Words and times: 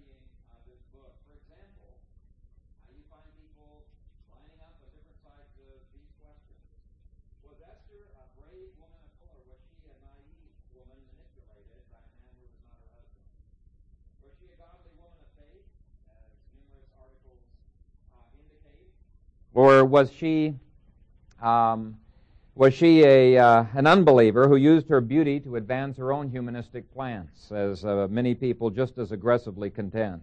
studying 0.00 0.24
uh, 0.48 0.56
this 0.64 0.80
book. 0.96 1.12
For 1.28 1.36
example, 1.36 2.00
you 2.88 3.04
find 3.12 3.28
people 3.36 3.84
lining 4.32 4.60
up 4.64 4.80
on 4.80 4.88
different 4.96 5.20
sides 5.20 5.52
of 5.60 5.76
these 5.92 6.08
questions. 6.16 6.64
Was 7.44 7.60
Esther 7.60 8.08
a 8.16 8.24
brave 8.40 8.72
woman 8.80 8.96
of 8.96 9.12
color? 9.20 9.44
Was 9.44 9.60
she 9.76 9.92
a 9.92 9.96
naive 10.00 10.52
woman 10.72 11.00
manipulated 11.12 11.84
by 11.92 12.00
a 12.00 12.12
man 12.16 12.32
who 12.32 12.48
was 12.48 12.56
not 12.64 12.80
her 12.80 12.88
husband? 12.96 13.28
Was 14.24 14.32
she 14.40 14.46
a 14.48 14.56
godly 14.56 14.92
woman 14.96 15.20
of 15.20 15.30
faith, 15.36 15.68
as 16.08 16.32
numerous 16.56 16.88
articles 16.96 17.44
uh, 18.16 18.40
indicate? 18.40 18.92
Or 19.52 19.84
was 19.84 20.08
she 20.08 20.56
um, 21.44 22.00
was 22.60 22.74
she 22.74 23.02
a, 23.04 23.38
uh, 23.38 23.64
an 23.72 23.86
unbeliever 23.86 24.46
who 24.46 24.56
used 24.56 24.86
her 24.86 25.00
beauty 25.00 25.40
to 25.40 25.56
advance 25.56 25.96
her 25.96 26.12
own 26.12 26.28
humanistic 26.28 26.92
plans, 26.92 27.50
as 27.50 27.86
uh, 27.86 28.06
many 28.10 28.34
people 28.34 28.68
just 28.68 28.98
as 28.98 29.12
aggressively 29.12 29.70
contend? 29.70 30.20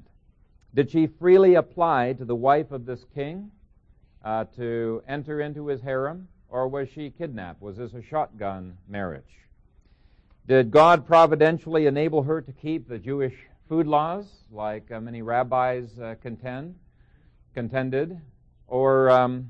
Did 0.76 0.92
she 0.92 1.08
freely 1.08 1.55
apply 1.55 2.14
to 2.14 2.26
the 2.26 2.36
wife 2.36 2.72
of 2.72 2.86
this 2.86 3.04
king 3.16 3.50
uh, 4.23 4.45
to 4.55 5.02
enter 5.08 5.42
into 5.42 5.66
his 5.66 5.81
harem, 5.81 6.28
or 6.48 6.68
was 6.68 6.88
she 6.90 7.09
kidnapped? 7.09 7.59
Was 7.59 7.78
this 7.78 7.95
a 7.95 8.04
shotgun 8.04 8.78
marriage? 8.88 9.48
Did 10.48 10.70
God 10.70 11.08
providentially 11.08 11.88
enable 11.88 12.22
her 12.22 12.40
to 12.44 12.52
keep 12.52 12.88
the 12.88 13.00
Jewish 13.00 13.34
food 13.67 13.88
laws, 13.88 14.28
like 14.52 14.92
uh, 14.92 15.00
many 15.00 15.23
rabbis 15.23 15.90
uh, 16.00 16.14
contend, 16.22 16.76
contended, 17.56 18.22
or 18.67 19.09
um, 19.09 19.50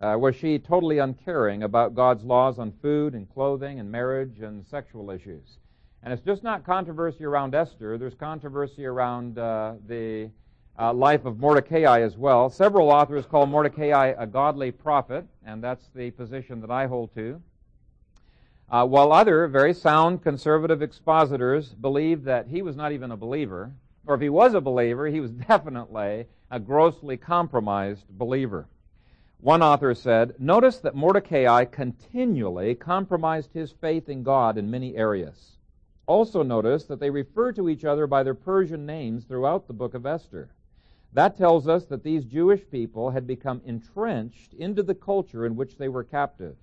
uh, 0.00 0.16
was 0.18 0.36
she 0.36 0.58
totally 0.58 0.98
uncaring 0.98 1.62
about 1.62 1.94
God's 1.94 2.24
laws 2.24 2.58
on 2.58 2.72
food 2.80 3.14
and 3.14 3.28
clothing 3.32 3.80
and 3.80 3.90
marriage 3.90 4.40
and 4.40 4.64
sexual 4.66 5.10
issues? 5.10 5.58
And 6.02 6.12
it's 6.12 6.22
just 6.22 6.44
not 6.44 6.64
controversy 6.64 7.24
around 7.24 7.54
Esther. 7.54 7.98
There's 7.98 8.14
controversy 8.14 8.86
around 8.86 9.38
uh, 9.38 9.74
the 9.86 10.30
uh, 10.78 10.92
life 10.92 11.24
of 11.24 11.40
Mordecai 11.40 12.00
as 12.00 12.16
well. 12.16 12.48
Several 12.48 12.90
authors 12.90 13.26
call 13.26 13.46
Mordecai 13.46 14.14
a 14.16 14.26
godly 14.26 14.70
prophet, 14.70 15.26
and 15.44 15.62
that's 15.62 15.88
the 15.94 16.12
position 16.12 16.60
that 16.60 16.70
I 16.70 16.86
hold 16.86 17.12
to. 17.14 17.42
Uh, 18.70 18.86
while 18.86 19.12
other 19.12 19.48
very 19.48 19.74
sound 19.74 20.22
conservative 20.22 20.82
expositors 20.82 21.70
believe 21.70 22.22
that 22.24 22.46
he 22.46 22.62
was 22.62 22.76
not 22.76 22.92
even 22.92 23.10
a 23.10 23.16
believer, 23.16 23.72
or 24.06 24.14
if 24.14 24.20
he 24.20 24.28
was 24.28 24.54
a 24.54 24.60
believer, 24.60 25.08
he 25.08 25.20
was 25.20 25.30
definitely 25.48 26.26
a 26.50 26.60
grossly 26.60 27.16
compromised 27.16 28.04
believer. 28.10 28.68
One 29.40 29.62
author 29.62 29.94
said, 29.94 30.34
Notice 30.40 30.78
that 30.78 30.96
Mordecai 30.96 31.64
continually 31.64 32.74
compromised 32.74 33.52
his 33.52 33.70
faith 33.70 34.08
in 34.08 34.24
God 34.24 34.58
in 34.58 34.68
many 34.68 34.96
areas. 34.96 35.58
Also, 36.06 36.42
notice 36.42 36.86
that 36.86 36.98
they 36.98 37.10
refer 37.10 37.52
to 37.52 37.68
each 37.68 37.84
other 37.84 38.08
by 38.08 38.24
their 38.24 38.34
Persian 38.34 38.84
names 38.84 39.24
throughout 39.24 39.68
the 39.68 39.72
book 39.72 39.94
of 39.94 40.06
Esther. 40.06 40.50
That 41.12 41.36
tells 41.36 41.68
us 41.68 41.84
that 41.86 42.02
these 42.02 42.24
Jewish 42.24 42.68
people 42.68 43.10
had 43.10 43.28
become 43.28 43.62
entrenched 43.64 44.54
into 44.54 44.82
the 44.82 44.94
culture 44.94 45.46
in 45.46 45.54
which 45.54 45.76
they 45.76 45.88
were 45.88 46.04
captive. 46.04 46.56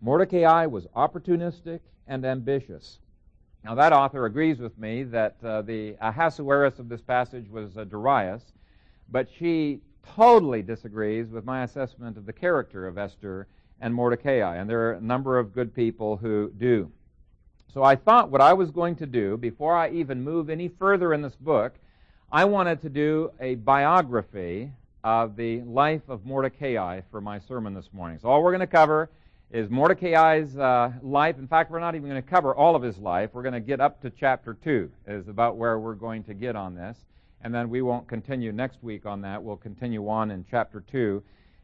Mordecai 0.00 0.66
was 0.66 0.88
opportunistic 0.96 1.80
and 2.08 2.24
ambitious. 2.24 2.98
Now, 3.62 3.76
that 3.76 3.92
author 3.92 4.24
agrees 4.24 4.58
with 4.58 4.76
me 4.78 5.04
that 5.04 5.36
uh, 5.44 5.62
the 5.62 5.96
Ahasuerus 6.00 6.80
of 6.80 6.88
this 6.88 7.02
passage 7.02 7.48
was 7.48 7.76
uh, 7.76 7.84
Darius, 7.84 8.52
but 9.10 9.28
she 9.30 9.82
totally 10.16 10.62
disagrees 10.62 11.28
with 11.30 11.44
my 11.44 11.62
assessment 11.62 12.16
of 12.16 12.26
the 12.26 12.32
character 12.32 12.86
of 12.86 12.98
Esther 12.98 13.46
and 13.80 13.94
Mordecai, 13.94 14.56
and 14.56 14.68
there 14.68 14.88
are 14.88 14.92
a 14.92 15.00
number 15.00 15.38
of 15.38 15.54
good 15.54 15.74
people 15.74 16.16
who 16.16 16.52
do. 16.58 16.90
So 17.72 17.82
I 17.82 17.96
thought 17.96 18.30
what 18.30 18.40
I 18.40 18.52
was 18.52 18.70
going 18.70 18.96
to 18.96 19.06
do, 19.06 19.36
before 19.36 19.76
I 19.76 19.90
even 19.90 20.22
move 20.22 20.50
any 20.50 20.68
further 20.68 21.14
in 21.14 21.22
this 21.22 21.36
book, 21.36 21.74
I 22.32 22.44
wanted 22.44 22.82
to 22.82 22.88
do 22.88 23.30
a 23.40 23.54
biography 23.56 24.72
of 25.02 25.36
the 25.36 25.62
life 25.62 26.02
of 26.08 26.26
Mordecai 26.26 27.00
for 27.10 27.20
my 27.20 27.38
sermon 27.38 27.74
this 27.74 27.88
morning. 27.92 28.18
So 28.20 28.28
all 28.28 28.42
we're 28.42 28.50
going 28.50 28.60
to 28.60 28.66
cover 28.66 29.08
is 29.50 29.70
Mordecai's 29.70 30.56
uh, 30.58 30.92
life. 31.02 31.38
In 31.38 31.48
fact, 31.48 31.70
we're 31.70 31.80
not 31.80 31.94
even 31.94 32.08
going 32.08 32.22
to 32.22 32.28
cover 32.28 32.54
all 32.54 32.76
of 32.76 32.82
his 32.82 32.98
life. 32.98 33.30
We're 33.32 33.42
going 33.42 33.54
to 33.54 33.60
get 33.60 33.80
up 33.80 34.00
to 34.02 34.10
chapter 34.10 34.54
2, 34.62 34.90
is 35.06 35.28
about 35.28 35.56
where 35.56 35.78
we're 35.78 35.94
going 35.94 36.24
to 36.24 36.34
get 36.34 36.56
on 36.56 36.74
this 36.74 36.98
and 37.42 37.54
then 37.54 37.70
we 37.70 37.82
won't 37.82 38.06
continue 38.06 38.52
next 38.52 38.82
week 38.82 39.06
on 39.06 39.22
that. 39.22 39.42
We'll 39.42 39.56
continue 39.56 40.08
on 40.08 40.30
in 40.30 40.44
chapter 40.50 40.80
2 40.80 41.22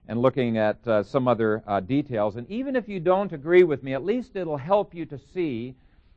and 0.08 0.20
looking 0.20 0.56
at 0.56 0.86
uh, 0.86 1.02
some 1.02 1.28
other 1.28 1.62
uh, 1.66 1.80
details. 1.80 2.36
And 2.36 2.48
even 2.50 2.76
if 2.76 2.88
you 2.88 3.00
don't 3.00 3.32
agree 3.32 3.64
with 3.64 3.82
me, 3.82 3.92
at 3.92 4.04
least 4.04 4.36
it'll 4.36 4.56
help 4.56 4.94
you 4.94 5.04
to 5.06 5.18
see 5.34 5.74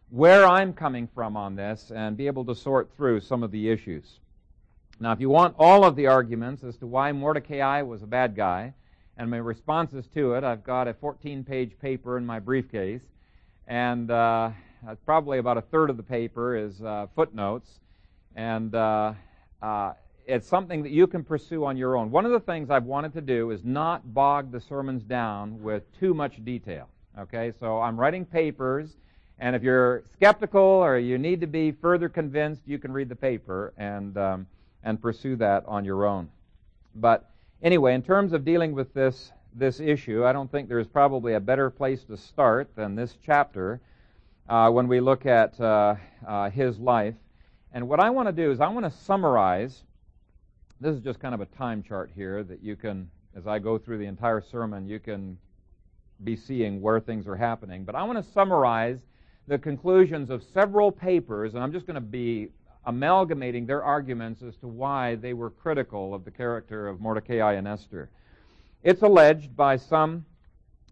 where 0.10 0.46
I'm 0.46 0.74
coming 0.74 1.08
from 1.14 1.36
on 1.36 1.56
this 1.56 1.92
and 1.94 2.16
be 2.16 2.28
able 2.28 2.46
to 2.46 2.56
sort 2.56 2.90
through 2.96 3.22
some 3.22 3.44
of 3.44 3.52
the 3.52 3.70
issues. 3.70 4.20
Now, 5.00 5.12
if 5.12 5.20
you 5.20 5.30
want 5.30 5.56
all 5.58 5.86
of 5.86 5.96
the 5.96 6.08
arguments 6.08 6.64
as 6.64 6.78
to 6.78 6.88
why 6.88 7.12
Mordecai 7.12 7.82
was 7.82 8.04
a 8.04 8.08
bad 8.08 8.36
guy 8.36 8.74
and 9.18 9.30
my 9.30 9.38
responses 9.38 10.08
to 10.14 10.34
it, 10.34 10.44
I've 10.44 10.64
got 10.64 10.88
a 10.88 10.94
14 10.94 11.44
page 11.44 11.72
paper 11.82 12.18
in 12.18 12.26
my 12.26 12.40
briefcase, 12.40 13.02
and 13.68 14.10
uh, 14.12 14.52
probably 15.06 15.38
about 15.38 15.58
a 15.58 15.62
third 15.62 15.90
of 15.90 15.98
the 15.98 16.04
paper 16.04 16.56
is 16.56 16.82
uh, 16.82 17.08
footnotes. 17.16 17.80
And 18.36 18.74
uh, 19.62 19.94
it's 20.26 20.48
something 20.48 20.84
that 20.84 20.92
you 20.92 21.08
can 21.08 21.24
pursue 21.24 21.66
on 21.66 21.76
your 21.76 21.98
own. 21.98 22.12
One 22.12 22.26
of 22.26 22.32
the 22.32 22.40
things 22.40 22.70
I've 22.70 22.86
wanted 22.86 23.14
to 23.14 23.22
do 23.22 23.52
is 23.52 23.64
not 23.64 24.14
bog 24.14 24.52
the 24.52 24.60
sermons 24.60 25.04
down 25.04 25.62
with 25.62 25.84
too 26.00 26.14
much 26.14 26.44
detail. 26.46 26.88
Okay, 27.18 27.52
so 27.60 27.82
I'm 27.82 28.00
writing 28.00 28.26
papers, 28.26 28.96
and 29.40 29.56
if 29.56 29.64
you're 29.64 30.04
skeptical 30.14 30.62
or 30.62 30.98
you 31.00 31.18
need 31.18 31.42
to 31.42 31.48
be 31.48 31.72
further 31.72 32.08
convinced, 32.08 32.62
you 32.66 32.78
can 32.78 32.92
read 32.92 33.10
the 33.10 33.16
paper 33.16 33.74
and 33.78 34.18
um, 34.18 34.48
and 34.84 35.02
pursue 35.02 35.36
that 35.38 35.64
on 35.68 35.84
your 35.84 36.06
own. 36.06 36.30
But 36.96 37.30
anyway, 37.62 37.94
in 37.94 38.02
terms 38.02 38.34
of 38.34 38.46
dealing 38.46 38.74
with 38.74 38.94
this 38.94 39.32
this 39.54 39.80
issue, 39.80 40.26
I 40.26 40.32
don't 40.32 40.52
think 40.52 40.70
there's 40.70 40.88
probably 40.88 41.34
a 41.34 41.40
better 41.40 41.70
place 41.70 42.04
to 42.06 42.18
start 42.18 42.70
than 42.76 42.96
this 42.96 43.18
chapter 43.26 43.82
uh, 44.48 44.70
when 44.70 44.88
we 44.88 45.00
look 45.00 45.26
at 45.26 45.60
uh, 45.60 45.96
uh, 46.28 46.50
his 46.52 46.78
life. 46.78 47.16
And 47.72 47.88
what 47.88 48.00
I 48.00 48.10
want 48.10 48.28
to 48.28 48.32
do 48.32 48.52
is 48.52 48.60
I 48.60 48.68
want 48.68 48.92
to 48.92 49.00
summarize. 49.02 49.84
This 50.82 50.96
is 50.96 51.02
just 51.02 51.20
kind 51.20 51.36
of 51.36 51.42
a 51.42 51.46
time 51.46 51.84
chart 51.84 52.10
here 52.16 52.44
that 52.44 52.64
you 52.64 52.76
can, 52.76 53.10
as 53.36 53.46
I 53.46 53.60
go 53.60 53.78
through 53.78 54.00
the 54.00 54.06
entire 54.06 54.42
sermon, 54.42 54.88
you 54.88 55.00
can 55.00 55.38
be 56.24 56.36
seeing 56.36 56.82
where 56.82 57.00
things 57.00 57.28
are 57.28 57.36
happening. 57.36 57.86
But 57.86 57.96
I 57.96 58.04
want 58.04 58.24
to 58.24 58.32
summarize 58.32 59.00
the 59.48 59.58
conclusions 59.58 60.30
of 60.30 60.44
several 60.44 60.92
papers, 60.92 61.54
and 61.54 61.64
I'm 61.64 61.72
just 61.72 61.86
going 61.86 61.96
to 61.96 62.02
be 62.02 62.50
amalgamating 62.86 63.68
their 63.68 63.84
arguments 63.84 64.42
as 64.42 64.56
to 64.58 64.68
why 64.68 65.16
they 65.16 65.34
were 65.34 65.52
critical 65.52 66.14
of 66.14 66.26
the 66.26 66.32
character 66.32 66.88
of 66.88 67.00
Mordecai 67.00 67.54
and 67.54 67.68
Esther. 67.68 68.10
It's 68.84 69.04
alleged 69.04 69.56
by 69.56 69.78
some 69.78 70.26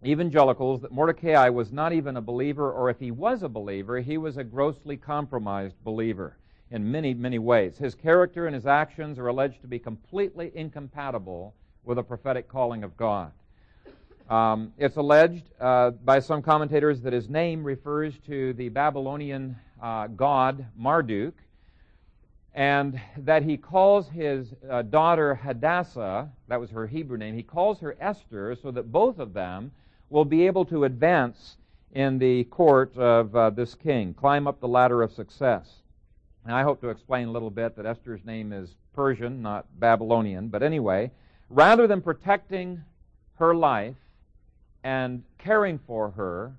evangelicals 0.06 0.82
that 0.82 0.92
Mordecai 0.92 1.50
was 1.50 1.72
not 1.72 1.92
even 1.92 2.18
a 2.18 2.22
believer, 2.22 2.72
or 2.72 2.92
if 2.92 3.00
he 3.00 3.10
was 3.10 3.42
a 3.42 3.50
believer, 3.50 4.00
he 4.00 4.20
was 4.20 4.38
a 4.38 4.44
grossly 4.44 4.96
compromised 4.96 5.76
believer 5.84 6.38
in 6.72 6.92
many, 6.92 7.14
many 7.14 7.40
ways. 7.40 7.78
His 7.78 7.96
character 7.96 8.46
and 8.46 8.54
his 8.54 8.68
actions 8.68 9.18
are 9.20 9.28
alleged 9.28 9.62
to 9.62 9.68
be 9.68 9.80
completely 9.80 10.52
incompatible 10.54 11.54
with 11.84 11.98
a 11.98 12.04
prophetic 12.04 12.48
calling 12.48 12.84
of 12.84 12.98
God. 12.98 13.32
Um, 14.30 14.74
it's 14.78 14.98
alleged 14.98 15.46
uh, 15.62 15.92
by 15.92 16.20
some 16.20 16.42
commentators 16.42 17.02
that 17.02 17.14
his 17.14 17.30
name 17.30 17.64
refers 17.64 18.18
to 18.28 18.52
the 18.54 18.68
Babylonian 18.68 19.56
uh, 19.82 20.08
god 20.08 20.66
Marduk, 20.76 21.34
and 22.54 23.00
that 23.18 23.44
he 23.44 23.56
calls 23.56 24.10
his 24.10 24.54
uh, 24.70 24.82
daughter 24.82 25.36
Hadassah, 25.36 26.30
that 26.48 26.60
was 26.60 26.72
her 26.72 26.88
Hebrew 26.88 27.18
name, 27.18 27.36
he 27.36 27.44
calls 27.44 27.80
her 27.80 27.96
Esther 28.02 28.58
so 28.62 28.72
that 28.72 28.92
both 28.92 29.20
of 29.20 29.34
them 29.34 29.72
will 30.10 30.26
be 30.26 30.46
able 30.48 30.66
to 30.66 30.84
advance 30.84 31.58
in 31.94 32.18
the 32.18 32.44
court 32.46 32.98
of 32.98 33.34
uh, 33.36 33.50
this 33.52 33.76
king, 33.76 34.14
climb 34.14 34.48
up 34.48 34.60
the 34.60 34.68
ladder 34.68 35.02
of 35.04 35.14
success. 35.14 35.84
And 36.48 36.56
I 36.56 36.64
hope 36.64 36.80
to 36.80 36.88
explain 36.88 37.28
a 37.28 37.32
little 37.32 37.50
bit 37.50 37.76
that 37.76 37.86
Esther's 37.86 38.24
name 38.24 38.54
is 38.54 38.70
Persian, 38.96 39.42
not 39.42 39.66
Babylonian. 39.82 40.48
But 40.48 40.64
anyway, 40.64 41.12
rather 41.50 41.88
than 41.88 42.02
protecting 42.02 42.82
her 43.38 43.54
life 43.54 43.98
and 44.82 45.24
caring 45.40 45.78
for 45.86 46.12
her, 46.12 46.54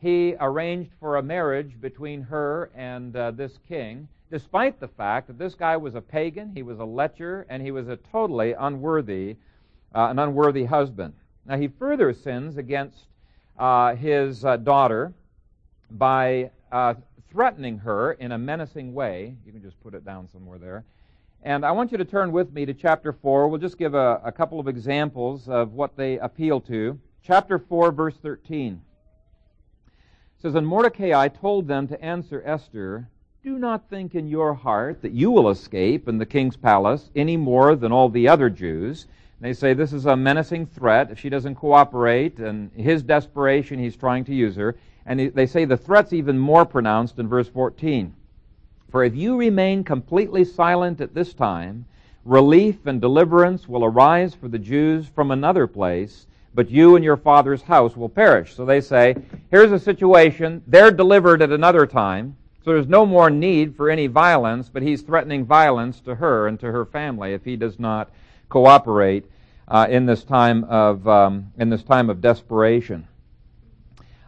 he 0.00 0.36
arranged 0.38 0.92
for 1.00 1.16
a 1.16 1.24
marriage 1.24 1.72
between 1.80 2.22
her 2.22 2.70
and 2.76 3.16
uh, 3.16 3.32
this 3.32 3.58
king, 3.66 4.06
despite 4.30 4.78
the 4.78 4.86
fact 4.86 5.26
that 5.26 5.40
this 5.40 5.56
guy 5.56 5.76
was 5.76 5.96
a 5.96 6.00
pagan, 6.00 6.52
he 6.54 6.62
was 6.62 6.78
a 6.78 6.84
lecher, 6.84 7.46
and 7.50 7.60
he 7.60 7.72
was 7.72 7.88
a 7.88 7.96
totally 7.96 8.52
unworthy, 8.52 9.34
uh, 9.92 10.06
an 10.06 10.20
unworthy 10.20 10.66
husband. 10.66 11.14
Now 11.44 11.56
he 11.56 11.66
further 11.66 12.12
sins 12.12 12.58
against 12.58 13.06
uh, 13.58 13.96
his 13.96 14.44
uh, 14.44 14.56
daughter 14.58 15.12
by 15.90 16.52
uh, 16.70 16.94
threatening 17.36 17.76
her 17.76 18.12
in 18.12 18.32
a 18.32 18.38
menacing 18.38 18.94
way. 18.94 19.36
You 19.44 19.52
can 19.52 19.60
just 19.60 19.78
put 19.82 19.92
it 19.92 20.06
down 20.06 20.26
somewhere 20.26 20.56
there. 20.56 20.84
And 21.42 21.66
I 21.66 21.70
want 21.72 21.92
you 21.92 21.98
to 21.98 22.04
turn 22.06 22.32
with 22.32 22.50
me 22.50 22.64
to 22.64 22.72
chapter 22.72 23.12
4. 23.12 23.48
We'll 23.48 23.60
just 23.60 23.76
give 23.76 23.92
a, 23.92 24.22
a 24.24 24.32
couple 24.32 24.58
of 24.58 24.68
examples 24.68 25.46
of 25.46 25.74
what 25.74 25.98
they 25.98 26.18
appeal 26.18 26.62
to. 26.62 26.98
Chapter 27.22 27.58
4, 27.58 27.92
verse 27.92 28.14
13 28.22 28.72
it 28.72 30.40
says, 30.40 30.54
And 30.54 30.66
Mordecai 30.66 31.28
told 31.28 31.68
them 31.68 31.86
to 31.88 32.02
answer 32.02 32.42
Esther, 32.42 33.06
do 33.44 33.58
not 33.58 33.90
think 33.90 34.14
in 34.14 34.28
your 34.28 34.54
heart 34.54 35.02
that 35.02 35.12
you 35.12 35.30
will 35.30 35.50
escape 35.50 36.08
in 36.08 36.16
the 36.16 36.24
king's 36.24 36.56
palace 36.56 37.10
any 37.14 37.36
more 37.36 37.76
than 37.76 37.92
all 37.92 38.08
the 38.08 38.28
other 38.28 38.48
Jews. 38.48 39.08
They 39.42 39.52
say 39.52 39.74
this 39.74 39.92
is 39.92 40.06
a 40.06 40.16
menacing 40.16 40.68
threat. 40.68 41.10
If 41.10 41.18
she 41.18 41.28
doesn't 41.28 41.56
cooperate, 41.56 42.38
and 42.38 42.72
his 42.72 43.02
desperation, 43.02 43.78
he's 43.78 43.94
trying 43.94 44.24
to 44.24 44.34
use 44.34 44.56
her. 44.56 44.74
And 45.06 45.32
they 45.34 45.46
say 45.46 45.64
the 45.64 45.76
threat's 45.76 46.12
even 46.12 46.38
more 46.38 46.64
pronounced 46.64 47.18
in 47.18 47.28
verse 47.28 47.48
14. 47.48 48.12
For 48.90 49.04
if 49.04 49.14
you 49.14 49.36
remain 49.36 49.84
completely 49.84 50.44
silent 50.44 51.00
at 51.00 51.14
this 51.14 51.32
time, 51.32 51.86
relief 52.24 52.86
and 52.86 53.00
deliverance 53.00 53.68
will 53.68 53.84
arise 53.84 54.34
for 54.34 54.48
the 54.48 54.58
Jews 54.58 55.06
from 55.06 55.30
another 55.30 55.66
place, 55.66 56.26
but 56.54 56.70
you 56.70 56.96
and 56.96 57.04
your 57.04 57.16
father's 57.16 57.62
house 57.62 57.96
will 57.96 58.08
perish. 58.08 58.54
So 58.54 58.64
they 58.64 58.80
say, 58.80 59.14
here's 59.50 59.72
a 59.72 59.78
situation. 59.78 60.62
They're 60.66 60.90
delivered 60.90 61.42
at 61.42 61.52
another 61.52 61.86
time. 61.86 62.36
So 62.64 62.72
there's 62.72 62.88
no 62.88 63.06
more 63.06 63.30
need 63.30 63.76
for 63.76 63.90
any 63.90 64.08
violence, 64.08 64.68
but 64.68 64.82
he's 64.82 65.02
threatening 65.02 65.44
violence 65.44 66.00
to 66.00 66.16
her 66.16 66.48
and 66.48 66.58
to 66.58 66.72
her 66.72 66.84
family 66.84 67.32
if 67.32 67.44
he 67.44 67.54
does 67.54 67.78
not 67.78 68.10
cooperate 68.48 69.24
uh, 69.68 69.86
in 69.88 70.06
this 70.06 70.24
time 70.24 70.64
of 70.64 71.06
um, 71.06 71.52
in 71.58 71.70
this 71.70 71.82
time 71.82 72.10
of 72.10 72.20
desperation. 72.20 73.06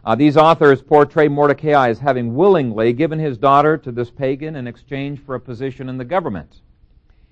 Uh, 0.09 0.15
these 0.15 0.37
authors 0.37 0.81
portray 0.81 1.27
Mordecai 1.27 1.87
as 1.87 1.99
having 1.99 2.33
willingly 2.33 2.93
given 2.93 3.19
his 3.19 3.37
daughter 3.37 3.77
to 3.77 3.91
this 3.91 4.09
pagan 4.09 4.55
in 4.55 4.65
exchange 4.65 5.19
for 5.19 5.35
a 5.35 5.39
position 5.39 5.87
in 5.87 5.99
the 5.99 6.03
government. 6.03 6.61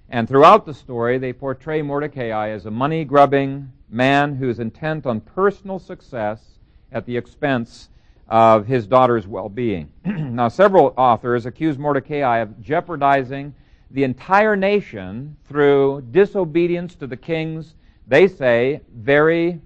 And 0.10 0.28
throughout 0.28 0.64
the 0.64 0.76
story, 0.76 1.18
they 1.18 1.34
portray 1.34 1.82
Mordecai 1.82 2.50
as 2.50 2.68
a 2.68 2.70
money 2.70 3.04
grubbing 3.04 3.72
man 3.90 4.36
who 4.36 4.48
is 4.48 4.60
intent 4.60 5.08
on 5.08 5.22
personal 5.22 5.80
success 5.80 6.60
at 6.92 7.08
the 7.08 7.18
expense 7.18 7.90
of 8.28 8.68
his 8.68 8.86
daughter's 8.86 9.26
well 9.26 9.50
being. 9.50 9.92
now, 10.06 10.48
several 10.48 10.94
authors 10.98 11.48
accuse 11.48 11.80
Mordecai 11.80 12.42
of 12.42 12.62
jeopardizing 12.62 13.56
the 13.90 14.04
entire 14.04 14.56
nation 14.56 15.36
through 15.46 16.04
disobedience 16.12 16.94
to 16.94 17.08
the 17.08 17.18
king's, 17.18 17.74
they 18.06 18.28
say, 18.28 18.82
very 18.96 19.62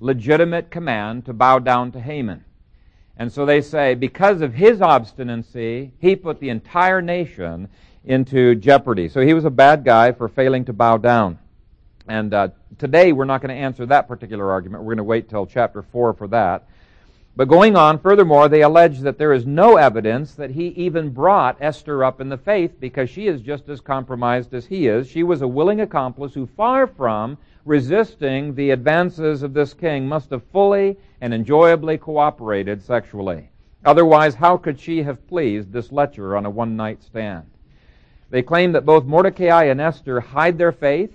legitimate 0.00 0.68
command 0.68 1.24
to 1.26 1.32
bow 1.32 1.60
down 1.60 1.92
to 1.92 2.00
Haman. 2.00 2.42
And 3.16 3.32
so 3.32 3.46
they 3.46 3.60
say, 3.60 3.94
because 3.94 4.42
of 4.42 4.54
his 4.54 4.82
obstinacy, 4.82 5.92
he 5.98 6.16
put 6.16 6.38
the 6.38 6.50
entire 6.50 7.00
nation 7.00 7.68
into 8.04 8.54
jeopardy. 8.54 9.08
So 9.08 9.20
he 9.20 9.34
was 9.34 9.44
a 9.44 9.50
bad 9.50 9.84
guy 9.84 10.12
for 10.12 10.28
failing 10.28 10.64
to 10.66 10.72
bow 10.72 10.98
down. 10.98 11.38
And 12.08 12.32
uh, 12.32 12.48
today 12.78 13.12
we're 13.12 13.24
not 13.24 13.40
going 13.40 13.54
to 13.54 13.60
answer 13.60 13.86
that 13.86 14.06
particular 14.06 14.50
argument. 14.50 14.82
We're 14.82 14.94
going 14.94 14.98
to 14.98 15.04
wait 15.04 15.28
till 15.28 15.46
chapter 15.46 15.82
4 15.82 16.14
for 16.14 16.28
that. 16.28 16.68
But 17.34 17.48
going 17.48 17.76
on, 17.76 17.98
furthermore, 17.98 18.48
they 18.48 18.62
allege 18.62 19.00
that 19.00 19.18
there 19.18 19.32
is 19.32 19.44
no 19.44 19.76
evidence 19.76 20.32
that 20.34 20.50
he 20.50 20.68
even 20.68 21.10
brought 21.10 21.58
Esther 21.60 22.02
up 22.02 22.20
in 22.20 22.30
the 22.30 22.38
faith 22.38 22.80
because 22.80 23.10
she 23.10 23.26
is 23.26 23.42
just 23.42 23.68
as 23.68 23.80
compromised 23.80 24.54
as 24.54 24.66
he 24.66 24.86
is. 24.86 25.08
She 25.08 25.22
was 25.22 25.42
a 25.42 25.48
willing 25.48 25.82
accomplice 25.82 26.32
who, 26.32 26.46
far 26.46 26.86
from 26.86 27.36
resisting 27.66 28.54
the 28.54 28.70
advances 28.70 29.42
of 29.42 29.52
this 29.52 29.74
king, 29.74 30.08
must 30.08 30.30
have 30.30 30.42
fully 30.44 30.96
and 31.20 31.34
enjoyably 31.34 31.98
cooperated 31.98 32.82
sexually. 32.82 33.50
Otherwise, 33.84 34.34
how 34.36 34.56
could 34.56 34.80
she 34.80 35.02
have 35.02 35.28
pleased 35.28 35.72
this 35.72 35.92
lecher 35.92 36.36
on 36.36 36.46
a 36.46 36.50
one 36.50 36.76
night 36.76 37.02
stand? 37.02 37.44
They 38.30 38.42
claim 38.42 38.72
that 38.72 38.86
both 38.86 39.04
Mordecai 39.04 39.64
and 39.64 39.80
Esther 39.80 40.20
hide 40.20 40.56
their 40.56 40.72
faith 40.72 41.14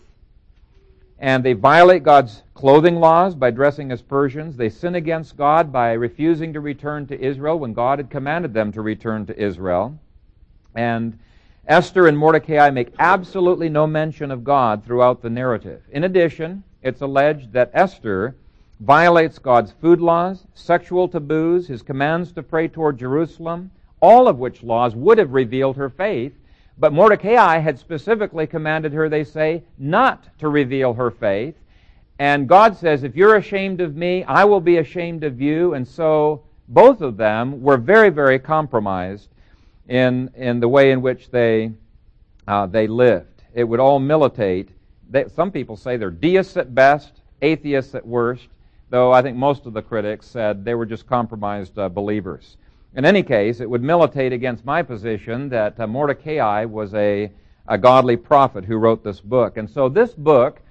and 1.19 1.43
they 1.43 1.53
violate 1.53 2.03
God's 2.03 2.41
clothing 2.55 2.95
laws 2.95 3.35
by 3.35 3.51
dressing 3.51 3.91
as 3.91 4.01
Persians. 4.01 4.57
They 4.57 4.69
sin 4.69 4.95
against 4.95 5.37
God 5.37 5.71
by 5.71 5.91
refusing 5.91 6.53
to 6.53 6.59
return 6.59 7.05
to 7.07 7.19
Israel 7.19 7.59
when 7.59 7.73
God 7.73 7.99
had 7.99 8.09
commanded 8.09 8.53
them 8.53 8.71
to 8.71 8.81
return 8.81 9.27
to 9.27 9.39
Israel. 9.39 9.99
And 10.73 11.19
Esther 11.71 12.07
and 12.07 12.17
Mordecai 12.17 12.69
make 12.69 12.93
absolutely 12.99 13.69
no 13.69 13.87
mention 13.87 14.29
of 14.29 14.43
God 14.43 14.85
throughout 14.85 15.21
the 15.21 15.29
narrative. 15.29 15.81
In 15.91 16.03
addition, 16.03 16.63
it's 16.83 17.01
alleged 17.01 17.53
that 17.53 17.71
Esther 17.73 18.35
violates 18.81 19.39
God's 19.39 19.71
food 19.71 20.01
laws, 20.01 20.45
sexual 20.53 21.07
taboos, 21.07 21.67
his 21.67 21.81
commands 21.81 22.31
to 22.33 22.43
pray 22.43 22.67
toward 22.67 22.99
Jerusalem, 22.99 23.71
all 24.01 24.27
of 24.27 24.37
which 24.37 24.63
laws 24.63 24.95
would 24.95 25.17
have 25.17 25.33
revealed 25.33 25.77
her 25.77 25.89
faith 25.89 26.33
but 26.81 26.93
Mordecai 26.93 27.59
had 27.59 27.77
specifically 27.77 28.47
commanded 28.47 28.91
her, 28.93 29.07
they 29.07 29.23
say, 29.23 29.61
not 29.77 30.27
to 30.39 30.49
reveal 30.49 30.93
her 30.93 31.11
faith. 31.11 31.53
And 32.17 32.49
God 32.49 32.75
says, 32.75 33.03
if 33.03 33.15
you're 33.15 33.35
ashamed 33.35 33.81
of 33.81 33.95
me, 33.95 34.23
I 34.23 34.45
will 34.45 34.61
be 34.61 34.77
ashamed 34.77 35.23
of 35.23 35.39
you. 35.39 35.75
And 35.75 35.87
so 35.87 36.41
both 36.67 37.01
of 37.01 37.17
them 37.17 37.61
were 37.61 37.77
very, 37.77 38.09
very 38.09 38.39
compromised 38.39 39.29
in, 39.87 40.29
in 40.35 40.59
the 40.59 40.67
way 40.67 40.91
in 40.91 41.01
which 41.01 41.29
they, 41.31 41.71
uh, 42.47 42.65
they 42.65 42.87
lived. 42.87 43.43
It 43.53 43.63
would 43.63 43.79
all 43.79 43.99
militate. 43.99 44.69
They, 45.09 45.25
some 45.27 45.51
people 45.51 45.75
say 45.75 45.97
they're 45.97 46.11
deists 46.11 46.57
at 46.57 46.73
best, 46.73 47.21
atheists 47.41 47.95
at 47.95 48.05
worst, 48.05 48.47
though 48.89 49.11
I 49.11 49.21
think 49.21 49.37
most 49.37 49.65
of 49.65 49.73
the 49.73 49.81
critics 49.81 50.27
said 50.27 50.63
they 50.63 50.75
were 50.75 50.85
just 50.85 51.07
compromised 51.07 51.77
uh, 51.77 51.89
believers. 51.89 52.57
In 52.95 53.05
any 53.05 53.23
case, 53.23 53.61
it 53.61 53.69
would 53.69 53.81
militate 53.81 54.33
against 54.33 54.65
my 54.65 54.83
position 54.83 55.47
that 55.49 55.79
uh, 55.79 55.87
Mordecai 55.87 56.65
was 56.65 56.93
a, 56.93 57.31
a 57.67 57.77
godly 57.77 58.17
prophet 58.17 58.65
who 58.65 58.75
wrote 58.75 59.03
this 59.03 59.21
book. 59.21 59.55
And 59.55 59.69
so 59.69 59.87
this 59.87 60.11
book 60.13 60.61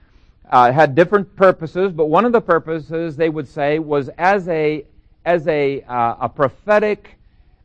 uh, 0.50 0.70
had 0.70 0.94
different 0.94 1.34
purposes, 1.34 1.92
but 1.92 2.06
one 2.06 2.26
of 2.26 2.32
the 2.32 2.40
purposes, 2.40 3.16
they 3.16 3.30
would 3.30 3.48
say, 3.48 3.78
was 3.78 4.10
as 4.18 4.48
a, 4.48 4.84
as 5.24 5.46
a, 5.48 5.80
uh, 5.82 6.16
a 6.20 6.28
prophetic 6.28 7.16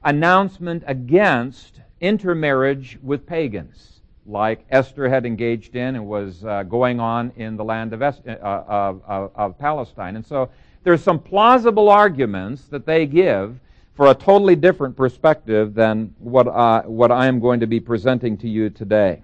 announcement 0.05 0.83
against 0.87 1.81
intermarriage 1.99 2.97
with 3.03 3.25
pagans, 3.25 4.01
like 4.25 4.65
Esther 4.69 5.09
had 5.09 5.25
engaged 5.25 5.75
in 5.75 5.95
and 5.95 6.05
was 6.05 6.45
uh, 6.45 6.63
going 6.63 6.99
on 6.99 7.31
in 7.35 7.57
the 7.57 7.63
land 7.63 7.91
of, 7.91 8.01
uh, 8.01 8.13
of, 8.27 9.01
of, 9.05 9.31
of 9.35 9.59
Palestine. 9.59 10.15
And 10.15 10.25
so 10.25 10.49
there's 10.83 11.03
some 11.03 11.19
plausible 11.19 11.89
arguments 11.89 12.65
that 12.65 12.85
they 12.85 13.05
give 13.05 13.59
for 13.95 14.11
a 14.11 14.13
totally 14.13 14.55
different 14.55 14.95
perspective 14.95 15.73
than 15.73 16.13
what, 16.19 16.47
uh, 16.47 16.83
what 16.83 17.11
I 17.11 17.27
am 17.27 17.39
going 17.39 17.59
to 17.61 17.67
be 17.67 17.79
presenting 17.79 18.37
to 18.37 18.49
you 18.49 18.69
today. 18.69 19.23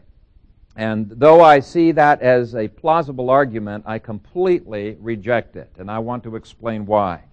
And 0.77 1.09
though 1.09 1.41
I 1.41 1.59
see 1.59 1.91
that 1.91 2.21
as 2.21 2.55
a 2.55 2.67
plausible 2.67 3.29
argument, 3.29 3.83
I 3.85 3.99
completely 3.99 4.97
reject 4.99 5.57
it, 5.57 5.69
and 5.77 5.91
I 5.91 5.99
want 5.99 6.23
to 6.23 6.37
explain 6.37 6.85
why. 6.85 7.23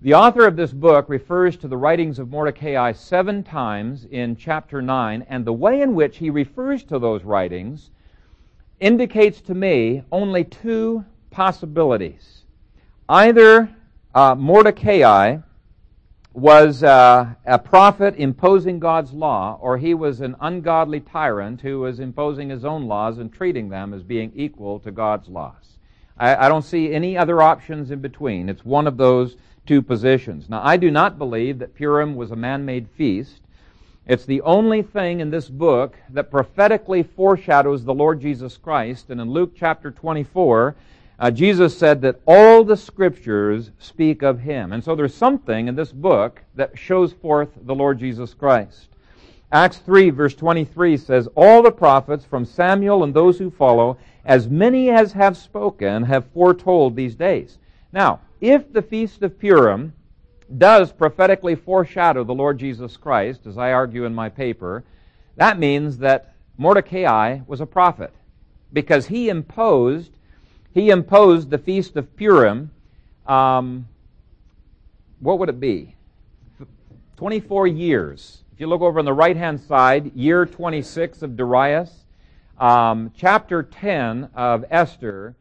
The 0.00 0.14
author 0.14 0.46
of 0.46 0.54
this 0.54 0.72
book 0.72 1.08
refers 1.08 1.56
to 1.56 1.66
the 1.66 1.76
writings 1.76 2.20
of 2.20 2.30
Mordecai 2.30 2.92
seven 2.92 3.42
times 3.42 4.04
in 4.04 4.36
chapter 4.36 4.80
9, 4.80 5.26
and 5.28 5.44
the 5.44 5.52
way 5.52 5.80
in 5.80 5.96
which 5.96 6.18
he 6.18 6.30
refers 6.30 6.84
to 6.84 7.00
those 7.00 7.24
writings 7.24 7.90
indicates 8.78 9.40
to 9.40 9.54
me 9.56 10.04
only 10.12 10.44
two 10.44 11.04
possibilities. 11.32 12.44
Either 13.08 13.74
uh, 14.14 14.36
Mordecai 14.36 15.38
was 16.32 16.84
uh, 16.84 17.34
a 17.44 17.58
prophet 17.58 18.14
imposing 18.18 18.78
God's 18.78 19.12
law, 19.12 19.58
or 19.60 19.78
he 19.78 19.94
was 19.94 20.20
an 20.20 20.36
ungodly 20.40 21.00
tyrant 21.00 21.60
who 21.60 21.80
was 21.80 21.98
imposing 21.98 22.50
his 22.50 22.64
own 22.64 22.86
laws 22.86 23.18
and 23.18 23.32
treating 23.32 23.68
them 23.68 23.92
as 23.92 24.04
being 24.04 24.30
equal 24.36 24.78
to 24.78 24.92
God's 24.92 25.28
laws. 25.28 25.78
I, 26.16 26.46
I 26.46 26.48
don't 26.48 26.62
see 26.62 26.92
any 26.92 27.18
other 27.18 27.42
options 27.42 27.90
in 27.90 28.00
between. 28.00 28.48
It's 28.48 28.64
one 28.64 28.86
of 28.86 28.96
those 28.96 29.36
two 29.68 29.82
positions. 29.82 30.48
Now, 30.48 30.62
I 30.64 30.78
do 30.78 30.90
not 30.90 31.18
believe 31.18 31.58
that 31.58 31.74
Purim 31.74 32.16
was 32.16 32.30
a 32.30 32.36
man 32.36 32.64
made 32.64 32.88
feast. 32.96 33.42
It's 34.06 34.24
the 34.24 34.40
only 34.40 34.80
thing 34.80 35.20
in 35.20 35.28
this 35.28 35.50
book 35.50 35.94
that 36.08 36.30
prophetically 36.30 37.02
foreshadows 37.02 37.84
the 37.84 37.92
Lord 37.92 38.18
Jesus 38.18 38.56
Christ. 38.56 39.10
And 39.10 39.20
in 39.20 39.30
Luke 39.30 39.52
chapter 39.54 39.90
24, 39.90 40.74
uh, 41.18 41.30
Jesus 41.30 41.76
said 41.76 42.00
that 42.00 42.18
all 42.26 42.64
the 42.64 42.78
scriptures 42.78 43.70
speak 43.78 44.22
of 44.22 44.40
him. 44.40 44.72
And 44.72 44.82
so 44.82 44.96
there's 44.96 45.14
something 45.14 45.68
in 45.68 45.76
this 45.76 45.92
book 45.92 46.40
that 46.54 46.78
shows 46.78 47.12
forth 47.12 47.50
the 47.60 47.74
Lord 47.74 47.98
Jesus 47.98 48.32
Christ. 48.32 48.88
Acts 49.52 49.78
3, 49.78 50.08
verse 50.08 50.34
23 50.34 50.96
says, 50.96 51.28
All 51.34 51.62
the 51.62 51.70
prophets 51.70 52.24
from 52.24 52.46
Samuel 52.46 53.04
and 53.04 53.12
those 53.12 53.38
who 53.38 53.50
follow, 53.50 53.98
as 54.24 54.48
many 54.48 54.88
as 54.88 55.12
have 55.12 55.36
spoken, 55.36 56.04
have 56.04 56.24
foretold 56.32 56.96
these 56.96 57.14
days. 57.14 57.58
Now, 57.92 58.20
if 58.40 58.72
the 58.72 58.82
Feast 58.82 59.22
of 59.22 59.38
Purim 59.38 59.92
does 60.56 60.92
prophetically 60.92 61.54
foreshadow 61.54 62.24
the 62.24 62.34
Lord 62.34 62.58
Jesus 62.58 62.96
Christ, 62.96 63.46
as 63.46 63.58
I 63.58 63.72
argue 63.72 64.04
in 64.04 64.14
my 64.14 64.28
paper, 64.28 64.84
that 65.36 65.58
means 65.58 65.98
that 65.98 66.34
Mordecai 66.56 67.40
was 67.46 67.60
a 67.60 67.66
prophet 67.66 68.12
because 68.72 69.06
he 69.06 69.28
imposed 69.28 70.12
he 70.74 70.90
imposed 70.90 71.50
the 71.50 71.58
Feast 71.58 71.96
of 71.96 72.14
Purim. 72.16 72.70
Um, 73.26 73.88
what 75.18 75.38
would 75.38 75.48
it 75.48 75.58
be? 75.58 75.96
24 77.16 77.66
years. 77.66 78.44
If 78.52 78.60
you 78.60 78.68
look 78.68 78.82
over 78.82 78.98
on 78.98 79.04
the 79.04 79.12
right 79.12 79.36
hand 79.36 79.60
side, 79.60 80.14
year 80.14 80.46
26 80.46 81.22
of 81.22 81.36
Darius, 81.36 82.04
um, 82.58 83.10
chapter 83.16 83.62
10 83.62 84.28
of 84.34 84.64
Esther 84.70 85.34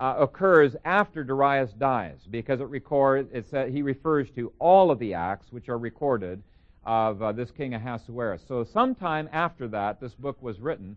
uh, 0.00 0.14
occurs 0.18 0.74
after 0.84 1.22
Darius 1.22 1.72
dies 1.72 2.20
because 2.30 2.60
it 2.60 2.68
records, 2.68 3.30
it 3.32 3.46
says, 3.48 3.72
he 3.72 3.82
refers 3.82 4.30
to 4.30 4.52
all 4.58 4.90
of 4.90 4.98
the 4.98 5.12
acts 5.14 5.52
which 5.52 5.68
are 5.68 5.78
recorded 5.78 6.42
of 6.84 7.22
uh, 7.22 7.32
this 7.32 7.50
king 7.50 7.74
Ahasuerus. 7.74 8.42
So, 8.48 8.64
sometime 8.64 9.28
after 9.30 9.68
that, 9.68 10.00
this 10.00 10.14
book 10.14 10.42
was 10.42 10.58
written. 10.58 10.96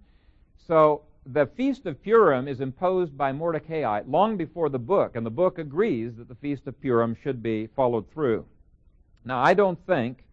So, 0.68 1.02
the 1.26 1.46
Feast 1.46 1.86
of 1.86 2.02
Purim 2.02 2.48
is 2.48 2.62
imposed 2.62 3.18
by 3.18 3.34
Mordecai 3.34 4.02
long 4.08 4.38
before 4.38 4.70
the 4.70 4.80
book, 4.80 5.16
and 5.16 5.26
the 5.26 5.30
book 5.32 5.58
agrees 5.58 6.16
that 6.16 6.30
the 6.30 6.36
Feast 6.36 6.68
of 6.68 6.80
Purim 6.82 7.18
should 7.22 7.44
be 7.44 7.68
followed 7.76 8.10
through. 8.14 8.46
Now, 9.26 9.44
I 9.44 9.54
don't 9.54 9.80
think 9.86 10.24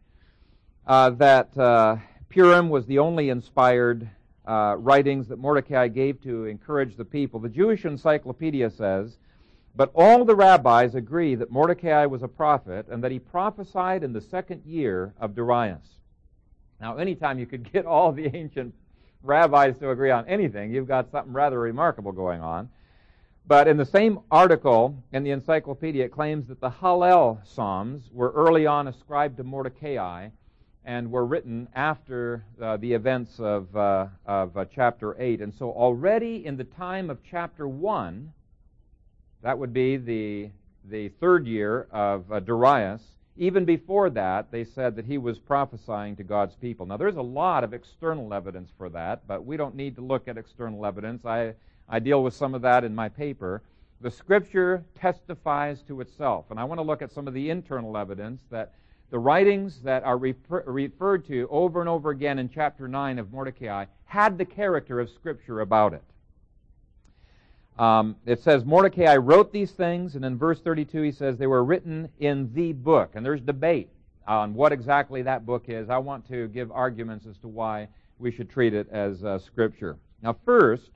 uh, 0.86 1.10
that 1.10 1.56
uh, 1.58 1.96
Purim 2.28 2.68
was 2.68 2.86
the 2.86 2.98
only 2.98 3.30
inspired 3.30 4.08
uh, 4.50 4.74
writings 4.78 5.28
that 5.28 5.38
Mordecai 5.38 5.86
gave 5.86 6.20
to 6.22 6.46
encourage 6.46 6.96
the 6.96 7.04
people. 7.04 7.38
The 7.38 7.48
Jewish 7.48 7.84
Encyclopedia 7.84 8.68
says, 8.68 9.16
but 9.76 9.92
all 9.94 10.24
the 10.24 10.34
rabbis 10.34 10.96
agree 10.96 11.36
that 11.36 11.52
Mordecai 11.52 12.04
was 12.06 12.24
a 12.24 12.28
prophet 12.28 12.86
and 12.90 13.04
that 13.04 13.12
he 13.12 13.20
prophesied 13.20 14.02
in 14.02 14.12
the 14.12 14.20
second 14.20 14.62
year 14.66 15.14
of 15.20 15.36
Darius. 15.36 16.00
Now, 16.80 16.96
anytime 16.96 17.38
you 17.38 17.46
could 17.46 17.72
get 17.72 17.86
all 17.86 18.10
the 18.10 18.34
ancient 18.36 18.74
rabbis 19.22 19.78
to 19.78 19.90
agree 19.90 20.10
on 20.10 20.26
anything, 20.26 20.72
you've 20.72 20.88
got 20.88 21.12
something 21.12 21.32
rather 21.32 21.60
remarkable 21.60 22.10
going 22.10 22.40
on. 22.40 22.70
But 23.46 23.68
in 23.68 23.76
the 23.76 23.86
same 23.86 24.18
article 24.32 25.00
in 25.12 25.22
the 25.22 25.30
encyclopedia, 25.30 26.06
it 26.06 26.12
claims 26.12 26.48
that 26.48 26.60
the 26.60 26.70
Hallel 26.70 27.46
Psalms 27.46 28.10
were 28.12 28.32
early 28.32 28.66
on 28.66 28.88
ascribed 28.88 29.36
to 29.36 29.44
Mordecai 29.44 30.30
and 30.84 31.10
were 31.10 31.24
written 31.24 31.68
after 31.74 32.44
uh, 32.60 32.76
the 32.78 32.92
events 32.92 33.38
of, 33.38 33.74
uh, 33.76 34.06
of 34.26 34.56
uh, 34.56 34.64
chapter 34.74 35.14
8. 35.20 35.40
And 35.40 35.54
so 35.54 35.70
already 35.70 36.46
in 36.46 36.56
the 36.56 36.64
time 36.64 37.10
of 37.10 37.18
chapter 37.22 37.68
1, 37.68 38.32
that 39.42 39.58
would 39.58 39.72
be 39.72 39.96
the, 39.96 40.50
the 40.88 41.08
third 41.20 41.46
year 41.46 41.86
of 41.90 42.30
uh, 42.32 42.40
Darius, 42.40 43.02
even 43.36 43.64
before 43.64 44.10
that, 44.10 44.50
they 44.50 44.64
said 44.64 44.96
that 44.96 45.06
he 45.06 45.16
was 45.16 45.38
prophesying 45.38 46.14
to 46.16 46.22
God's 46.22 46.54
people. 46.56 46.84
Now, 46.84 46.98
there's 46.98 47.16
a 47.16 47.22
lot 47.22 47.64
of 47.64 47.72
external 47.72 48.34
evidence 48.34 48.70
for 48.76 48.90
that, 48.90 49.26
but 49.26 49.46
we 49.46 49.56
don't 49.56 49.74
need 49.74 49.96
to 49.96 50.02
look 50.02 50.28
at 50.28 50.36
external 50.36 50.84
evidence. 50.84 51.24
I, 51.24 51.54
I 51.88 52.00
deal 52.00 52.22
with 52.22 52.34
some 52.34 52.54
of 52.54 52.62
that 52.62 52.84
in 52.84 52.94
my 52.94 53.08
paper. 53.08 53.62
The 54.02 54.10
Scripture 54.10 54.84
testifies 54.94 55.82
to 55.82 56.02
itself. 56.02 56.46
And 56.50 56.60
I 56.60 56.64
want 56.64 56.80
to 56.80 56.82
look 56.82 57.00
at 57.00 57.12
some 57.12 57.26
of 57.26 57.32
the 57.32 57.48
internal 57.48 57.96
evidence 57.96 58.42
that 58.50 58.74
the 59.10 59.18
writings 59.18 59.80
that 59.82 60.04
are 60.04 60.16
refer- 60.16 60.64
referred 60.66 61.26
to 61.26 61.48
over 61.50 61.80
and 61.80 61.88
over 61.88 62.10
again 62.10 62.38
in 62.38 62.48
chapter 62.48 62.88
9 62.88 63.18
of 63.18 63.32
Mordecai 63.32 63.86
had 64.04 64.38
the 64.38 64.44
character 64.44 65.00
of 65.00 65.10
Scripture 65.10 65.60
about 65.60 65.94
it. 65.94 66.02
Um, 67.78 68.16
it 68.26 68.42
says 68.42 68.64
Mordecai 68.64 69.16
wrote 69.16 69.52
these 69.52 69.72
things, 69.72 70.14
and 70.14 70.24
in 70.24 70.36
verse 70.36 70.60
32 70.60 71.02
he 71.02 71.12
says 71.12 71.36
they 71.36 71.46
were 71.46 71.64
written 71.64 72.08
in 72.18 72.52
the 72.54 72.72
book. 72.72 73.12
And 73.14 73.24
there's 73.24 73.40
debate 73.40 73.88
on 74.26 74.54
what 74.54 74.72
exactly 74.72 75.22
that 75.22 75.46
book 75.46 75.64
is. 75.68 75.88
I 75.90 75.98
want 75.98 76.28
to 76.28 76.48
give 76.48 76.70
arguments 76.70 77.26
as 77.26 77.38
to 77.38 77.48
why 77.48 77.88
we 78.18 78.30
should 78.30 78.50
treat 78.50 78.74
it 78.74 78.88
as 78.90 79.24
uh, 79.24 79.38
Scripture. 79.38 79.96
Now, 80.22 80.36
first, 80.44 80.90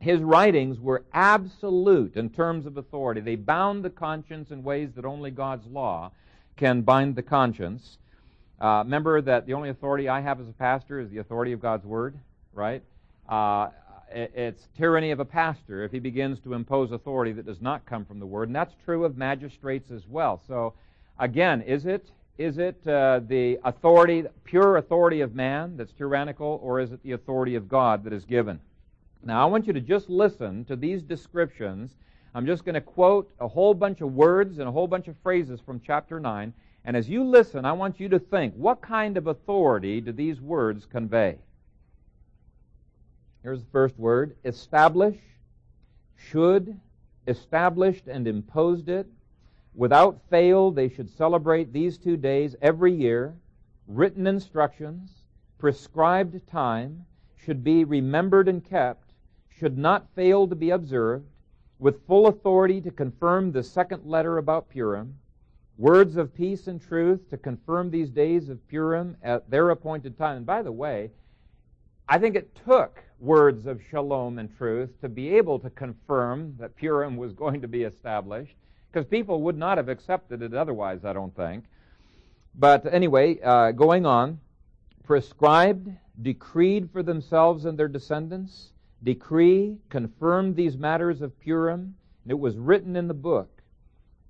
his 0.00 0.20
writings 0.20 0.80
were 0.80 1.04
absolute 1.12 2.16
in 2.16 2.30
terms 2.30 2.66
of 2.66 2.76
authority. 2.76 3.20
They 3.20 3.36
bound 3.36 3.84
the 3.84 3.90
conscience 3.90 4.50
in 4.50 4.62
ways 4.62 4.90
that 4.96 5.04
only 5.04 5.30
God's 5.30 5.66
law 5.66 6.12
can 6.56 6.82
bind 6.82 7.14
the 7.14 7.22
conscience. 7.22 7.98
Uh, 8.60 8.82
remember 8.84 9.20
that 9.20 9.46
the 9.46 9.54
only 9.54 9.68
authority 9.68 10.08
I 10.08 10.20
have 10.20 10.40
as 10.40 10.48
a 10.48 10.52
pastor 10.52 11.00
is 11.00 11.10
the 11.10 11.18
authority 11.18 11.52
of 11.52 11.60
God's 11.60 11.84
Word, 11.84 12.18
right? 12.54 12.82
Uh, 13.28 13.68
it's 14.10 14.68
tyranny 14.76 15.10
of 15.10 15.20
a 15.20 15.24
pastor 15.24 15.84
if 15.84 15.92
he 15.92 15.98
begins 15.98 16.38
to 16.40 16.54
impose 16.54 16.92
authority 16.92 17.32
that 17.32 17.44
does 17.44 17.60
not 17.60 17.84
come 17.86 18.04
from 18.04 18.20
the 18.20 18.26
word, 18.26 18.48
and 18.48 18.54
that's 18.54 18.74
true 18.84 19.04
of 19.04 19.16
magistrates 19.16 19.90
as 19.90 20.06
well. 20.08 20.40
So, 20.46 20.74
again, 21.18 21.62
is 21.62 21.86
it 21.86 22.08
is 22.38 22.58
it 22.58 22.86
uh, 22.86 23.20
the 23.26 23.58
authority, 23.64 24.24
pure 24.44 24.76
authority 24.76 25.22
of 25.22 25.34
man 25.34 25.76
that's 25.76 25.92
tyrannical, 25.92 26.60
or 26.62 26.80
is 26.80 26.92
it 26.92 27.02
the 27.02 27.12
authority 27.12 27.54
of 27.54 27.66
God 27.66 28.04
that 28.04 28.12
is 28.12 28.26
given? 28.26 28.60
Now, 29.24 29.42
I 29.42 29.50
want 29.50 29.66
you 29.66 29.72
to 29.72 29.80
just 29.80 30.10
listen 30.10 30.64
to 30.66 30.76
these 30.76 31.02
descriptions. 31.02 31.96
I'm 32.36 32.44
just 32.44 32.66
going 32.66 32.74
to 32.74 32.82
quote 32.82 33.32
a 33.40 33.48
whole 33.48 33.72
bunch 33.72 34.02
of 34.02 34.12
words 34.12 34.58
and 34.58 34.68
a 34.68 34.70
whole 34.70 34.86
bunch 34.86 35.08
of 35.08 35.16
phrases 35.22 35.58
from 35.64 35.80
chapter 35.80 36.20
9. 36.20 36.52
And 36.84 36.94
as 36.94 37.08
you 37.08 37.24
listen, 37.24 37.64
I 37.64 37.72
want 37.72 37.98
you 37.98 38.10
to 38.10 38.18
think 38.18 38.52
what 38.56 38.82
kind 38.82 39.16
of 39.16 39.26
authority 39.26 40.02
do 40.02 40.12
these 40.12 40.38
words 40.38 40.84
convey? 40.84 41.38
Here's 43.42 43.60
the 43.60 43.70
first 43.72 43.98
word 43.98 44.36
establish, 44.44 45.16
should, 46.14 46.78
established 47.26 48.06
and 48.06 48.28
imposed 48.28 48.90
it. 48.90 49.06
Without 49.74 50.20
fail, 50.28 50.70
they 50.70 50.90
should 50.90 51.08
celebrate 51.08 51.72
these 51.72 51.96
two 51.96 52.18
days 52.18 52.54
every 52.60 52.92
year. 52.92 53.34
Written 53.88 54.26
instructions, 54.26 55.08
prescribed 55.56 56.46
time, 56.46 57.06
should 57.34 57.64
be 57.64 57.84
remembered 57.84 58.46
and 58.46 58.62
kept, 58.62 59.14
should 59.48 59.78
not 59.78 60.14
fail 60.14 60.46
to 60.46 60.54
be 60.54 60.68
observed, 60.68 61.24
with 61.78 62.06
full 62.06 62.26
authority 62.26 62.80
to 62.80 62.90
confirm 62.90 63.52
the 63.52 63.62
second 63.62 64.04
letter 64.04 64.38
about 64.38 64.68
Purim, 64.70 65.18
words 65.78 66.16
of 66.16 66.34
peace 66.34 66.68
and 66.68 66.80
truth 66.80 67.28
to 67.30 67.36
confirm 67.36 67.90
these 67.90 68.08
days 68.08 68.48
of 68.48 68.66
Purim 68.68 69.16
at 69.22 69.50
their 69.50 69.70
appointed 69.70 70.16
time. 70.16 70.38
And 70.38 70.46
by 70.46 70.62
the 70.62 70.72
way, 70.72 71.10
I 72.08 72.18
think 72.18 72.34
it 72.34 72.58
took 72.64 73.02
words 73.18 73.66
of 73.66 73.80
shalom 73.90 74.38
and 74.38 74.54
truth 74.56 74.90
to 75.00 75.08
be 75.08 75.36
able 75.36 75.58
to 75.58 75.70
confirm 75.70 76.54
that 76.58 76.76
Purim 76.76 77.16
was 77.16 77.32
going 77.32 77.60
to 77.60 77.68
be 77.68 77.82
established, 77.82 78.54
because 78.90 79.06
people 79.06 79.42
would 79.42 79.58
not 79.58 79.76
have 79.76 79.88
accepted 79.88 80.40
it 80.40 80.54
otherwise, 80.54 81.04
I 81.04 81.12
don't 81.12 81.34
think. 81.36 81.64
But 82.54 82.90
anyway, 82.90 83.38
uh, 83.42 83.72
going 83.72 84.06
on, 84.06 84.40
prescribed, 85.04 85.90
decreed 86.22 86.90
for 86.90 87.02
themselves 87.02 87.66
and 87.66 87.78
their 87.78 87.88
descendants, 87.88 88.70
decree, 89.02 89.78
confirmed 89.88 90.56
these 90.56 90.76
matters 90.76 91.20
of 91.20 91.38
Purim, 91.40 91.94
and 92.24 92.30
it 92.30 92.38
was 92.38 92.56
written 92.56 92.96
in 92.96 93.08
the 93.08 93.14
book. 93.14 93.62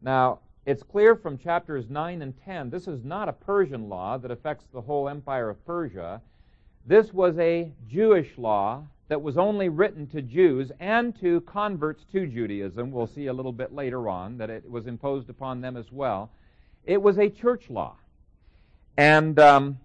Now, 0.02 0.40
it's 0.66 0.82
clear 0.82 1.14
from 1.14 1.38
chapters 1.38 1.88
9 1.88 2.22
and 2.22 2.34
10, 2.44 2.70
this 2.70 2.88
is 2.88 3.04
not 3.04 3.28
a 3.28 3.32
Persian 3.32 3.88
law 3.88 4.18
that 4.18 4.30
affects 4.30 4.64
the 4.72 4.80
whole 4.80 5.08
empire 5.08 5.48
of 5.48 5.64
Persia. 5.64 6.20
This 6.84 7.12
was 7.12 7.38
a 7.38 7.72
Jewish 7.88 8.36
law 8.36 8.82
that 9.08 9.22
was 9.22 9.38
only 9.38 9.68
written 9.68 10.06
to 10.08 10.22
Jews 10.22 10.72
and 10.80 11.18
to 11.20 11.40
converts 11.42 12.04
to 12.12 12.26
Judaism. 12.26 12.90
We'll 12.90 13.06
see 13.06 13.26
a 13.26 13.32
little 13.32 13.52
bit 13.52 13.72
later 13.72 14.08
on 14.08 14.38
that 14.38 14.50
it 14.50 14.68
was 14.68 14.86
imposed 14.86 15.30
upon 15.30 15.60
them 15.60 15.76
as 15.76 15.92
well. 15.92 16.30
It 16.84 17.00
was 17.00 17.18
a 17.18 17.28
church 17.28 17.70
law. 17.70 17.96
And 18.96 19.38
um, 19.38 19.78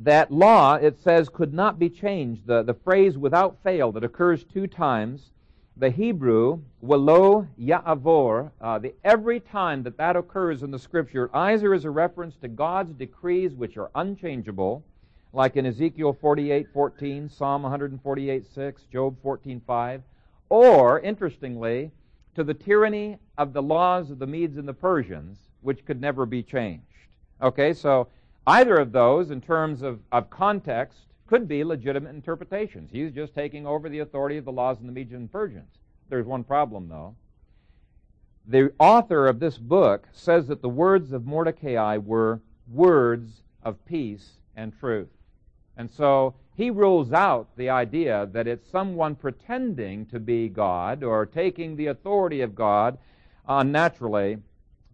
that 0.00 0.32
law, 0.32 0.74
it 0.74 0.98
says, 0.98 1.28
could 1.28 1.52
not 1.52 1.78
be 1.78 1.90
changed. 1.90 2.46
The, 2.46 2.62
the 2.62 2.74
phrase 2.74 3.18
without 3.18 3.62
fail 3.62 3.92
that 3.92 4.02
occurs 4.02 4.44
two 4.44 4.66
times, 4.66 5.30
the 5.76 5.90
Hebrew, 5.90 6.60
walo 6.80 7.46
ya'avor, 7.58 8.50
uh, 8.60 8.78
the, 8.78 8.94
every 9.04 9.40
time 9.40 9.82
that 9.82 9.98
that 9.98 10.16
occurs 10.16 10.62
in 10.62 10.70
the 10.70 10.78
scripture, 10.78 11.30
either 11.34 11.74
is 11.74 11.84
a 11.84 11.90
reference 11.90 12.36
to 12.36 12.48
God's 12.48 12.94
decrees 12.94 13.54
which 13.54 13.76
are 13.76 13.90
unchangeable, 13.94 14.82
like 15.34 15.56
in 15.56 15.66
Ezekiel 15.66 16.14
48:14, 16.14 17.30
Psalm 17.30 17.62
148:6, 17.62 18.88
Job 18.90 19.16
14:5, 19.22 20.00
or 20.48 21.00
interestingly, 21.00 21.90
to 22.34 22.42
the 22.42 22.54
tyranny 22.54 23.18
of 23.36 23.52
the 23.52 23.62
laws 23.62 24.10
of 24.10 24.18
the 24.18 24.26
Medes 24.26 24.56
and 24.56 24.66
the 24.66 24.74
Persians, 24.74 25.38
which 25.60 25.84
could 25.84 26.00
never 26.00 26.24
be 26.24 26.42
changed. 26.42 26.84
Okay, 27.42 27.72
so 27.72 28.08
either 28.46 28.76
of 28.76 28.92
those, 28.92 29.30
in 29.30 29.40
terms 29.40 29.82
of, 29.82 30.00
of 30.12 30.30
context, 30.30 30.98
could 31.26 31.46
be 31.46 31.62
legitimate 31.62 32.14
interpretations. 32.14 32.90
He's 32.90 33.12
just 33.12 33.34
taking 33.34 33.66
over 33.66 33.88
the 33.88 34.00
authority 34.00 34.36
of 34.36 34.44
the 34.44 34.52
laws 34.52 34.78
of 34.80 34.86
the 34.86 34.92
Medes 34.92 35.12
and 35.12 35.30
Persians. 35.30 35.70
There's 36.08 36.26
one 36.26 36.42
problem, 36.42 36.88
though. 36.88 37.14
The 38.46 38.72
author 38.80 39.26
of 39.26 39.38
this 39.38 39.58
book 39.58 40.08
says 40.12 40.48
that 40.48 40.60
the 40.60 40.68
words 40.68 41.12
of 41.12 41.26
Mordecai 41.26 41.98
were 41.98 42.40
words 42.68 43.42
of 43.62 43.84
peace 43.84 44.30
and 44.56 44.76
truth. 44.76 45.08
And 45.76 45.90
so 45.90 46.34
he 46.56 46.70
rules 46.70 47.12
out 47.12 47.48
the 47.56 47.70
idea 47.70 48.28
that 48.32 48.46
it's 48.46 48.70
someone 48.70 49.14
pretending 49.14 50.06
to 50.06 50.18
be 50.18 50.48
God 50.48 51.02
or 51.02 51.24
taking 51.26 51.76
the 51.76 51.86
authority 51.86 52.40
of 52.40 52.54
God 52.54 52.98
uh, 53.48 53.58
unnaturally 53.58 54.38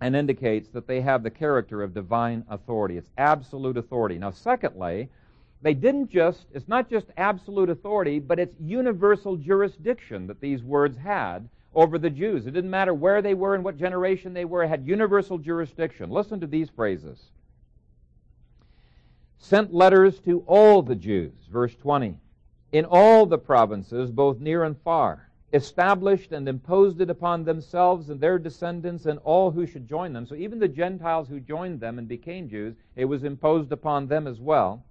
and 0.00 0.14
indicates 0.14 0.68
that 0.70 0.86
they 0.86 1.00
have 1.00 1.22
the 1.22 1.30
character 1.30 1.82
of 1.82 1.94
divine 1.94 2.44
authority. 2.48 2.96
It's 2.96 3.10
absolute 3.16 3.76
authority. 3.76 4.18
Now, 4.18 4.30
secondly, 4.30 5.08
they 5.62 5.74
didn't 5.74 6.10
just, 6.10 6.46
it's 6.52 6.68
not 6.68 6.90
just 6.90 7.06
absolute 7.16 7.70
authority, 7.70 8.18
but 8.18 8.38
it's 8.38 8.54
universal 8.60 9.36
jurisdiction 9.36 10.26
that 10.26 10.40
these 10.40 10.62
words 10.62 10.98
had 10.98 11.48
over 11.74 11.98
the 11.98 12.10
Jews. 12.10 12.46
It 12.46 12.52
didn't 12.52 12.70
matter 12.70 12.94
where 12.94 13.22
they 13.22 13.34
were 13.34 13.54
and 13.54 13.64
what 13.64 13.78
generation 13.78 14.34
they 14.34 14.44
were, 14.44 14.62
it 14.62 14.68
had 14.68 14.86
universal 14.86 15.38
jurisdiction. 15.38 16.10
Listen 16.10 16.40
to 16.40 16.46
these 16.46 16.68
phrases 16.70 17.30
sent 19.38 19.72
letters 19.72 20.18
to 20.20 20.42
all 20.46 20.82
the 20.82 20.94
Jews, 20.94 21.32
verse 21.50 21.74
20, 21.76 22.18
in 22.72 22.84
all 22.84 23.26
the 23.26 23.38
provinces, 23.38 24.10
both 24.10 24.40
near 24.40 24.64
and 24.64 24.76
far, 24.82 25.25
established 25.52 26.32
and 26.32 26.48
imposed 26.48 27.00
it 27.00 27.08
upon 27.08 27.44
themselves 27.44 28.10
and 28.10 28.20
their 28.20 28.38
descendants 28.38 29.06
and 29.06 29.18
all 29.20 29.50
who 29.50 29.66
should 29.66 29.88
join 29.88 30.12
them. 30.12 30.26
So 30.26 30.34
even 30.34 30.58
the 30.58 30.68
Gentiles 30.68 31.28
who 31.28 31.38
joined 31.40 31.80
them 31.80 31.98
and 31.98 32.08
became 32.08 32.48
Jews, 32.48 32.74
it 32.96 33.04
was 33.04 33.24
imposed 33.24 33.72
upon 33.72 34.08
them 34.08 34.26
as 34.26 34.40
well. 34.40 34.84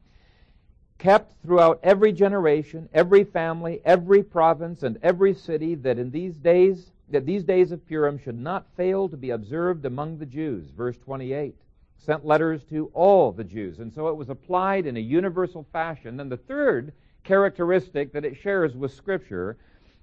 Kept 0.98 1.34
throughout 1.44 1.80
every 1.84 2.14
generation, 2.14 2.88
every 2.94 3.26
family, 3.26 3.82
every 3.84 4.24
province, 4.24 4.82
and 4.84 4.98
every 5.04 5.34
city, 5.34 5.76
that 5.76 6.00
in 6.00 6.10
these 6.10 6.36
days, 6.36 6.92
that 7.10 7.26
these 7.26 7.44
days 7.44 7.74
of 7.74 7.86
Purim 7.86 8.18
should 8.18 8.40
not 8.40 8.66
fail 8.78 9.10
to 9.10 9.18
be 9.18 9.32
observed 9.32 9.86
among 9.86 10.18
the 10.18 10.26
Jews. 10.26 10.70
Verse 10.70 10.98
28. 10.98 11.54
Sent 11.98 12.26
letters 12.26 12.64
to 12.66 12.90
all 12.94 13.32
the 13.32 13.44
Jews. 13.44 13.80
And 13.80 13.94
so 13.94 14.08
it 14.08 14.16
was 14.16 14.30
applied 14.30 14.86
in 14.86 14.96
a 14.96 15.02
universal 15.02 15.66
fashion. 15.74 16.20
And 16.20 16.32
the 16.32 16.38
third 16.38 16.94
characteristic 17.24 18.14
that 18.14 18.26
it 18.26 18.38
shares 18.38 18.74
with 18.76 18.94
Scripture 18.94 19.58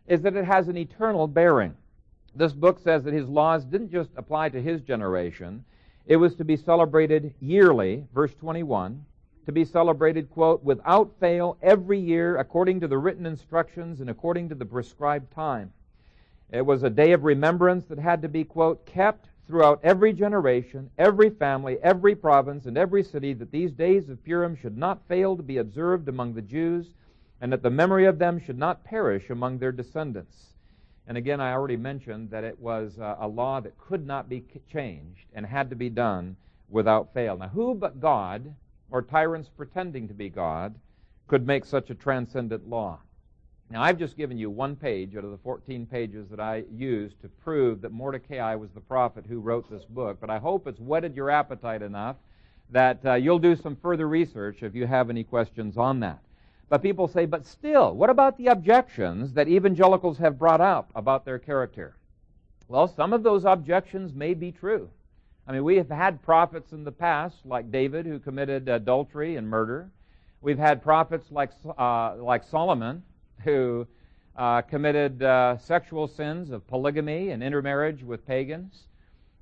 is 0.07 0.23
that 0.23 0.37
it 0.37 0.45
has 0.45 0.69
an 0.69 0.77
eternal 0.77 1.27
bearing. 1.27 1.75
This 2.35 2.53
book 2.53 2.79
says 2.79 3.05
that 3.05 3.15
his 3.15 3.29
laws 3.29 3.65
didn't 3.65 3.91
just 3.91 4.11
apply 4.17 4.49
to 4.51 4.63
his 4.63 4.81
generation, 4.81 5.65
it 6.07 6.17
was 6.17 6.35
to 6.37 6.45
be 6.45 6.57
celebrated 6.57 7.33
yearly, 7.41 8.07
verse 8.13 8.35
21, 8.35 9.05
to 9.47 9.53
be 9.53 9.65
celebrated, 9.65 10.31
quote, 10.31 10.63
without 10.65 11.13
fail 11.21 11.57
every 11.63 11.99
year 11.99 12.39
according 12.39 12.81
to 12.81 12.89
the 12.89 12.99
written 12.99 13.27
instructions 13.27 14.01
and 14.01 14.11
according 14.11 14.49
to 14.49 14.55
the 14.55 14.65
prescribed 14.65 15.33
time. 15.33 15.73
It 16.51 16.65
was 16.65 16.83
a 16.83 16.91
day 16.91 17.13
of 17.13 17.25
remembrance 17.25 17.87
that 17.87 17.99
had 17.99 18.23
to 18.23 18.29
be, 18.29 18.45
quote, 18.45 18.85
kept 18.85 19.29
throughout 19.47 19.81
every 19.83 20.13
generation, 20.13 20.91
every 20.99 21.31
family, 21.31 21.79
every 21.83 22.15
province, 22.15 22.67
and 22.67 22.77
every 22.77 23.03
city, 23.03 23.33
that 23.35 23.51
these 23.51 23.73
days 23.73 24.09
of 24.09 24.25
Purim 24.25 24.57
should 24.57 24.77
not 24.77 25.07
fail 25.09 25.37
to 25.37 25.43
be 25.43 25.59
observed 25.59 26.09
among 26.09 26.35
the 26.35 26.43
Jews 26.43 26.87
and 27.43 27.53
that 27.53 27.63
the 27.65 27.71
memory 27.71 28.07
of 28.07 28.21
them 28.21 28.39
should 28.39 28.57
not 28.57 28.85
perish 28.85 29.29
among 29.29 29.59
their 29.59 29.73
descendants. 29.73 30.55
And 31.09 31.19
again, 31.19 31.41
I 31.41 31.53
already 31.53 31.77
mentioned 31.77 32.31
that 32.31 32.45
it 32.45 32.57
was 32.61 33.01
uh, 33.01 33.17
a 33.19 33.27
law 33.27 33.61
that 33.61 33.77
could 33.77 34.07
not 34.07 34.29
be 34.29 34.45
changed 34.73 35.27
and 35.35 35.45
had 35.45 35.69
to 35.71 35.77
be 35.77 35.91
done 35.91 36.37
without 36.69 37.13
fail. 37.13 37.37
Now, 37.37 37.49
who 37.49 37.75
but 37.75 38.01
God, 38.01 38.55
or 38.93 39.03
tyrants 39.03 39.51
pretending 39.57 40.07
to 40.07 40.15
be 40.15 40.29
God, 40.29 40.77
could 41.27 41.45
make 41.45 41.65
such 41.65 41.91
a 41.91 41.97
transcendent 41.97 42.71
law? 42.71 43.01
Now, 43.69 43.83
I've 43.83 43.99
just 43.99 44.17
given 44.17 44.39
you 44.39 44.49
one 44.49 44.77
page 44.77 45.17
out 45.17 45.25
of 45.25 45.33
the 45.33 45.39
14 45.39 45.85
pages 45.87 46.29
that 46.31 46.39
I 46.39 46.63
used 46.71 47.21
to 47.23 47.29
prove 47.29 47.81
that 47.81 47.91
Mordecai 47.91 48.55
was 48.55 48.71
the 48.71 48.81
prophet 48.81 49.25
who 49.29 49.41
wrote 49.41 49.69
this 49.69 49.85
book, 49.85 50.19
but 50.21 50.31
I 50.31 50.39
hope 50.39 50.69
it's 50.69 50.79
whetted 50.79 51.17
your 51.17 51.31
appetite 51.31 51.83
enough 51.83 52.17
that 52.71 53.05
uh, 53.05 53.15
you'll 53.15 53.41
do 53.41 53.57
some 53.57 53.75
further 53.75 54.07
research 54.07 54.63
if 54.63 54.77
you 54.77 54.87
have 54.87 55.11
any 55.11 55.25
questions 55.25 55.77
on 55.77 55.99
that. 56.01 56.21
But 56.73 56.81
people 56.81 57.07
say, 57.07 57.27
but 57.27 57.45
still, 57.45 57.95
what 57.95 58.09
about 58.09 58.39
the 58.39 58.47
objections 58.47 59.35
that 59.35 59.47
evangelicals 59.47 60.17
have 60.17 60.39
brought 60.39 60.63
up 60.63 60.91
about 60.95 61.27
their 61.27 61.39
character? 61.39 61.97
Well, 62.67 62.89
some 62.89 63.13
of 63.13 63.23
those 63.23 63.45
objections 63.45 64.15
may 64.15 64.33
be 64.33 64.53
true. 64.53 64.89
I 65.47 65.53
mean, 65.53 65.65
we 65.65 65.77
have 65.77 65.91
had 65.91 66.23
prophets 66.23 66.73
in 66.73 66.83
the 66.83 66.91
past, 66.91 67.45
like 67.45 67.71
David, 67.71 68.07
who 68.07 68.19
committed 68.19 68.71
adultery 68.71 69.37
and 69.37 69.47
murder. 69.47 69.91
We've 70.41 70.59
had 70.59 70.83
prophets 70.83 71.31
like, 71.31 71.51
uh, 71.77 72.15
like 72.17 72.43
Solomon, 72.43 73.03
who 73.45 73.87
uh, 74.35 74.63
committed 74.63 75.23
uh, 75.23 75.59
sexual 75.59 76.09
sins 76.09 76.51
of 76.51 76.67
polygamy 76.69 77.33
and 77.33 77.43
intermarriage 77.43 78.03
with 78.03 78.27
pagans. 78.27 78.85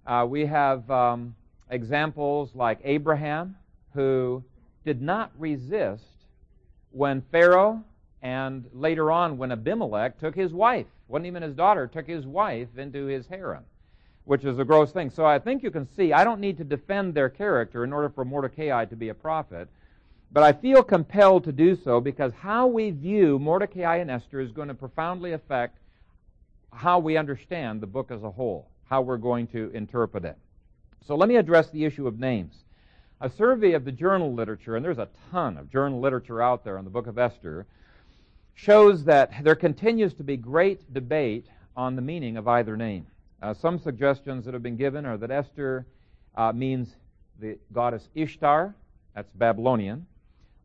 Uh, 0.05 0.27
we 0.29 0.47
have 0.47 0.91
um, 0.91 1.37
examples 1.71 2.57
like 2.57 2.81
Abraham, 2.83 3.55
who 3.95 4.43
did 4.85 5.01
not 5.01 5.31
resist 5.39 6.10
when 6.91 7.23
Pharaoh 7.33 7.83
and 8.23 8.69
later 8.73 9.11
on 9.11 9.39
when 9.39 9.53
Abimelech 9.53 10.19
took 10.19 10.35
his 10.35 10.53
wife, 10.53 10.87
wasn't 11.09 11.27
even 11.27 11.43
his 11.43 11.55
daughter, 11.55 11.87
took 11.87 12.07
his 12.07 12.27
wife 12.27 12.69
into 12.77 13.07
his 13.07 13.27
harem, 13.27 13.65
which 14.25 14.45
is 14.45 14.59
a 14.59 14.65
gross 14.65 14.93
thing. 14.93 15.11
So 15.11 15.25
I 15.25 15.39
think 15.39 15.63
you 15.63 15.71
can 15.71 15.89
see, 15.97 16.13
I 16.13 16.25
don't 16.25 16.41
need 16.41 16.59
to 16.59 16.65
defend 16.65 17.15
their 17.15 17.29
character 17.29 17.85
in 17.85 17.93
order 17.93 18.09
for 18.09 18.25
Mordecai 18.25 18.85
to 18.85 18.97
be 18.97 19.09
a 19.09 19.15
prophet, 19.15 19.69
but 20.33 20.43
I 20.43 20.53
feel 20.53 20.83
compelled 20.83 21.45
to 21.45 21.53
do 21.53 21.75
so 21.75 22.01
because 22.01 22.33
how 22.35 22.67
we 22.67 22.91
view 22.91 23.39
Mordecai 23.39 23.97
and 23.97 24.11
Esther 24.11 24.41
is 24.41 24.53
going 24.53 24.69
to 24.69 24.75
profoundly 24.75 25.33
affect 25.33 25.79
how 26.73 26.99
we 27.01 27.17
understand 27.17 27.81
the 27.81 27.87
book 27.87 28.11
as 28.13 28.23
a 28.23 28.31
whole, 28.31 28.69
how 28.85 29.01
we're 29.01 29.17
going 29.17 29.47
to 29.49 29.71
interpret 29.75 30.25
it. 30.25 30.37
So 31.07 31.17
let 31.17 31.29
me 31.29 31.37
address 31.37 31.71
the 31.71 31.85
issue 31.85 32.07
of 32.07 32.21
names. 32.21 32.55
A 33.23 33.29
survey 33.29 33.73
of 33.73 33.85
the 33.85 33.93
journal 33.93 34.33
literature, 34.33 34.77
and 34.77 34.85
there's 34.85 34.99
a 34.99 35.09
ton 35.31 35.59
of 35.59 35.71
journal 35.71 36.01
literature 36.01 36.41
out 36.41 36.65
there 36.65 36.79
on 36.79 36.85
the 36.85 36.91
book 36.91 37.07
of 37.07 37.19
Esther, 37.19 37.67
shows 38.55 39.05
that 39.05 39.45
there 39.45 39.55
continues 39.55 40.15
to 40.15 40.25
be 40.25 40.39
great 40.39 40.91
debate 40.95 41.47
on 41.77 41.97
the 41.97 42.03
meaning 42.03 42.39
of 42.39 42.49
either 42.49 42.79
name. 42.79 43.07
Uh, 43.43 43.53
some 43.53 43.79
suggestions 43.79 44.45
that 44.45 44.55
have 44.55 44.63
been 44.63 44.77
given 44.77 45.05
are 45.05 45.19
that 45.19 45.31
Esther 45.31 45.87
uh, 46.35 46.53
means 46.53 46.97
the 47.39 47.59
goddess 47.73 48.09
Ishtar, 48.15 48.75
that's 49.15 49.31
Babylonian, 49.33 50.07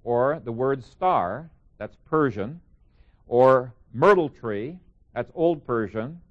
or 0.05 0.41
the 0.45 0.51
word 0.51 0.81
star, 0.83 1.49
that's 1.77 1.97
Persian, 2.05 2.61
or 3.27 3.73
myrtle 3.93 4.29
tree, 4.29 4.77
that's 5.13 5.31
Old 5.35 5.65
Persian, 5.65 6.21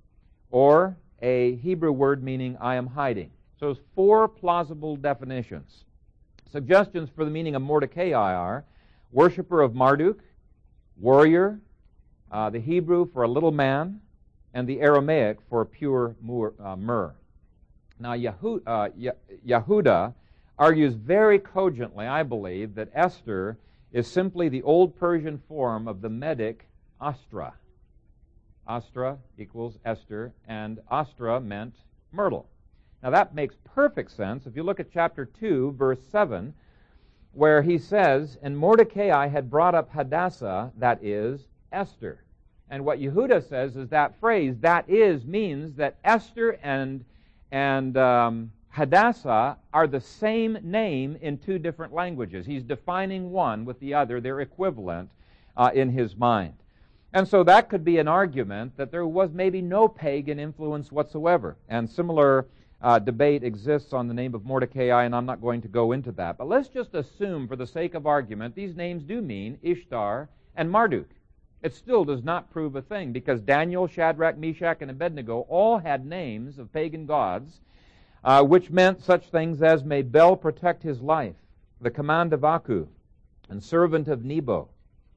or 0.50 0.96
a 1.20 1.56
Hebrew 1.56 1.92
word 1.92 2.22
meaning 2.22 2.56
I 2.60 2.76
am 2.76 2.86
hiding. 2.86 3.30
So 3.60 3.66
there's 3.66 3.84
four 3.94 4.26
plausible 4.26 4.96
definitions. 4.96 5.83
Suggestions 6.54 7.10
for 7.10 7.24
the 7.24 7.32
meaning 7.32 7.56
of 7.56 7.62
Mordecai 7.62 8.12
are 8.12 8.64
worshiper 9.10 9.60
of 9.60 9.74
Marduk, 9.74 10.20
warrior, 10.96 11.58
uh, 12.30 12.48
the 12.48 12.60
Hebrew 12.60 13.10
for 13.12 13.24
a 13.24 13.28
little 13.28 13.50
man, 13.50 14.00
and 14.52 14.68
the 14.68 14.80
Aramaic 14.80 15.38
for 15.50 15.64
pure 15.64 16.14
uh, 16.62 16.76
myrrh. 16.76 17.12
Now, 17.98 18.12
uh, 18.12 18.88
Yehuda 19.44 20.14
argues 20.56 20.94
very 20.94 21.40
cogently, 21.40 22.06
I 22.06 22.22
believe, 22.22 22.76
that 22.76 22.90
Esther 22.94 23.58
is 23.92 24.06
simply 24.06 24.48
the 24.48 24.62
old 24.62 24.94
Persian 24.94 25.42
form 25.48 25.88
of 25.88 26.02
the 26.02 26.08
Medic 26.08 26.68
Astra. 27.00 27.52
Astra 28.68 29.18
equals 29.36 29.76
Esther, 29.84 30.32
and 30.46 30.78
Astra 30.88 31.40
meant 31.40 31.74
myrtle. 32.12 32.46
Now 33.04 33.10
that 33.10 33.34
makes 33.34 33.54
perfect 33.66 34.12
sense 34.12 34.46
if 34.46 34.56
you 34.56 34.62
look 34.62 34.80
at 34.80 34.90
chapter 34.90 35.26
2, 35.26 35.72
verse 35.78 36.00
7, 36.10 36.54
where 37.32 37.60
he 37.60 37.76
says, 37.76 38.38
And 38.42 38.56
Mordecai 38.56 39.28
had 39.28 39.50
brought 39.50 39.74
up 39.74 39.92
Hadassah, 39.92 40.72
that 40.78 41.04
is, 41.04 41.42
Esther. 41.70 42.24
And 42.70 42.82
what 42.82 43.00
Yehuda 43.00 43.46
says 43.46 43.76
is 43.76 43.90
that 43.90 44.18
phrase, 44.18 44.56
that 44.60 44.88
is, 44.88 45.26
means 45.26 45.74
that 45.74 45.98
Esther 46.02 46.58
and, 46.62 47.04
and 47.52 47.94
um, 47.98 48.50
Hadassah 48.70 49.58
are 49.74 49.86
the 49.86 50.00
same 50.00 50.56
name 50.62 51.18
in 51.20 51.36
two 51.36 51.58
different 51.58 51.92
languages. 51.92 52.46
He's 52.46 52.62
defining 52.62 53.30
one 53.30 53.66
with 53.66 53.78
the 53.80 53.92
other, 53.92 54.18
they're 54.18 54.40
equivalent 54.40 55.10
uh, 55.58 55.70
in 55.74 55.90
his 55.90 56.16
mind. 56.16 56.54
And 57.12 57.28
so 57.28 57.44
that 57.44 57.68
could 57.68 57.84
be 57.84 57.98
an 57.98 58.08
argument 58.08 58.78
that 58.78 58.90
there 58.90 59.06
was 59.06 59.30
maybe 59.34 59.60
no 59.60 59.88
pagan 59.88 60.40
influence 60.40 60.90
whatsoever. 60.90 61.58
And 61.68 61.88
similar 61.88 62.46
uh, 62.84 62.98
debate 62.98 63.42
exists 63.42 63.94
on 63.94 64.08
the 64.08 64.14
name 64.14 64.34
of 64.34 64.44
Mordecai, 64.44 65.04
and 65.04 65.16
I'm 65.16 65.24
not 65.24 65.40
going 65.40 65.62
to 65.62 65.68
go 65.68 65.92
into 65.92 66.12
that. 66.12 66.36
But 66.36 66.48
let's 66.48 66.68
just 66.68 66.94
assume, 66.94 67.48
for 67.48 67.56
the 67.56 67.66
sake 67.66 67.94
of 67.94 68.06
argument, 68.06 68.54
these 68.54 68.76
names 68.76 69.02
do 69.02 69.22
mean 69.22 69.58
Ishtar 69.62 70.28
and 70.54 70.70
Marduk. 70.70 71.08
It 71.62 71.74
still 71.74 72.04
does 72.04 72.22
not 72.22 72.50
prove 72.50 72.76
a 72.76 72.82
thing 72.82 73.10
because 73.10 73.40
Daniel, 73.40 73.86
Shadrach, 73.86 74.36
Meshach, 74.36 74.82
and 74.82 74.90
Abednego 74.90 75.46
all 75.48 75.78
had 75.78 76.04
names 76.04 76.58
of 76.58 76.74
pagan 76.74 77.06
gods, 77.06 77.62
uh, 78.22 78.44
which 78.44 78.70
meant 78.70 79.02
such 79.02 79.30
things 79.30 79.62
as 79.62 79.82
May 79.82 80.02
Bel 80.02 80.36
protect 80.36 80.82
his 80.82 81.00
life, 81.00 81.36
the 81.80 81.90
command 81.90 82.34
of 82.34 82.44
Aku, 82.44 82.86
and 83.48 83.62
servant 83.62 84.08
of 84.08 84.26
Nebo. 84.26 84.68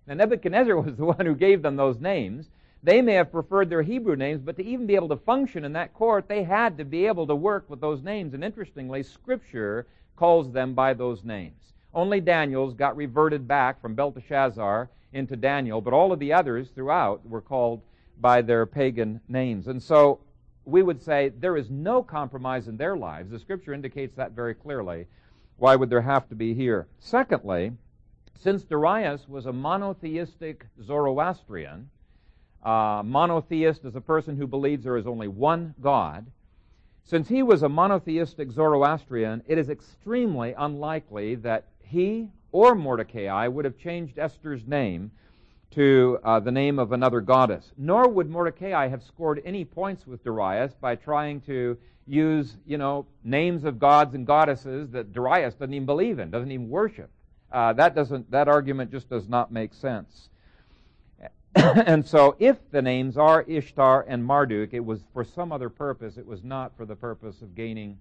Now, 0.07 0.13
Nebuchadnezzar 0.13 0.79
was 0.81 0.95
the 0.95 1.03
one 1.03 1.25
who 1.25 1.35
gave 1.35 1.63
them 1.63 1.75
those 1.75 1.99
names, 1.99 2.49
they 2.83 3.01
may 3.01 3.13
have 3.13 3.31
preferred 3.31 3.69
their 3.69 3.81
Hebrew 3.81 4.15
names, 4.15 4.41
but 4.41 4.55
to 4.57 4.65
even 4.65 4.85
be 4.85 4.95
able 4.95 5.09
to 5.09 5.17
function 5.17 5.65
in 5.65 5.73
that 5.73 5.93
court, 5.93 6.27
they 6.27 6.43
had 6.43 6.77
to 6.77 6.85
be 6.85 7.07
able 7.07 7.27
to 7.27 7.35
work 7.35 7.69
with 7.69 7.81
those 7.81 8.03
names. 8.03 8.33
And 8.33 8.43
interestingly, 8.43 9.03
Scripture 9.03 9.87
calls 10.15 10.51
them 10.51 10.73
by 10.73 10.93
those 10.93 11.23
names. 11.23 11.73
Only 11.93 12.21
Daniel's 12.21 12.73
got 12.73 12.95
reverted 12.95 13.47
back 13.47 13.81
from 13.81 13.95
Belteshazzar 13.95 14.89
into 15.13 15.35
Daniel, 15.35 15.81
but 15.81 15.93
all 15.93 16.11
of 16.11 16.19
the 16.19 16.33
others 16.33 16.69
throughout 16.69 17.27
were 17.27 17.41
called 17.41 17.81
by 18.19 18.41
their 18.41 18.65
pagan 18.65 19.21
names. 19.27 19.67
And 19.67 19.81
so 19.81 20.19
we 20.65 20.83
would 20.83 21.01
say 21.01 21.29
there 21.29 21.57
is 21.57 21.69
no 21.69 22.03
compromise 22.03 22.67
in 22.67 22.77
their 22.77 22.97
lives. 22.97 23.31
The 23.31 23.39
Scripture 23.39 23.73
indicates 23.73 24.15
that 24.15 24.33
very 24.33 24.53
clearly. 24.53 25.07
Why 25.57 25.75
would 25.75 25.89
there 25.89 26.01
have 26.01 26.27
to 26.29 26.35
be 26.35 26.53
here? 26.53 26.87
Secondly, 26.99 27.71
since 28.37 28.63
Darius 28.63 29.27
was 29.27 29.47
a 29.47 29.53
monotheistic 29.53 30.65
Zoroastrian, 30.83 31.89
uh, 32.67 33.01
monotheist 33.01 33.85
is 33.85 33.95
a 33.95 34.01
person 34.01 34.35
who 34.35 34.45
believes 34.45 34.83
there 34.83 34.97
is 34.97 35.07
only 35.07 35.29
one 35.29 35.73
God. 35.81 36.25
Since 37.05 37.29
he 37.29 37.41
was 37.41 37.63
a 37.63 37.69
monotheistic 37.69 38.51
Zoroastrian, 38.51 39.41
it 39.47 39.57
is 39.57 39.69
extremely 39.69 40.53
unlikely 40.57 41.35
that 41.35 41.67
he 41.81 42.27
or 42.51 42.75
Mordecai 42.75 43.47
would 43.47 43.63
have 43.63 43.77
changed 43.77 44.19
Esther's 44.19 44.67
name 44.67 45.11
to 45.71 46.19
uh, 46.25 46.41
the 46.41 46.51
name 46.51 46.77
of 46.77 46.91
another 46.91 47.21
goddess. 47.21 47.71
Nor 47.77 48.09
would 48.09 48.29
Mordecai 48.29 48.89
have 48.89 49.01
scored 49.01 49.41
any 49.45 49.63
points 49.63 50.05
with 50.05 50.21
Darius 50.25 50.73
by 50.73 50.95
trying 50.95 51.39
to 51.41 51.77
use, 52.05 52.57
you 52.65 52.77
know, 52.77 53.05
names 53.23 53.63
of 53.63 53.79
gods 53.79 54.13
and 54.13 54.27
goddesses 54.27 54.89
that 54.89 55.13
Darius 55.13 55.53
doesn't 55.53 55.73
even 55.73 55.85
believe 55.85 56.19
in, 56.19 56.31
doesn't 56.31 56.51
even 56.51 56.67
worship. 56.67 57.11
Uh, 57.49 57.71
that 57.73 57.95
doesn't. 57.95 58.29
That 58.29 58.49
argument 58.49 58.91
just 58.91 59.09
does 59.09 59.29
not 59.29 59.53
make 59.53 59.73
sense. 59.73 60.27
and 61.55 62.05
so, 62.05 62.35
if 62.39 62.57
the 62.71 62.81
names 62.81 63.17
are 63.17 63.43
Ishtar 63.47 64.05
and 64.07 64.23
Marduk, 64.23 64.73
it 64.73 64.85
was 64.85 65.01
for 65.13 65.23
some 65.23 65.51
other 65.51 65.69
purpose. 65.69 66.17
It 66.17 66.25
was 66.25 66.43
not 66.43 66.75
for 66.77 66.85
the 66.85 66.95
purpose 66.95 67.41
of 67.41 67.55
gaining 67.55 67.97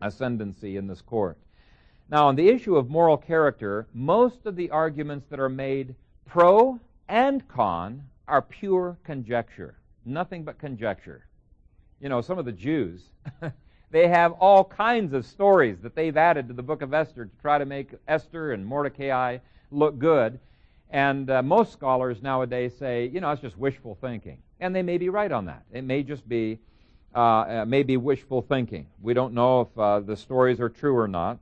ascendancy 0.00 0.76
in 0.76 0.86
this 0.86 1.02
court. 1.02 1.38
Now, 2.10 2.28
on 2.28 2.36
the 2.36 2.48
issue 2.48 2.76
of 2.76 2.90
moral 2.90 3.16
character, 3.16 3.86
most 3.94 4.46
of 4.46 4.56
the 4.56 4.70
arguments 4.70 5.26
that 5.30 5.40
are 5.40 5.48
made 5.48 5.94
pro 6.26 6.78
and 7.08 7.46
con 7.48 8.04
are 8.28 8.42
pure 8.42 8.98
conjecture, 9.04 9.76
nothing 10.04 10.44
but 10.44 10.58
conjecture. 10.58 11.26
You 12.00 12.08
know, 12.08 12.20
some 12.20 12.38
of 12.38 12.44
the 12.44 12.52
Jews, 12.52 13.08
they 13.90 14.08
have 14.08 14.32
all 14.32 14.64
kinds 14.64 15.12
of 15.12 15.24
stories 15.26 15.78
that 15.80 15.94
they've 15.94 16.16
added 16.16 16.48
to 16.48 16.54
the 16.54 16.62
book 16.62 16.82
of 16.82 16.92
Esther 16.92 17.26
to 17.26 17.36
try 17.40 17.58
to 17.58 17.64
make 17.64 17.90
Esther 18.08 18.52
and 18.52 18.64
Mordecai 18.64 19.38
look 19.70 19.98
good. 19.98 20.38
And 20.94 21.28
uh, 21.28 21.42
most 21.42 21.72
scholars 21.72 22.22
nowadays 22.22 22.72
say, 22.78 23.10
you 23.12 23.20
know, 23.20 23.32
it's 23.32 23.42
just 23.42 23.58
wishful 23.58 23.98
thinking. 24.00 24.38
And 24.60 24.72
they 24.72 24.82
may 24.82 24.96
be 24.96 25.08
right 25.08 25.32
on 25.32 25.44
that. 25.46 25.64
It 25.72 25.82
may 25.82 26.04
just 26.04 26.28
be, 26.28 26.60
uh, 27.12 27.18
uh, 27.18 27.64
may 27.66 27.82
be 27.82 27.96
wishful 27.96 28.42
thinking. 28.42 28.86
We 29.02 29.12
don't 29.12 29.34
know 29.34 29.62
if 29.62 29.76
uh, 29.76 29.98
the 29.98 30.16
stories 30.16 30.60
are 30.60 30.68
true 30.68 30.96
or 30.96 31.08
not. 31.08 31.40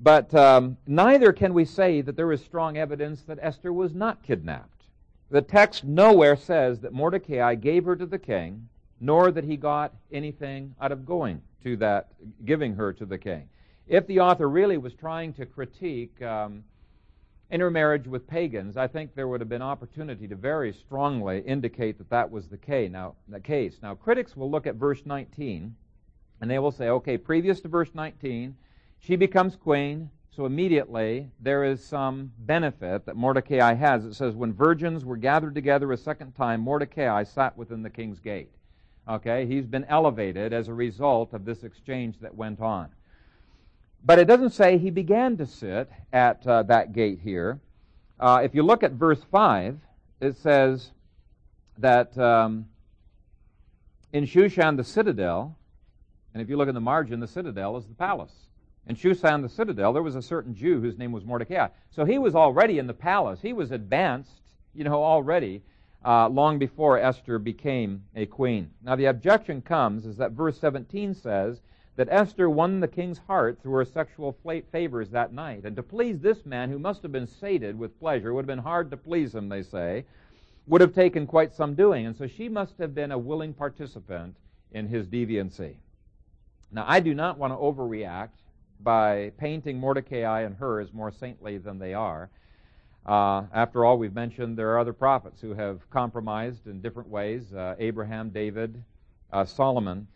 But 0.00 0.32
um, 0.32 0.76
neither 0.86 1.32
can 1.32 1.54
we 1.54 1.64
say 1.64 2.02
that 2.02 2.14
there 2.14 2.30
is 2.30 2.40
strong 2.40 2.76
evidence 2.76 3.22
that 3.22 3.40
Esther 3.42 3.72
was 3.72 3.96
not 3.96 4.22
kidnapped. 4.22 4.84
The 5.32 5.42
text 5.42 5.82
nowhere 5.82 6.36
says 6.36 6.78
that 6.82 6.92
Mordecai 6.92 7.56
gave 7.56 7.84
her 7.84 7.96
to 7.96 8.06
the 8.06 8.20
king, 8.20 8.68
nor 9.00 9.32
that 9.32 9.42
he 9.42 9.56
got 9.56 9.92
anything 10.12 10.76
out 10.80 10.92
of 10.92 11.04
going 11.04 11.42
to 11.64 11.76
that, 11.78 12.10
giving 12.44 12.76
her 12.76 12.92
to 12.92 13.06
the 13.06 13.18
king. 13.18 13.48
If 13.88 14.06
the 14.06 14.20
author 14.20 14.48
really 14.48 14.78
was 14.78 14.94
trying 14.94 15.32
to 15.32 15.46
critique 15.46 16.22
um, 16.22 16.62
intermarriage 17.54 18.08
with 18.08 18.26
pagans, 18.26 18.76
I 18.76 18.88
think 18.88 19.14
there 19.14 19.28
would 19.28 19.40
have 19.40 19.48
been 19.48 19.62
opportunity 19.62 20.26
to 20.26 20.34
very 20.34 20.72
strongly 20.72 21.40
indicate 21.46 21.98
that 21.98 22.10
that 22.10 22.28
was 22.28 22.48
the 22.48 22.58
case. 22.58 23.78
Now, 23.80 23.94
critics 23.94 24.36
will 24.36 24.50
look 24.50 24.66
at 24.66 24.74
verse 24.74 25.02
19, 25.06 25.76
and 26.40 26.50
they 26.50 26.58
will 26.58 26.72
say, 26.72 26.88
okay, 26.88 27.16
previous 27.16 27.60
to 27.60 27.68
verse 27.68 27.90
19, 27.94 28.56
she 28.98 29.14
becomes 29.14 29.54
queen, 29.54 30.10
so 30.34 30.46
immediately 30.46 31.28
there 31.38 31.62
is 31.62 31.84
some 31.84 32.32
benefit 32.40 33.06
that 33.06 33.14
Mordecai 33.14 33.74
has. 33.74 34.04
It 34.04 34.14
says, 34.14 34.34
When 34.34 34.52
virgins 34.52 35.04
were 35.04 35.16
gathered 35.16 35.54
together 35.54 35.92
a 35.92 35.96
second 35.96 36.32
time, 36.32 36.60
Mordecai 36.60 37.22
sat 37.22 37.56
within 37.56 37.84
the 37.84 37.90
king's 37.90 38.18
gate. 38.18 38.50
Okay, 39.08 39.46
he's 39.46 39.66
been 39.66 39.84
elevated 39.84 40.52
as 40.52 40.66
a 40.66 40.74
result 40.74 41.34
of 41.34 41.44
this 41.44 41.62
exchange 41.62 42.18
that 42.20 42.34
went 42.34 42.60
on. 42.60 42.88
But 44.04 44.18
it 44.18 44.26
doesn't 44.26 44.50
say 44.50 44.76
he 44.76 44.90
began 44.90 45.36
to 45.38 45.46
sit 45.46 45.90
at 46.12 46.46
uh, 46.46 46.62
that 46.64 46.92
gate 46.92 47.20
here. 47.22 47.60
Uh, 48.20 48.42
if 48.44 48.54
you 48.54 48.62
look 48.62 48.82
at 48.82 48.92
verse 48.92 49.22
5, 49.32 49.78
it 50.20 50.36
says 50.36 50.90
that 51.78 52.16
um, 52.18 52.66
in 54.12 54.24
Shushan 54.24 54.76
the 54.76 54.84
citadel, 54.84 55.56
and 56.34 56.42
if 56.42 56.50
you 56.50 56.56
look 56.56 56.68
in 56.68 56.74
the 56.74 56.80
margin, 56.80 57.18
the 57.18 57.26
citadel 57.26 57.76
is 57.78 57.86
the 57.86 57.94
palace. 57.94 58.32
In 58.86 58.94
Shushan 58.94 59.40
the 59.40 59.48
citadel, 59.48 59.94
there 59.94 60.02
was 60.02 60.16
a 60.16 60.22
certain 60.22 60.54
Jew 60.54 60.80
whose 60.80 60.98
name 60.98 61.10
was 61.10 61.24
Mordecai. 61.24 61.68
So 61.90 62.04
he 62.04 62.18
was 62.18 62.34
already 62.34 62.78
in 62.78 62.86
the 62.86 62.94
palace. 62.94 63.40
He 63.40 63.54
was 63.54 63.70
advanced, 63.70 64.42
you 64.74 64.84
know, 64.84 65.02
already 65.02 65.62
uh, 66.04 66.28
long 66.28 66.58
before 66.58 66.98
Esther 66.98 67.38
became 67.38 68.04
a 68.14 68.26
queen. 68.26 68.70
Now 68.82 68.96
the 68.96 69.06
objection 69.06 69.62
comes 69.62 70.04
is 70.04 70.18
that 70.18 70.32
verse 70.32 70.58
17 70.60 71.14
says 71.14 71.60
that 71.96 72.08
Esther 72.10 72.50
won 72.50 72.80
the 72.80 72.88
king's 72.88 73.18
heart 73.18 73.58
through 73.62 73.74
her 73.74 73.84
sexual 73.84 74.36
favors 74.72 75.10
that 75.10 75.32
night. 75.32 75.64
And 75.64 75.76
to 75.76 75.82
please 75.82 76.20
this 76.20 76.44
man, 76.44 76.70
who 76.70 76.78
must 76.78 77.02
have 77.02 77.12
been 77.12 77.26
sated 77.26 77.78
with 77.78 77.98
pleasure, 78.00 78.34
would 78.34 78.42
have 78.42 78.56
been 78.56 78.58
hard 78.58 78.90
to 78.90 78.96
please 78.96 79.34
him, 79.34 79.48
they 79.48 79.62
say, 79.62 80.04
would 80.66 80.80
have 80.80 80.94
taken 80.94 81.26
quite 81.26 81.54
some 81.54 81.74
doing. 81.74 82.06
And 82.06 82.16
so 82.16 82.26
she 82.26 82.48
must 82.48 82.78
have 82.78 82.94
been 82.94 83.12
a 83.12 83.18
willing 83.18 83.52
participant 83.52 84.36
in 84.72 84.88
his 84.88 85.06
deviancy. 85.06 85.76
Now, 86.72 86.84
I 86.88 86.98
do 86.98 87.14
not 87.14 87.38
want 87.38 87.52
to 87.52 87.56
overreact 87.56 88.40
by 88.80 89.30
painting 89.38 89.78
Mordecai 89.78 90.40
and 90.40 90.56
her 90.56 90.80
as 90.80 90.92
more 90.92 91.12
saintly 91.12 91.58
than 91.58 91.78
they 91.78 91.94
are. 91.94 92.28
Uh, 93.06 93.44
after 93.52 93.84
all, 93.84 93.98
we've 93.98 94.14
mentioned 94.14 94.56
there 94.56 94.70
are 94.70 94.78
other 94.78 94.92
prophets 94.92 95.40
who 95.40 95.54
have 95.54 95.88
compromised 95.90 96.66
in 96.66 96.80
different 96.80 97.08
ways 97.08 97.52
uh, 97.52 97.76
Abraham, 97.78 98.30
David, 98.30 98.82
uh, 99.32 99.44
Solomon. 99.44 100.08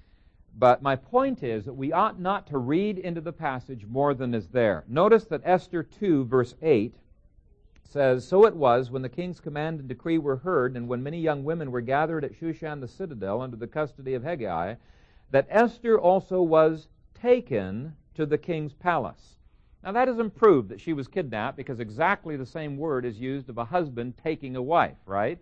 But 0.59 0.83
my 0.83 0.97
point 0.97 1.45
is 1.45 1.65
that 1.67 1.75
we 1.75 1.93
ought 1.93 2.19
not 2.19 2.49
to 2.49 2.59
read 2.59 2.99
into 2.99 3.21
the 3.21 3.33
passage 3.33 3.87
more 3.87 4.13
than 4.13 4.35
is 4.35 4.49
there. 4.49 4.85
Notice 4.89 5.25
that 5.27 5.43
Esther 5.45 5.85
2, 5.85 6.25
verse 6.25 6.57
8, 6.61 6.97
says, 7.85 8.27
So 8.27 8.45
it 8.45 8.57
was 8.57 8.91
when 8.91 9.03
the 9.03 9.09
king's 9.09 9.39
command 9.39 9.79
and 9.79 9.89
decree 9.89 10.19
were 10.19 10.39
heard, 10.39 10.77
and 10.77 10.89
when 10.89 11.03
many 11.03 11.21
young 11.21 11.45
women 11.45 11.71
were 11.71 11.81
gathered 11.81 12.25
at 12.25 12.35
Shushan 12.35 12.81
the 12.81 12.89
citadel 12.89 13.41
under 13.41 13.57
the 13.57 13.69
custody 13.69 14.15
of 14.15 14.25
Hegai, 14.25 14.77
that 15.31 15.47
Esther 15.49 15.97
also 15.97 16.43
was 16.43 16.89
taken 17.15 17.95
to 18.15 18.27
the 18.27 18.39
king's 18.39 18.75
palace. 18.75 19.37
Now, 19.85 19.93
that 19.93 20.07
doesn't 20.07 20.35
prove 20.35 20.69
that 20.69 20.81
she 20.81 20.93
was 20.93 21.07
kidnapped 21.07 21.57
because 21.57 21.79
exactly 21.79 22.37
the 22.37 22.45
same 22.45 22.77
word 22.77 23.05
is 23.05 23.21
used 23.21 23.49
of 23.49 23.59
a 23.59 23.65
husband 23.65 24.15
taking 24.23 24.57
a 24.57 24.63
wife, 24.63 24.97
right? 25.07 25.39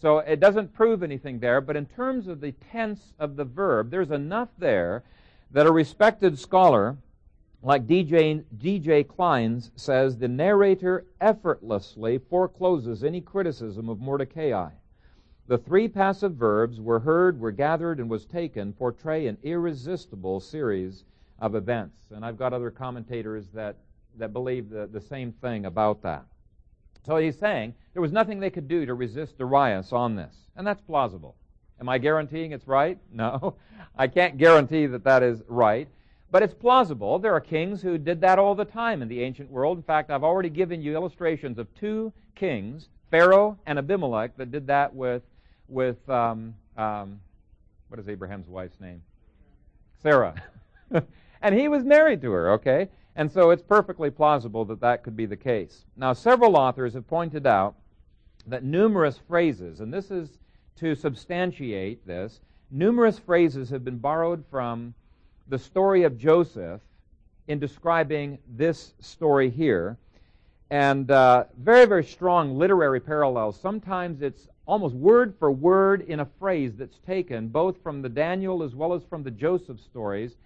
So 0.00 0.18
it 0.18 0.40
doesn't 0.40 0.72
prove 0.72 1.02
anything 1.02 1.40
there, 1.40 1.60
but 1.60 1.76
in 1.76 1.84
terms 1.84 2.26
of 2.26 2.40
the 2.40 2.52
tense 2.52 3.12
of 3.18 3.36
the 3.36 3.44
verb, 3.44 3.90
there's 3.90 4.10
enough 4.10 4.48
there 4.58 5.02
that 5.50 5.66
a 5.66 5.72
respected 5.72 6.38
scholar 6.38 6.96
like 7.62 7.86
DJ, 7.86 8.42
DJ 8.56 9.04
Clines 9.04 9.70
says 9.76 10.16
the 10.16 10.28
narrator 10.28 11.04
effortlessly 11.20 12.16
forecloses 12.16 13.04
any 13.04 13.20
criticism 13.20 13.90
of 13.90 14.00
Mordecai. 14.00 14.70
The 15.46 15.58
three 15.58 15.88
passive 15.88 16.34
verbs 16.34 16.80
were 16.80 17.00
heard, 17.00 17.38
were 17.38 17.50
gathered, 17.50 17.98
and 17.98 18.08
was 18.08 18.24
taken 18.24 18.72
portray 18.72 19.26
an 19.26 19.36
irresistible 19.42 20.40
series 20.40 21.04
of 21.40 21.54
events. 21.54 22.06
And 22.14 22.24
I've 22.24 22.38
got 22.38 22.54
other 22.54 22.70
commentators 22.70 23.48
that, 23.52 23.76
that 24.16 24.32
believe 24.32 24.70
the, 24.70 24.86
the 24.86 25.00
same 25.00 25.32
thing 25.32 25.66
about 25.66 26.02
that. 26.02 26.24
So 27.06 27.16
he's 27.16 27.38
saying 27.38 27.74
there 27.92 28.02
was 28.02 28.12
nothing 28.12 28.40
they 28.40 28.50
could 28.50 28.68
do 28.68 28.86
to 28.86 28.94
resist 28.94 29.38
Darius 29.38 29.92
on 29.92 30.16
this. 30.16 30.34
And 30.56 30.66
that's 30.66 30.80
plausible. 30.80 31.36
Am 31.80 31.88
I 31.88 31.98
guaranteeing 31.98 32.52
it's 32.52 32.66
right? 32.66 32.98
No. 33.12 33.56
I 33.96 34.06
can't 34.06 34.38
guarantee 34.38 34.86
that 34.86 35.04
that 35.04 35.22
is 35.22 35.42
right. 35.48 35.88
But 36.30 36.42
it's 36.42 36.54
plausible. 36.54 37.18
There 37.18 37.34
are 37.34 37.40
kings 37.40 37.82
who 37.82 37.98
did 37.98 38.20
that 38.20 38.38
all 38.38 38.54
the 38.54 38.64
time 38.64 39.02
in 39.02 39.08
the 39.08 39.20
ancient 39.22 39.50
world. 39.50 39.76
In 39.76 39.82
fact, 39.82 40.10
I've 40.10 40.22
already 40.22 40.48
given 40.48 40.80
you 40.80 40.94
illustrations 40.94 41.58
of 41.58 41.66
two 41.74 42.12
kings, 42.36 42.88
Pharaoh 43.10 43.58
and 43.66 43.78
Abimelech, 43.78 44.36
that 44.36 44.52
did 44.52 44.66
that 44.68 44.94
with, 44.94 45.22
with 45.68 46.08
um, 46.08 46.54
um, 46.76 47.20
what 47.88 47.98
is 47.98 48.08
Abraham's 48.08 48.48
wife's 48.48 48.78
name? 48.80 49.02
Sarah. 50.02 50.34
And 51.42 51.54
he 51.54 51.68
was 51.68 51.84
married 51.84 52.20
to 52.22 52.32
her, 52.32 52.52
okay? 52.52 52.88
And 53.20 53.30
so 53.30 53.50
it's 53.50 53.62
perfectly 53.62 54.08
plausible 54.08 54.64
that 54.64 54.80
that 54.80 55.02
could 55.02 55.14
be 55.14 55.26
the 55.26 55.36
case. 55.36 55.84
Now, 55.94 56.14
several 56.14 56.56
authors 56.56 56.94
have 56.94 57.06
pointed 57.06 57.46
out 57.46 57.74
that 58.46 58.64
numerous 58.64 59.20
phrases, 59.28 59.80
and 59.80 59.92
this 59.92 60.10
is 60.10 60.38
to 60.76 60.94
substantiate 60.94 62.06
this, 62.06 62.40
numerous 62.70 63.18
phrases 63.18 63.68
have 63.68 63.84
been 63.84 63.98
borrowed 63.98 64.42
from 64.50 64.94
the 65.48 65.58
story 65.58 66.04
of 66.04 66.16
Joseph 66.16 66.80
in 67.46 67.58
describing 67.58 68.38
this 68.56 68.94
story 69.00 69.50
here. 69.50 69.98
And 70.70 71.10
uh, 71.10 71.44
very, 71.58 71.84
very 71.84 72.04
strong 72.04 72.56
literary 72.56 73.00
parallels. 73.00 73.60
Sometimes 73.60 74.22
it's 74.22 74.48
almost 74.64 74.94
word 74.94 75.34
for 75.38 75.52
word 75.52 76.06
in 76.08 76.20
a 76.20 76.28
phrase 76.38 76.72
that's 76.74 76.96
taken 77.00 77.48
both 77.48 77.82
from 77.82 78.00
the 78.00 78.08
Daniel 78.08 78.62
as 78.62 78.74
well 78.74 78.94
as 78.94 79.02
from 79.04 79.22
the 79.22 79.30
Joseph 79.30 79.78
stories 79.78 80.36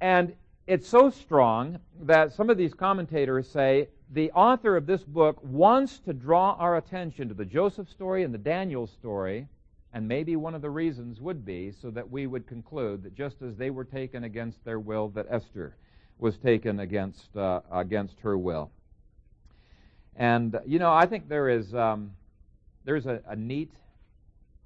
and 0.00 0.32
it's 0.68 0.86
so 0.86 1.08
strong 1.08 1.78
that 2.02 2.30
some 2.34 2.50
of 2.50 2.58
these 2.58 2.74
commentators 2.74 3.48
say 3.48 3.88
the 4.10 4.30
author 4.32 4.76
of 4.76 4.84
this 4.84 5.02
book 5.02 5.38
wants 5.42 5.98
to 6.00 6.12
draw 6.12 6.52
our 6.58 6.76
attention 6.76 7.26
to 7.28 7.34
the 7.34 7.44
Joseph 7.46 7.88
story 7.88 8.22
and 8.22 8.34
the 8.34 8.38
Daniel 8.38 8.86
story, 8.86 9.48
and 9.94 10.06
maybe 10.06 10.36
one 10.36 10.54
of 10.54 10.60
the 10.60 10.68
reasons 10.68 11.22
would 11.22 11.42
be 11.42 11.72
so 11.72 11.90
that 11.90 12.10
we 12.10 12.26
would 12.26 12.46
conclude 12.46 13.02
that 13.02 13.14
just 13.14 13.40
as 13.40 13.56
they 13.56 13.70
were 13.70 13.84
taken 13.84 14.24
against 14.24 14.62
their 14.66 14.78
will, 14.78 15.08
that 15.08 15.24
Esther 15.30 15.74
was 16.18 16.36
taken 16.36 16.80
against 16.80 17.34
uh, 17.34 17.60
against 17.72 18.20
her 18.20 18.36
will. 18.36 18.70
And 20.16 20.60
you 20.66 20.78
know, 20.78 20.92
I 20.92 21.06
think 21.06 21.30
there 21.30 21.48
is 21.48 21.74
um, 21.74 22.10
there's 22.84 23.06
a, 23.06 23.22
a 23.26 23.36
neat 23.36 23.72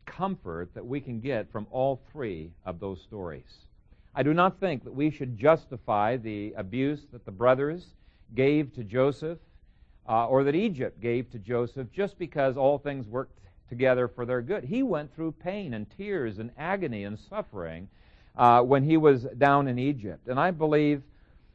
comfort 0.05 0.75
that 0.75 0.85
we 0.85 1.01
can 1.01 1.21
get 1.21 1.53
from 1.53 1.69
all 1.71 2.01
three 2.11 2.51
of 2.67 2.81
those 2.81 3.01
stories. 3.01 3.67
I 4.15 4.23
do 4.23 4.35
not 4.35 4.61
think 4.61 4.85
that 4.85 4.95
we 4.95 5.11
should 5.11 5.39
justify 5.39 6.17
the 6.17 6.53
abuse 6.57 7.01
that 7.13 7.25
the 7.25 7.31
brothers 7.31 7.95
gave 8.35 8.75
to 8.75 8.85
Joseph 8.85 9.39
uh, 10.09 10.27
or 10.27 10.45
that 10.45 10.55
Egypt 10.55 11.01
gave 11.01 11.31
to 11.31 11.39
Joseph 11.39 11.91
just 11.91 12.19
because 12.19 12.57
all 12.57 12.79
things 12.79 13.07
worked 13.07 13.39
together 13.69 14.09
for 14.09 14.27
their 14.27 14.43
good. 14.43 14.65
He 14.65 14.83
went 14.83 15.15
through 15.15 15.33
pain 15.33 15.73
and 15.73 15.87
tears 15.97 16.39
and 16.39 16.51
agony 16.59 17.05
and 17.05 17.19
suffering 17.19 17.89
uh, 18.37 18.61
when 18.61 18.85
he 18.85 18.99
was 18.99 19.23
down 19.39 19.67
in 19.67 19.79
Egypt. 19.79 20.29
And 20.29 20.39
I 20.39 20.51
believe 20.51 21.03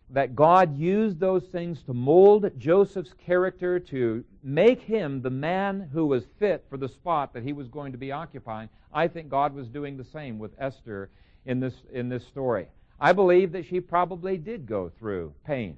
that 0.10 0.36
God 0.36 0.76
used 0.78 1.20
those 1.20 1.43
things 1.43 1.84
to 1.84 1.93
mold 1.93 2.50
Joseph's 2.58 3.13
character, 3.13 3.80
to 3.80 4.24
make 4.41 4.82
him 4.82 5.22
the 5.22 5.30
man 5.30 5.89
who 5.91 6.06
was 6.08 6.24
fit 6.39 6.65
for 6.70 6.78
the 6.78 6.88
spot 6.88 7.34
that 7.34 7.43
he 7.43 7.54
was 7.54 7.67
going 7.67 7.91
to 7.91 7.98
be 7.98 8.12
occupying. 8.12 8.70
I 8.93 9.08
think 9.10 9.30
God 9.30 9.54
was 9.54 9.67
doing 9.67 9.98
the 9.98 10.06
same 10.06 10.39
with 10.39 10.54
Esther 10.58 11.10
in 11.47 11.60
this, 11.60 11.73
in 11.91 12.10
this 12.10 12.27
story. 12.27 12.67
I 12.99 13.13
believe 13.13 13.51
that 13.53 13.65
she 13.65 13.79
probably 13.79 14.38
did 14.38 14.67
go 14.67 14.89
through 14.89 15.33
pain 15.45 15.77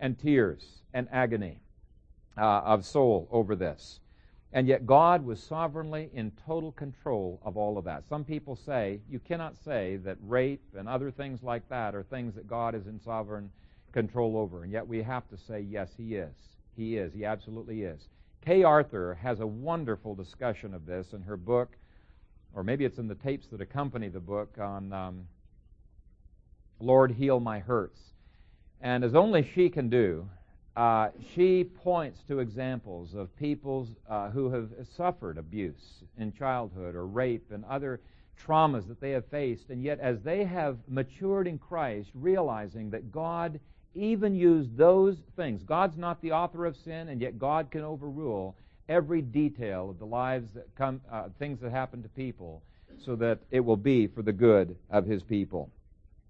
and 0.00 0.18
tears 0.18 0.82
and 0.92 1.08
agony 1.10 1.60
uh, 2.36 2.60
of 2.64 2.84
soul 2.84 3.28
over 3.30 3.56
this. 3.56 4.00
And 4.52 4.66
yet 4.66 4.86
God 4.86 5.24
was 5.24 5.42
sovereignly 5.42 6.10
in 6.14 6.32
total 6.46 6.72
control 6.72 7.38
of 7.44 7.56
all 7.56 7.76
of 7.78 7.84
that. 7.84 8.08
Some 8.08 8.24
people 8.24 8.56
say, 8.56 9.00
you 9.08 9.18
cannot 9.18 9.56
say 9.56 9.96
that 10.04 10.16
rape 10.22 10.62
and 10.76 10.88
other 10.88 11.10
things 11.10 11.42
like 11.42 11.68
that 11.68 11.94
are 11.94 12.02
things 12.02 12.34
that 12.34 12.48
God 12.48 12.74
is 12.74 12.86
in 12.86 12.98
sovereign 12.98 13.50
control 13.92 14.36
over. 14.36 14.64
And 14.64 14.72
yet 14.72 14.86
we 14.86 15.02
have 15.02 15.28
to 15.28 15.36
say, 15.36 15.60
yes, 15.60 15.90
He 15.96 16.16
is. 16.16 16.34
He 16.76 16.96
is. 16.96 17.12
He 17.12 17.24
absolutely 17.24 17.82
is. 17.82 18.08
Kay 18.44 18.62
Arthur 18.62 19.18
has 19.20 19.40
a 19.40 19.46
wonderful 19.46 20.14
discussion 20.14 20.72
of 20.72 20.86
this 20.86 21.12
in 21.12 21.22
her 21.22 21.36
book, 21.36 21.76
or 22.54 22.62
maybe 22.62 22.84
it's 22.84 22.98
in 22.98 23.08
the 23.08 23.14
tapes 23.14 23.46
that 23.48 23.60
accompany 23.60 24.08
the 24.08 24.20
book 24.20 24.56
on 24.58 24.92
um, 24.92 25.26
Lord, 26.80 27.12
Heal 27.12 27.40
My 27.40 27.58
Hurts. 27.58 28.00
And 28.80 29.04
as 29.04 29.14
only 29.14 29.48
she 29.54 29.68
can 29.68 29.88
do, 29.88 30.28
uh, 30.76 31.10
she 31.34 31.64
points 31.64 32.20
to 32.28 32.38
examples 32.38 33.14
of 33.14 33.36
people 33.36 33.88
uh, 34.08 34.30
who 34.30 34.50
have 34.50 34.70
suffered 34.96 35.36
abuse 35.36 36.04
in 36.18 36.32
childhood 36.32 36.94
or 36.94 37.06
rape 37.06 37.50
and 37.50 37.64
other 37.64 38.00
traumas 38.38 38.86
that 38.86 39.00
they 39.00 39.10
have 39.10 39.26
faced, 39.26 39.70
and 39.70 39.82
yet 39.82 39.98
as 39.98 40.20
they 40.22 40.44
have 40.44 40.78
matured 40.86 41.48
in 41.48 41.58
Christ, 41.58 42.10
realizing 42.14 42.90
that 42.90 43.10
God 43.10 43.58
even 43.94 44.36
used 44.36 44.76
those 44.76 45.16
things. 45.34 45.64
God's 45.64 45.96
not 45.96 46.22
the 46.22 46.30
author 46.30 46.64
of 46.64 46.76
sin, 46.76 47.08
and 47.08 47.20
yet 47.20 47.38
God 47.38 47.72
can 47.72 47.82
overrule 47.82 48.56
every 48.88 49.22
detail 49.22 49.90
of 49.90 49.98
the 49.98 50.06
lives 50.06 50.48
that 50.54 50.74
come, 50.76 51.00
uh, 51.10 51.28
things 51.38 51.60
that 51.60 51.70
happen 51.70 52.02
to 52.02 52.08
people, 52.08 52.62
so 53.04 53.16
that 53.16 53.38
it 53.50 53.60
will 53.60 53.76
be 53.76 54.06
for 54.06 54.22
the 54.22 54.32
good 54.32 54.76
of 54.90 55.06
His 55.06 55.22
people. 55.22 55.70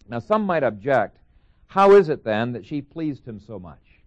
Now, 0.08 0.18
some 0.18 0.44
might 0.44 0.62
object. 0.62 1.18
How 1.66 1.92
is 1.92 2.08
it 2.08 2.24
then 2.24 2.52
that 2.54 2.64
she 2.64 2.80
pleased 2.80 3.26
him 3.26 3.38
so 3.38 3.58
much? 3.58 4.00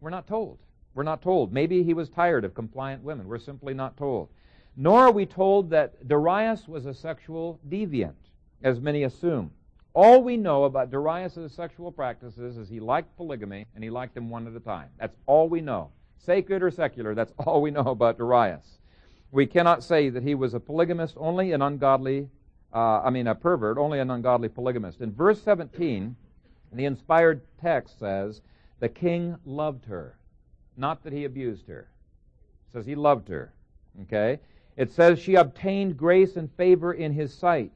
We're 0.00 0.10
not 0.10 0.26
told. 0.26 0.58
We're 0.94 1.02
not 1.02 1.22
told. 1.22 1.52
Maybe 1.52 1.82
he 1.82 1.94
was 1.94 2.08
tired 2.08 2.44
of 2.44 2.54
compliant 2.54 3.02
women. 3.02 3.28
We're 3.28 3.38
simply 3.38 3.74
not 3.74 3.96
told. 3.96 4.28
Nor 4.76 5.00
are 5.00 5.12
we 5.12 5.26
told 5.26 5.68
that 5.70 6.08
Darius 6.08 6.66
was 6.66 6.86
a 6.86 6.94
sexual 6.94 7.60
deviant, 7.68 8.14
as 8.62 8.80
many 8.80 9.02
assume. 9.02 9.50
All 9.94 10.22
we 10.22 10.38
know 10.38 10.64
about 10.64 10.90
Darius' 10.90 11.52
sexual 11.52 11.92
practices 11.92 12.56
is 12.56 12.70
he 12.70 12.80
liked 12.80 13.14
polygamy 13.16 13.66
and 13.74 13.84
he 13.84 13.90
liked 13.90 14.14
them 14.14 14.30
one 14.30 14.46
at 14.46 14.56
a 14.56 14.60
time. 14.60 14.88
That's 14.98 15.16
all 15.26 15.50
we 15.50 15.60
know. 15.60 15.90
Sacred 16.24 16.62
or 16.62 16.70
secular, 16.70 17.14
that's 17.14 17.32
all 17.38 17.60
we 17.60 17.70
know 17.70 17.80
about 17.82 18.18
Darius. 18.18 18.78
We 19.32 19.46
cannot 19.46 19.82
say 19.82 20.08
that 20.10 20.22
he 20.22 20.34
was 20.34 20.54
a 20.54 20.60
polygamist, 20.60 21.16
only 21.18 21.52
an 21.52 21.62
ungodly, 21.62 22.28
uh, 22.72 23.00
I 23.00 23.10
mean, 23.10 23.26
a 23.26 23.34
pervert, 23.34 23.78
only 23.78 23.98
an 23.98 24.10
ungodly 24.10 24.48
polygamist. 24.48 25.00
In 25.00 25.12
verse 25.12 25.42
17, 25.42 26.14
the 26.72 26.84
inspired 26.84 27.42
text 27.60 27.98
says, 27.98 28.40
the 28.78 28.88
king 28.88 29.36
loved 29.44 29.84
her. 29.86 30.16
Not 30.76 31.02
that 31.04 31.12
he 31.12 31.24
abused 31.24 31.66
her. 31.68 31.88
It 32.68 32.72
says 32.72 32.86
he 32.86 32.94
loved 32.94 33.28
her. 33.28 33.52
Okay? 34.02 34.40
It 34.76 34.90
says 34.90 35.18
she 35.18 35.34
obtained 35.34 35.96
grace 35.96 36.36
and 36.36 36.50
favor 36.52 36.92
in 36.92 37.12
his 37.12 37.34
sight. 37.34 37.72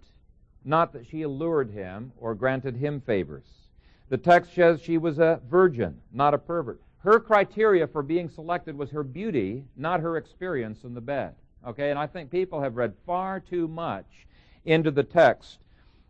Not 0.64 0.92
that 0.92 1.06
she 1.06 1.22
allured 1.22 1.70
him 1.70 2.12
or 2.16 2.34
granted 2.34 2.76
him 2.76 3.00
favors. 3.00 3.46
The 4.08 4.16
text 4.18 4.54
says 4.54 4.80
she 4.80 4.98
was 4.98 5.18
a 5.18 5.40
virgin, 5.48 6.00
not 6.12 6.34
a 6.34 6.38
pervert. 6.38 6.80
Her 7.06 7.20
criteria 7.20 7.86
for 7.86 8.02
being 8.02 8.28
selected 8.28 8.76
was 8.76 8.90
her 8.90 9.04
beauty, 9.04 9.62
not 9.76 10.00
her 10.00 10.16
experience 10.16 10.82
in 10.82 10.92
the 10.92 11.00
bed. 11.00 11.36
Okay, 11.64 11.90
and 11.90 11.98
I 12.00 12.08
think 12.08 12.32
people 12.32 12.60
have 12.60 12.76
read 12.76 12.94
far 13.06 13.38
too 13.38 13.68
much 13.68 14.26
into 14.64 14.90
the 14.90 15.04
text 15.04 15.58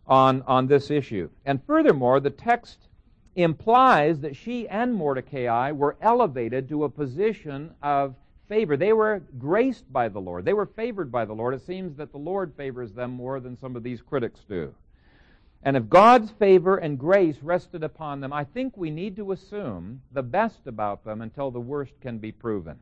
on, 0.07 0.41
on 0.47 0.67
this 0.67 0.91
issue. 0.91 1.29
And 1.45 1.63
furthermore, 1.67 2.19
the 2.19 2.31
text 2.31 2.89
implies 3.35 4.21
that 4.21 4.37
she 4.37 4.67
and 4.69 4.95
Mordecai 4.95 5.71
were 5.71 5.99
elevated 6.01 6.67
to 6.71 6.85
a 6.85 6.89
position 6.89 7.75
of 7.83 8.15
favor. 8.49 8.75
They 8.75 8.95
were 8.95 9.21
graced 9.39 9.93
by 9.93 10.09
the 10.09 10.21
Lord. 10.21 10.47
They 10.47 10.55
were 10.55 10.65
favored 10.65 11.13
by 11.13 11.27
the 11.27 11.35
Lord. 11.35 11.53
It 11.53 11.67
seems 11.67 11.95
that 11.97 12.11
the 12.11 12.17
Lord 12.19 12.55
favors 12.57 12.93
them 12.93 13.11
more 13.11 13.39
than 13.39 13.59
some 13.59 13.77
of 13.77 13.83
these 13.83 14.01
critics 14.01 14.41
do. 14.49 14.75
And 15.63 15.77
if 15.77 15.89
God's 15.89 16.31
favor 16.31 16.77
and 16.77 16.99
grace 16.99 17.39
rested 17.43 17.83
upon 17.83 18.21
them, 18.21 18.33
I 18.33 18.45
think 18.45 18.77
we 18.77 18.91
need 18.91 19.17
to 19.17 19.33
assume 19.33 20.03
the 20.13 20.23
best 20.23 20.67
about 20.67 21.05
them 21.05 21.23
until 21.23 21.51
the 21.51 21.61
worst 21.61 21.93
can 22.01 22.19
be 22.19 22.31
proven. 22.31 22.79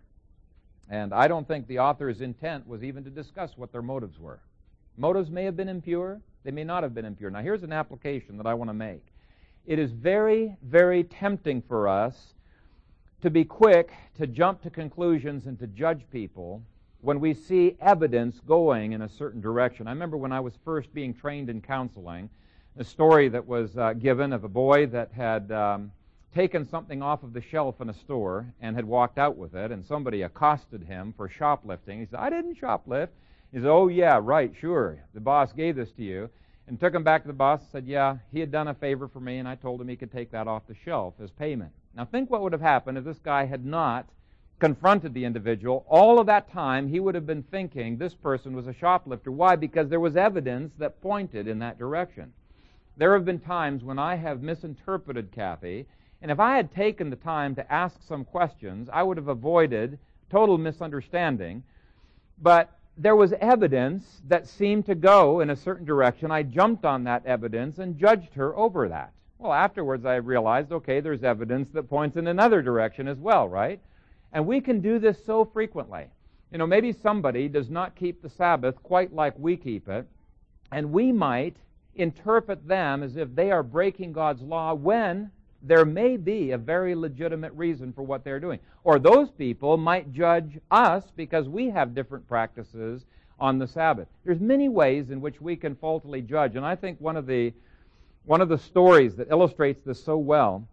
And 0.88 1.14
I 1.14 1.28
don't 1.28 1.48
think 1.48 1.66
the 1.66 1.78
author's 1.78 2.20
intent 2.20 2.66
was 2.66 2.84
even 2.84 3.04
to 3.04 3.10
discuss 3.10 3.56
what 3.56 3.72
their 3.72 3.82
motives 3.82 4.18
were. 4.18 4.40
Motives 4.96 5.30
may 5.30 5.44
have 5.44 5.56
been 5.56 5.68
impure, 5.68 6.20
they 6.44 6.50
may 6.50 6.64
not 6.64 6.82
have 6.82 6.94
been 6.94 7.06
impure. 7.06 7.30
Now, 7.30 7.40
here's 7.40 7.62
an 7.62 7.72
application 7.72 8.36
that 8.36 8.46
I 8.46 8.54
want 8.54 8.68
to 8.68 8.74
make 8.74 9.06
it 9.66 9.78
is 9.78 9.92
very, 9.92 10.56
very 10.62 11.04
tempting 11.04 11.62
for 11.62 11.88
us 11.88 12.34
to 13.22 13.30
be 13.30 13.44
quick 13.44 13.90
to 14.18 14.26
jump 14.26 14.62
to 14.62 14.68
conclusions 14.68 15.46
and 15.46 15.58
to 15.58 15.66
judge 15.66 16.04
people 16.10 16.62
when 17.00 17.18
we 17.18 17.32
see 17.32 17.76
evidence 17.80 18.40
going 18.40 18.92
in 18.92 19.00
a 19.00 19.08
certain 19.08 19.40
direction. 19.40 19.86
I 19.86 19.90
remember 19.90 20.18
when 20.18 20.32
I 20.32 20.40
was 20.40 20.52
first 20.64 20.92
being 20.92 21.14
trained 21.14 21.48
in 21.48 21.62
counseling, 21.62 22.28
a 22.76 22.84
story 22.84 23.28
that 23.28 23.46
was 23.46 23.76
uh, 23.76 23.92
given 23.92 24.32
of 24.32 24.44
a 24.44 24.48
boy 24.48 24.86
that 24.86 25.12
had 25.12 25.50
um, 25.52 25.92
taken 26.34 26.66
something 26.68 27.02
off 27.02 27.22
of 27.22 27.32
the 27.32 27.40
shelf 27.40 27.80
in 27.80 27.88
a 27.88 27.94
store 27.94 28.46
and 28.60 28.74
had 28.74 28.84
walked 28.84 29.18
out 29.18 29.36
with 29.36 29.54
it, 29.54 29.70
and 29.70 29.84
somebody 29.84 30.22
accosted 30.22 30.82
him 30.82 31.14
for 31.16 31.28
shoplifting. 31.28 32.00
He 32.00 32.06
said, 32.06 32.18
I 32.18 32.30
didn't 32.30 32.60
shoplift. 32.60 33.10
He 33.52 33.58
said, 33.58 33.68
Oh, 33.68 33.88
yeah, 33.88 34.18
right, 34.20 34.52
sure. 34.60 34.98
The 35.14 35.20
boss 35.20 35.52
gave 35.52 35.76
this 35.76 35.92
to 35.92 36.02
you 36.02 36.28
and 36.66 36.80
took 36.80 36.94
him 36.94 37.04
back 37.04 37.22
to 37.22 37.28
the 37.28 37.34
boss 37.34 37.60
and 37.60 37.68
said, 37.70 37.86
Yeah, 37.86 38.16
he 38.32 38.40
had 38.40 38.50
done 38.50 38.68
a 38.68 38.74
favor 38.74 39.06
for 39.06 39.20
me, 39.20 39.38
and 39.38 39.46
I 39.46 39.54
told 39.54 39.80
him 39.80 39.88
he 39.88 39.96
could 39.96 40.12
take 40.12 40.32
that 40.32 40.48
off 40.48 40.66
the 40.66 40.74
shelf 40.84 41.14
as 41.22 41.30
payment. 41.30 41.70
Now, 41.96 42.04
think 42.04 42.28
what 42.28 42.42
would 42.42 42.52
have 42.52 42.60
happened 42.60 42.98
if 42.98 43.04
this 43.04 43.20
guy 43.22 43.44
had 43.44 43.64
not 43.64 44.06
confronted 44.58 45.14
the 45.14 45.24
individual. 45.24 45.84
All 45.88 46.18
of 46.18 46.26
that 46.26 46.50
time, 46.50 46.88
he 46.88 47.00
would 47.00 47.14
have 47.14 47.26
been 47.26 47.42
thinking 47.42 47.96
this 47.96 48.14
person 48.14 48.54
was 48.54 48.66
a 48.66 48.72
shoplifter. 48.72 49.30
Why? 49.30 49.56
Because 49.56 49.88
there 49.88 50.00
was 50.00 50.16
evidence 50.16 50.72
that 50.78 51.00
pointed 51.02 51.46
in 51.46 51.58
that 51.60 51.78
direction. 51.78 52.32
There 52.96 53.14
have 53.14 53.24
been 53.24 53.40
times 53.40 53.82
when 53.82 53.98
I 53.98 54.14
have 54.14 54.42
misinterpreted 54.42 55.32
Kathy, 55.32 55.86
and 56.22 56.30
if 56.30 56.38
I 56.38 56.56
had 56.56 56.72
taken 56.72 57.10
the 57.10 57.16
time 57.16 57.54
to 57.56 57.72
ask 57.72 58.00
some 58.02 58.24
questions, 58.24 58.88
I 58.92 59.02
would 59.02 59.16
have 59.16 59.28
avoided 59.28 59.98
total 60.30 60.58
misunderstanding. 60.58 61.64
But 62.40 62.70
there 62.96 63.16
was 63.16 63.32
evidence 63.34 64.22
that 64.28 64.46
seemed 64.46 64.86
to 64.86 64.94
go 64.94 65.40
in 65.40 65.50
a 65.50 65.56
certain 65.56 65.84
direction. 65.84 66.30
I 66.30 66.44
jumped 66.44 66.84
on 66.84 67.04
that 67.04 67.26
evidence 67.26 67.78
and 67.78 67.98
judged 67.98 68.34
her 68.34 68.56
over 68.56 68.88
that. 68.88 69.12
Well, 69.38 69.52
afterwards 69.52 70.06
I 70.06 70.16
realized, 70.16 70.70
okay, 70.70 71.00
there's 71.00 71.24
evidence 71.24 71.70
that 71.70 71.90
points 71.90 72.16
in 72.16 72.28
another 72.28 72.62
direction 72.62 73.08
as 73.08 73.18
well, 73.18 73.48
right? 73.48 73.80
And 74.32 74.46
we 74.46 74.60
can 74.60 74.80
do 74.80 75.00
this 75.00 75.22
so 75.24 75.44
frequently. 75.44 76.06
You 76.52 76.58
know, 76.58 76.66
maybe 76.66 76.92
somebody 76.92 77.48
does 77.48 77.68
not 77.68 77.96
keep 77.96 78.22
the 78.22 78.28
Sabbath 78.28 78.80
quite 78.84 79.12
like 79.12 79.36
we 79.36 79.56
keep 79.56 79.88
it, 79.88 80.06
and 80.70 80.92
we 80.92 81.10
might 81.10 81.56
interpret 81.96 82.66
them 82.66 83.02
as 83.02 83.16
if 83.16 83.34
they 83.34 83.50
are 83.50 83.62
breaking 83.62 84.12
God's 84.12 84.42
law 84.42 84.74
when 84.74 85.30
there 85.62 85.84
may 85.84 86.16
be 86.16 86.50
a 86.50 86.58
very 86.58 86.94
legitimate 86.94 87.52
reason 87.54 87.92
for 87.92 88.02
what 88.02 88.22
they're 88.22 88.40
doing. 88.40 88.58
Or 88.84 88.98
those 88.98 89.30
people 89.30 89.76
might 89.76 90.12
judge 90.12 90.58
us 90.70 91.04
because 91.16 91.48
we 91.48 91.70
have 91.70 91.94
different 91.94 92.28
practices 92.28 93.06
on 93.40 93.58
the 93.58 93.66
Sabbath. 93.66 94.08
There's 94.24 94.40
many 94.40 94.68
ways 94.68 95.10
in 95.10 95.20
which 95.20 95.40
we 95.40 95.56
can 95.56 95.74
faultily 95.74 96.20
judge, 96.22 96.56
and 96.56 96.64
I 96.64 96.76
think 96.76 97.00
one 97.00 97.16
of 97.16 97.26
the 97.26 97.52
one 98.26 98.40
of 98.40 98.48
the 98.48 98.58
stories 98.58 99.16
that 99.16 99.30
illustrates 99.30 99.84
this 99.84 100.02
so 100.02 100.16
well 100.16 100.66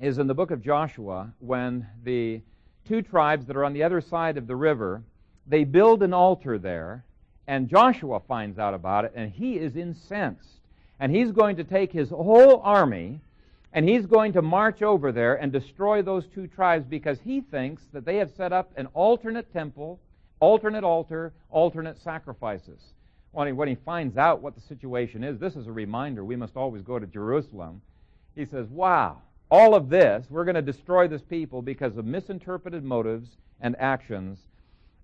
is 0.00 0.18
in 0.18 0.28
the 0.28 0.34
book 0.34 0.52
of 0.52 0.62
Joshua 0.62 1.32
when 1.40 1.84
the 2.04 2.40
two 2.86 3.02
tribes 3.02 3.46
that 3.46 3.56
are 3.56 3.64
on 3.64 3.72
the 3.72 3.82
other 3.82 4.00
side 4.00 4.36
of 4.36 4.46
the 4.46 4.54
river, 4.54 5.02
they 5.48 5.64
build 5.64 6.04
an 6.04 6.14
altar 6.14 6.58
there, 6.58 7.04
and 7.46 7.68
Joshua 7.68 8.20
finds 8.20 8.58
out 8.58 8.74
about 8.74 9.04
it 9.04 9.12
and 9.14 9.30
he 9.30 9.54
is 9.58 9.76
incensed. 9.76 10.60
And 10.98 11.14
he's 11.14 11.30
going 11.30 11.56
to 11.56 11.64
take 11.64 11.92
his 11.92 12.10
whole 12.10 12.60
army 12.62 13.20
and 13.72 13.86
he's 13.86 14.06
going 14.06 14.32
to 14.32 14.42
march 14.42 14.82
over 14.82 15.12
there 15.12 15.34
and 15.34 15.52
destroy 15.52 16.00
those 16.00 16.26
two 16.26 16.46
tribes 16.46 16.86
because 16.88 17.18
he 17.20 17.42
thinks 17.42 17.82
that 17.92 18.06
they 18.06 18.16
have 18.16 18.30
set 18.30 18.52
up 18.52 18.72
an 18.76 18.88
alternate 18.94 19.52
temple, 19.52 20.00
alternate 20.40 20.84
altar, 20.84 21.32
alternate 21.50 22.00
sacrifices. 22.00 22.80
When 23.32 23.68
he, 23.68 23.74
finds 23.74 24.16
out 24.16 24.40
what 24.40 24.54
the 24.54 24.62
situation 24.62 25.22
is, 25.22 25.38
this 25.38 25.56
is 25.56 25.66
a 25.66 25.72
reminder 25.72 26.24
we 26.24 26.36
must 26.36 26.56
always 26.56 26.80
go 26.80 26.98
to 26.98 27.06
Jerusalem. 27.06 27.82
He 28.34 28.46
says, 28.46 28.66
Wow, 28.68 29.20
all 29.50 29.74
of 29.74 29.90
this, 29.90 30.24
we're 30.30 30.46
going 30.46 30.54
to 30.54 30.62
destroy 30.62 31.06
this 31.06 31.20
people 31.20 31.60
because 31.60 31.98
of 31.98 32.06
misinterpreted 32.06 32.82
motives 32.82 33.28
and 33.60 33.76
actions, 33.78 34.38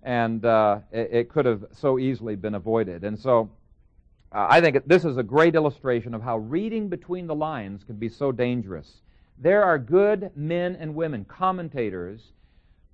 and 0.03 0.45
uh, 0.45 0.81
it, 0.91 1.11
it, 1.13 1.29
could 1.29 1.47
have 1.47 1.65
so 1.73 1.99
easily 1.99 2.35
been 2.35 2.55
avoided. 2.55 3.05
And 3.05 3.19
so 3.19 3.51
uh, 4.33 4.47
I 4.51 4.61
think 4.61 4.79
this 4.87 5.05
is 5.05 5.17
a 5.17 5.23
great 5.23 5.55
illustration 5.55 6.15
of 6.15 6.23
how 6.23 6.39
reading 6.39 6.89
between 6.89 7.27
the 7.27 7.35
lines 7.35 7.85
can 7.85 7.97
be 7.97 8.09
so 8.09 8.33
dangerous. 8.33 9.03
There 9.39 9.63
are 9.63 9.79
good 9.79 10.31
men 10.35 10.77
and 10.77 10.95
women, 10.95 11.25
commentators, 11.25 12.33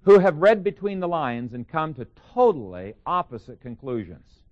who 0.02 0.18
have 0.18 0.36
read 0.36 0.62
between 0.62 1.00
the 1.00 1.08
lines 1.08 1.54
and 1.54 1.68
come 1.68 1.94
to 1.94 2.06
totally 2.34 2.94
opposite 3.06 3.60
conclusions. 3.60 4.42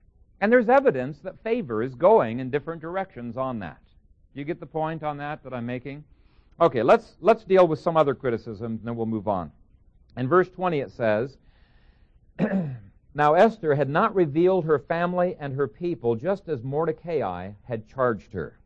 And 0.41 0.53
there's 0.53 0.69
evidence 0.69 1.19
that 1.21 1.43
favor 1.43 1.83
is 1.83 1.95
going 1.95 2.41
in 2.41 2.51
different 2.51 2.83
directions 2.83 3.37
on 3.37 3.59
that. 3.61 3.81
You 4.35 4.45
get 4.45 4.61
the 4.61 4.67
point 4.67 5.03
on 5.03 5.17
that 5.19 5.43
that 5.45 5.55
I'm 5.55 5.65
making? 5.65 6.05
Okay, 6.61 6.83
let's, 6.83 7.17
let's 7.21 7.45
deal 7.45 7.67
with 7.67 7.79
some 7.79 7.97
other 7.97 8.15
criticisms, 8.15 8.81
and 8.81 8.89
then 8.89 8.97
we'll 8.97 9.07
move 9.07 9.29
on. 9.29 9.51
In 10.17 10.29
verse 10.29 10.49
20, 10.49 10.81
it 10.81 10.91
says, 10.91 11.37
Now 13.17 13.33
Esther 13.33 13.75
had 13.75 13.89
not 13.89 14.15
revealed 14.15 14.67
her 14.67 14.79
family 14.79 15.37
and 15.41 15.55
her 15.55 15.67
people, 15.67 16.17
just 16.17 16.51
as 16.51 16.63
Mordecai 16.63 17.53
had 17.65 17.89
charged 17.89 18.35
her. 18.35 18.59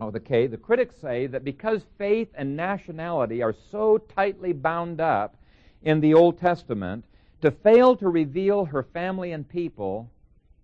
Oh, 0.00 0.12
the, 0.12 0.20
K, 0.20 0.46
the 0.46 0.56
critics 0.56 0.94
say 0.94 1.26
that 1.26 1.42
because 1.42 1.82
faith 1.98 2.28
and 2.36 2.56
nationality 2.56 3.42
are 3.42 3.52
so 3.72 3.98
tightly 3.98 4.52
bound 4.52 5.00
up 5.00 5.36
in 5.82 5.98
the 5.98 6.14
Old 6.14 6.38
Testament, 6.38 7.04
to 7.40 7.50
fail 7.50 7.96
to 7.96 8.08
reveal 8.08 8.66
her 8.66 8.84
family 8.84 9.32
and 9.32 9.48
people 9.48 10.08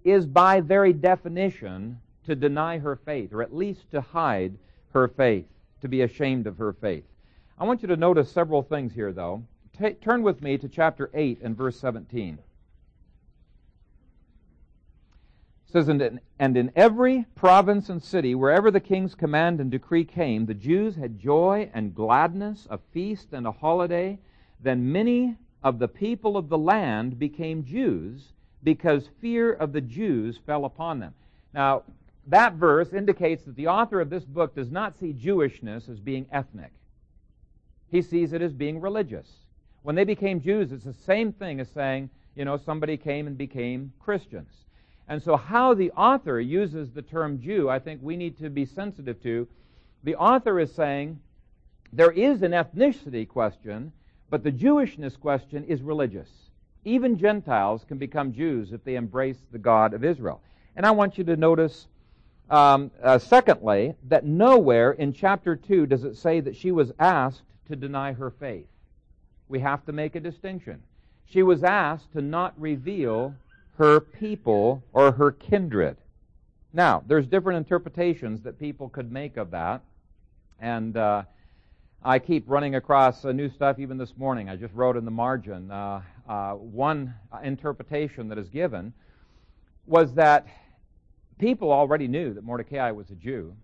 is 0.05 0.25
by 0.25 0.61
very 0.61 0.93
definition 0.93 1.99
to 2.25 2.37
deny 2.37 2.79
her 2.79 2.95
faith, 2.95 3.33
or 3.33 3.43
at 3.43 3.53
least 3.53 3.91
to 3.91 4.01
hide 4.01 4.57
her 4.93 5.09
faith 5.09 5.47
to 5.81 5.89
be 5.89 6.03
ashamed 6.03 6.47
of 6.47 6.57
her 6.59 6.73
faith. 6.73 7.05
I 7.59 7.65
want 7.65 7.83
you 7.83 7.89
to 7.89 7.97
notice 7.97 8.31
several 8.31 8.63
things 8.63 8.93
here, 8.93 9.13
though. 9.13 9.43
T- 9.79 9.95
turn 9.95 10.23
with 10.23 10.43
me 10.43 10.59
to 10.59 10.69
chapter 10.69 11.11
8 11.15 11.41
and 11.43 11.57
verse 11.57 11.79
17. 11.79 12.35
It 12.35 12.41
says, 15.73 15.89
and 15.89 16.03
in, 16.03 16.21
and 16.39 16.59
in 16.59 16.71
every 16.77 17.25
province 17.35 17.89
and 17.89 18.03
city, 18.03 18.35
wherever 18.35 18.71
the 18.71 18.81
king's 18.81 19.15
command 19.15 19.61
and 19.61 19.71
decree 19.71 20.05
came, 20.05 20.45
the 20.45 20.53
Jews 20.53 20.97
had 20.97 21.19
joy 21.19 21.71
and 21.73 21.95
gladness, 21.95 22.67
a 22.69 22.77
feast 22.93 23.33
and 23.33 23.47
a 23.47 23.53
holiday. 23.53 24.19
Then 24.61 24.93
many 24.93 25.39
of 25.63 25.79
the 25.79 25.89
people 25.89 26.37
of 26.37 26.51
the 26.51 26.59
land 26.59 27.19
became 27.19 27.65
Jews 27.65 28.35
because 28.63 29.09
fear 29.23 29.55
of 29.55 29.73
the 29.73 29.81
Jews 29.81 30.39
fell 30.45 30.67
upon 30.67 30.99
them. 30.99 31.15
Now, 31.55 31.85
that 32.27 32.55
verse 32.55 32.93
indicates 32.93 33.45
that 33.45 33.57
the 33.57 33.69
author 33.69 34.03
of 34.03 34.11
this 34.11 34.25
book 34.25 34.55
does 34.55 34.71
not 34.71 34.99
see 34.99 35.15
Jewishness 35.15 35.89
as 35.89 35.99
being 35.99 36.27
ethnic. 36.31 36.73
He 37.91 38.03
sees 38.03 38.35
it 38.35 38.43
as 38.43 38.53
being 38.53 38.81
religious. 38.81 39.29
When 39.83 39.97
they 39.97 40.05
became 40.05 40.41
Jews, 40.41 40.73
it's 40.73 40.85
the 40.85 40.93
same 40.93 41.33
thing 41.33 41.61
as 41.61 41.69
saying, 41.71 42.11
you 42.35 42.45
know, 42.45 42.57
somebody 42.57 42.97
came 42.97 43.27
and 43.27 43.37
became 43.37 43.93
Christians. 44.01 44.51
And 45.09 45.23
so, 45.23 45.37
how 45.37 45.75
the 45.75 45.91
author 45.93 46.41
uses 46.41 46.91
the 46.91 47.03
term 47.03 47.41
Jew, 47.41 47.69
I 47.69 47.79
think 47.79 48.01
we 48.03 48.17
need 48.17 48.39
to 48.39 48.49
be 48.49 48.65
sensitive 48.65 49.23
to. 49.23 49.49
The 50.05 50.17
author 50.17 50.59
is 50.61 50.73
saying 50.73 51.21
there 51.93 52.13
is 52.13 52.43
an 52.43 52.53
ethnicity 52.53 53.29
question, 53.29 53.93
but 54.31 54.43
the 54.43 54.53
Jewishness 54.53 55.19
question 55.19 55.65
is 55.65 55.83
religious. 55.83 56.31
Even 56.85 57.19
Gentiles 57.19 57.85
can 57.87 57.99
become 57.99 58.33
Jews 58.33 58.73
if 58.73 58.83
they 58.85 58.97
embrace 58.97 59.39
the 59.51 59.59
God 59.59 59.93
of 59.95 60.05
Israel. 60.05 60.41
And 60.77 60.87
I 60.87 60.93
want 60.93 61.19
you 61.19 61.25
to 61.25 61.37
notice 61.37 61.87
um, 62.53 62.91
uh, 63.03 63.19
secondly, 63.19 63.95
that 64.09 64.27
nowhere 64.27 64.93
in 64.93 65.15
chapter 65.15 65.57
2 65.57 65.87
does 65.87 66.05
it 66.05 66.17
say 66.17 66.41
that 66.41 66.55
she 66.55 66.71
was 66.71 66.93
asked 66.99 67.43
to 67.69 67.77
deny 67.77 68.13
her 68.13 68.31
faith. 68.31 68.67
We 69.53 69.61
have 69.61 69.85
to 69.85 69.93
make 69.93 70.17
a 70.17 70.21
distinction. 70.21 70.83
She 71.27 71.43
was 71.43 71.63
asked 71.63 72.11
to 72.15 72.23
not 72.23 72.59
reveal 72.59 73.35
her 73.77 74.01
people 74.01 74.83
or 74.95 75.13
her 75.13 75.31
kindred. 75.31 75.99
Now, 76.73 77.05
there's 77.07 77.27
different 77.27 77.59
interpretations 77.59 78.41
that 78.45 78.59
people 78.59 78.89
could 78.89 79.13
make 79.13 79.37
of 79.37 79.51
that. 79.51 79.83
And 80.59 80.97
uh, 80.97 81.25
I 82.03 82.19
keep 82.19 82.45
running 82.47 82.77
across 82.77 83.27
uh, 83.27 83.33
new 83.33 83.51
stuff 83.51 83.79
even 83.79 83.99
this 83.99 84.17
morning. 84.17 84.49
I 84.49 84.57
just 84.57 84.73
wrote 84.73 84.97
in 84.97 85.05
the 85.05 85.11
margin 85.11 85.71
uh, 85.71 86.01
uh 86.27 86.53
one 86.53 87.13
interpretation 87.43 88.29
that 88.29 88.39
is 88.39 88.49
given 88.49 88.95
was 89.87 90.15
that 90.15 90.47
people 91.39 91.71
already 91.71 92.09
knew 92.09 92.33
that 92.33 92.43
Mordecai 92.43 92.91
was 92.91 93.11
a 93.11 93.17
Jew, 93.17 93.55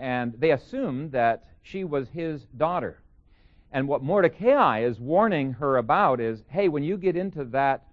and 0.00 0.34
they 0.40 0.50
assumed 0.50 1.12
that 1.12 1.44
she 1.62 1.84
was 1.84 2.08
his 2.08 2.42
daughter. 2.56 2.98
And 3.72 3.86
what 3.86 4.02
Mordecai 4.02 4.80
is 4.80 4.98
warning 4.98 5.52
her 5.54 5.76
about 5.76 6.20
is, 6.20 6.42
hey, 6.48 6.68
when 6.68 6.82
you 6.82 6.96
get 6.96 7.16
into 7.16 7.44
that 7.46 7.84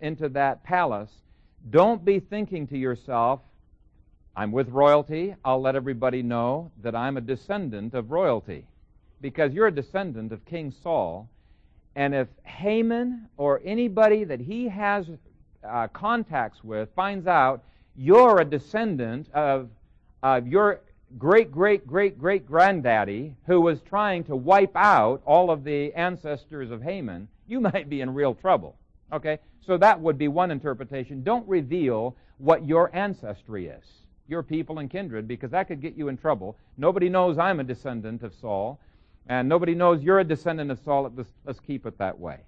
into 0.00 0.30
that 0.30 0.64
palace, 0.64 1.10
don't 1.68 2.02
be 2.02 2.18
thinking 2.18 2.66
to 2.68 2.78
yourself, 2.78 3.40
I'm 4.34 4.50
with 4.50 4.68
royalty. 4.70 5.34
I'll 5.44 5.60
let 5.60 5.76
everybody 5.76 6.22
know 6.22 6.70
that 6.82 6.94
I'm 6.94 7.16
a 7.16 7.20
descendant 7.20 7.92
of 7.92 8.10
royalty. 8.10 8.66
Because 9.20 9.52
you're 9.52 9.66
a 9.66 9.74
descendant 9.74 10.32
of 10.32 10.44
King 10.44 10.72
Saul. 10.82 11.28
And 11.94 12.14
if 12.14 12.28
Haman 12.44 13.28
or 13.36 13.60
anybody 13.64 14.24
that 14.24 14.40
he 14.40 14.68
has 14.68 15.06
uh, 15.66 15.88
contacts 15.88 16.62
with 16.62 16.88
finds 16.94 17.26
out 17.26 17.62
you're 17.96 18.40
a 18.40 18.44
descendant 18.44 19.26
of, 19.32 19.70
of 20.22 20.46
your 20.46 20.80
great, 21.18 21.50
great, 21.50 21.86
great, 21.86 22.18
great 22.18 22.46
granddaddy 22.46 23.34
who 23.46 23.60
was 23.60 23.80
trying 23.82 24.24
to 24.24 24.36
wipe 24.36 24.76
out 24.76 25.22
all 25.24 25.50
of 25.50 25.64
the 25.64 25.92
ancestors 25.94 26.70
of 26.70 26.82
Haman, 26.82 27.28
you 27.46 27.60
might 27.72 27.88
be 27.88 28.00
in 28.00 28.14
real 28.14 28.34
trouble. 28.34 28.76
Okay? 29.12 29.38
So 29.66 29.76
that 29.78 30.00
would 30.00 30.18
be 30.18 30.28
one 30.28 30.50
interpretation. 30.50 31.22
Don't 31.22 31.46
reveal 31.48 32.16
what 32.38 32.66
your 32.66 32.94
ancestry 32.94 33.66
is, 33.68 33.84
your 34.28 34.42
people 34.42 34.78
and 34.78 34.90
kindred, 34.90 35.26
because 35.26 35.50
that 35.50 35.68
could 35.68 35.80
get 35.80 35.96
you 35.96 36.08
in 36.08 36.16
trouble. 36.16 36.56
Nobody 36.76 37.08
knows 37.08 37.38
I'm 37.38 37.60
a 37.60 37.64
descendant 37.64 38.22
of 38.22 38.34
Saul, 38.40 38.78
and 39.28 39.48
nobody 39.48 39.74
knows 39.74 40.02
you're 40.02 40.20
a 40.20 40.24
descendant 40.24 40.70
of 40.70 40.78
Saul. 40.84 41.10
Let's, 41.16 41.30
let's 41.44 41.60
keep 41.60 41.86
it 41.86 41.98
that 41.98 42.18
way. 42.18 42.40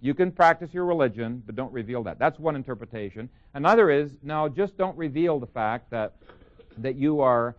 You 0.00 0.14
can 0.14 0.32
practice 0.32 0.74
your 0.74 0.84
religion, 0.84 1.42
but 1.46 1.54
don't 1.54 1.72
reveal 1.72 2.02
that. 2.04 2.18
That's 2.18 2.38
one 2.38 2.56
interpretation. 2.56 3.28
Another 3.54 3.90
is, 3.90 4.10
now 4.22 4.48
just 4.48 4.76
don't 4.76 4.96
reveal 4.98 5.38
the 5.38 5.46
fact 5.46 5.90
that, 5.90 6.14
that 6.78 6.96
you 6.96 7.20
are 7.20 7.54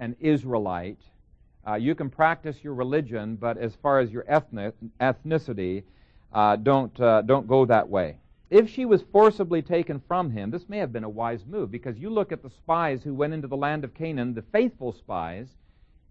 an 0.00 0.16
Israelite. 0.18 0.98
Uh, 1.66 1.74
you 1.74 1.94
can 1.94 2.10
practice 2.10 2.56
your 2.64 2.74
religion, 2.74 3.36
but 3.36 3.56
as 3.58 3.74
far 3.76 4.00
as 4.00 4.10
your 4.10 4.24
ethnic, 4.26 4.74
ethnicity, 5.00 5.84
uh, 6.32 6.56
don't, 6.56 6.98
uh, 7.00 7.22
don't 7.22 7.46
go 7.46 7.64
that 7.66 7.88
way. 7.88 8.16
If 8.50 8.68
she 8.68 8.84
was 8.84 9.04
forcibly 9.12 9.62
taken 9.62 10.02
from 10.08 10.30
him, 10.30 10.50
this 10.50 10.68
may 10.68 10.78
have 10.78 10.92
been 10.92 11.04
a 11.04 11.08
wise 11.08 11.44
move 11.46 11.70
because 11.70 11.96
you 11.98 12.10
look 12.10 12.32
at 12.32 12.42
the 12.42 12.50
spies 12.50 13.02
who 13.04 13.14
went 13.14 13.32
into 13.32 13.46
the 13.46 13.56
land 13.56 13.84
of 13.84 13.94
Canaan, 13.94 14.34
the 14.34 14.42
faithful 14.50 14.92
spies. 14.92 15.46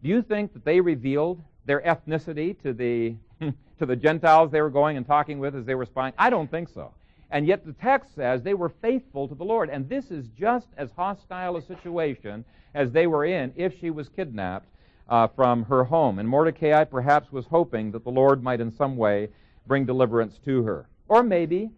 Do 0.01 0.07
you 0.07 0.21
think 0.21 0.53
that 0.53 0.63
they 0.63 0.79
revealed 0.79 1.41
their 1.65 1.81
ethnicity 1.81 2.57
to 2.61 2.71
the 2.73 3.15
to 3.79 3.85
the 3.85 3.95
Gentiles 3.95 4.51
they 4.51 4.61
were 4.61 4.69
going 4.69 4.95
and 4.95 5.05
talking 5.05 5.39
with 5.39 5.55
as 5.55 5.65
they 5.65 5.75
were 5.75 5.85
spying? 5.85 6.13
I 6.17 6.29
don't 6.29 6.49
think 6.49 6.69
so. 6.69 6.93
And 7.31 7.45
yet 7.45 7.65
the 7.65 7.73
text 7.73 8.15
says 8.15 8.41
they 8.41 8.53
were 8.53 8.69
faithful 8.81 9.27
to 9.27 9.35
the 9.35 9.43
Lord. 9.43 9.69
And 9.69 9.87
this 9.87 10.11
is 10.11 10.27
just 10.37 10.67
as 10.77 10.89
hostile 10.95 11.57
a 11.57 11.61
situation 11.61 12.43
as 12.73 12.91
they 12.91 13.07
were 13.07 13.25
in 13.25 13.53
if 13.55 13.79
she 13.79 13.89
was 13.91 14.09
kidnapped 14.09 14.67
uh, 15.07 15.27
from 15.27 15.63
her 15.65 15.83
home. 15.83 16.19
And 16.19 16.27
Mordecai 16.27 16.83
perhaps 16.83 17.31
was 17.31 17.45
hoping 17.45 17.91
that 17.91 18.03
the 18.03 18.09
Lord 18.09 18.43
might 18.43 18.61
in 18.61 18.71
some 18.71 18.97
way 18.97 19.29
bring 19.67 19.85
deliverance 19.85 20.39
to 20.45 20.63
her. 20.63 20.87
Or 21.07 21.23
maybe 21.23 21.69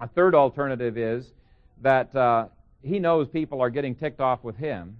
a 0.00 0.08
third 0.08 0.34
alternative 0.34 0.96
is 0.96 1.32
that 1.82 2.14
uh, 2.14 2.46
he 2.82 2.98
knows 2.98 3.28
people 3.28 3.60
are 3.60 3.70
getting 3.70 3.94
ticked 3.94 4.20
off 4.20 4.44
with 4.44 4.56
him, 4.56 4.96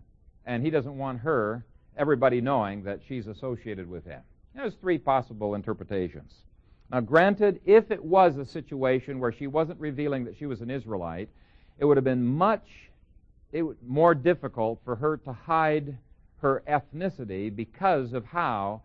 and 0.46 0.62
he 0.62 0.70
doesn't 0.70 0.96
want 0.96 1.20
her, 1.20 1.64
everybody 1.96 2.40
knowing 2.40 2.82
that 2.84 3.00
she's 3.06 3.26
associated 3.26 3.88
with 3.88 4.04
him. 4.04 4.20
There's 4.54 4.74
three 4.80 4.98
possible 4.98 5.54
interpretations. 5.54 6.32
Now, 6.90 7.00
granted, 7.00 7.60
if 7.64 7.90
it 7.90 8.04
was 8.04 8.36
a 8.36 8.44
situation 8.44 9.18
where 9.18 9.32
she 9.32 9.46
wasn't 9.46 9.80
revealing 9.80 10.24
that 10.24 10.36
she 10.36 10.46
was 10.46 10.60
an 10.60 10.70
Israelite, 10.70 11.28
it 11.78 11.84
would 11.84 11.96
have 11.96 12.04
been 12.04 12.24
much 12.24 12.66
it, 13.52 13.64
more 13.86 14.14
difficult 14.14 14.80
for 14.84 14.96
her 14.96 15.16
to 15.18 15.32
hide 15.32 15.96
her 16.38 16.62
ethnicity 16.68 17.54
because 17.54 18.12
of 18.12 18.24
how 18.26 18.82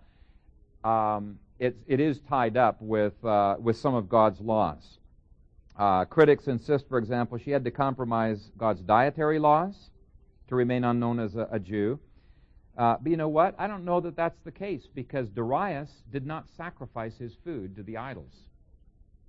um, 0.83 1.39
it, 1.59 1.75
it 1.87 1.99
is 1.99 2.19
tied 2.21 2.55
up 2.55 2.81
with, 2.81 3.23
uh, 3.25 3.57
with 3.59 3.77
some 3.77 3.93
of 3.93 4.07
God's 4.07 4.39
laws. 4.39 4.99
Uh, 5.77 6.05
critics 6.05 6.47
insist, 6.47 6.87
for 6.87 6.97
example, 6.97 7.37
she 7.37 7.51
had 7.51 7.63
to 7.63 7.71
compromise 7.71 8.51
God's 8.57 8.81
dietary 8.81 9.39
laws 9.39 9.89
to 10.47 10.55
remain 10.55 10.83
unknown 10.83 11.19
as 11.19 11.35
a, 11.35 11.47
a 11.51 11.59
Jew. 11.59 11.99
Uh, 12.79 12.95
but 13.01 13.09
you 13.11 13.17
know 13.17 13.27
what? 13.27 13.53
I 13.59 13.67
don't 13.67 13.83
know 13.83 13.99
that 13.99 14.15
that's 14.15 14.39
the 14.45 14.51
case 14.51 14.83
because 14.95 15.27
Darius 15.27 15.89
did 16.13 16.25
not 16.25 16.45
sacrifice 16.55 17.17
his 17.17 17.33
food 17.43 17.75
to 17.75 17.83
the 17.83 17.97
idols. 17.97 18.31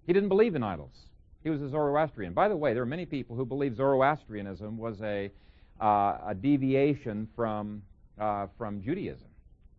He 0.06 0.12
didn't 0.12 0.28
believe 0.28 0.54
in 0.54 0.62
idols. 0.62 0.94
He 1.42 1.50
was 1.50 1.60
a 1.60 1.68
Zoroastrian. 1.68 2.32
By 2.32 2.48
the 2.48 2.56
way, 2.56 2.74
there 2.74 2.82
are 2.84 2.86
many 2.86 3.06
people 3.06 3.34
who 3.34 3.44
believe 3.44 3.74
Zoroastrianism 3.74 4.78
was 4.78 5.00
a, 5.02 5.32
uh, 5.80 6.18
a 6.28 6.36
deviation 6.40 7.26
from, 7.34 7.82
uh, 8.20 8.46
from 8.56 8.80
Judaism. 8.82 9.26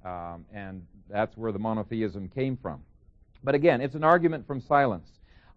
Um, 0.04 0.44
and 0.54 0.86
That's 1.10 1.38
where 1.38 1.54
the 1.54 1.60
monotheism 1.60 2.28
came 2.28 2.58
from. 2.58 2.82
But 3.42 3.56
again, 3.56 3.80
it's 3.80 3.96
an 3.96 4.04
argument 4.04 4.46
from 4.46 4.60
silence. 4.60 5.08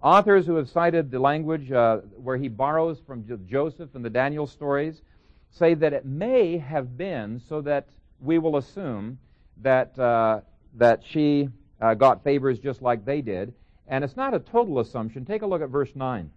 Authors 0.01 0.47
who 0.47 0.55
have 0.55 0.69
cited 0.69 1.11
the 1.11 1.19
language 1.19 1.73
uh, 1.73 1.97
where 2.17 2.37
he 2.37 2.47
borrows 2.47 3.01
from 3.05 3.25
Joseph 3.49 3.97
and 3.97 4.05
the 4.05 4.11
Daniel 4.11 4.47
stories 4.47 5.03
say 5.51 5.75
that 5.75 5.93
it 5.93 6.05
may 6.05 6.59
have 6.59 6.97
been 6.97 7.41
so 7.49 7.61
that 7.63 7.89
we 8.25 8.39
will 8.39 8.57
assume 8.57 9.19
that, 9.63 9.99
uh, 9.99 10.41
that 10.75 11.03
she 11.05 11.49
uh, 11.81 11.95
got 11.95 12.25
favors 12.25 12.59
just 12.59 12.83
like 12.83 13.05
they 13.05 13.21
did. 13.21 13.53
And 13.87 14.03
it's 14.03 14.17
not 14.17 14.35
a 14.35 14.39
total 14.39 14.81
assumption. 14.81 15.25
Take 15.25 15.43
a 15.43 15.47
look 15.47 15.63
at 15.63 15.69
verse 15.69 15.95
9. 15.95 16.31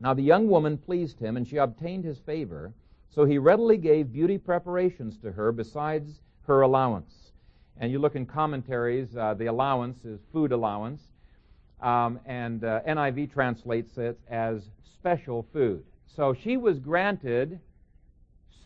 Now 0.00 0.14
the 0.14 0.22
young 0.22 0.48
woman 0.48 0.78
pleased 0.78 1.18
him, 1.18 1.36
and 1.36 1.46
she 1.46 1.56
obtained 1.56 2.04
his 2.04 2.18
favor. 2.18 2.72
So 3.10 3.24
he 3.24 3.38
readily 3.38 3.76
gave 3.76 4.12
beauty 4.12 4.38
preparations 4.38 5.18
to 5.18 5.32
her 5.32 5.52
besides 5.52 6.20
her 6.46 6.62
allowance. 6.62 7.32
And 7.78 7.90
you 7.90 7.98
look 7.98 8.14
in 8.14 8.24
commentaries, 8.24 9.16
uh, 9.16 9.34
the 9.34 9.46
allowance 9.46 10.04
is 10.04 10.20
food 10.32 10.52
allowance. 10.52 11.02
Um, 11.80 12.20
and 12.26 12.62
uh, 12.62 12.80
NIV 12.86 13.32
translates 13.32 13.98
it 13.98 14.18
as 14.28 14.62
special 14.84 15.46
food. 15.52 15.82
So 16.06 16.34
she 16.34 16.56
was 16.56 16.78
granted 16.78 17.58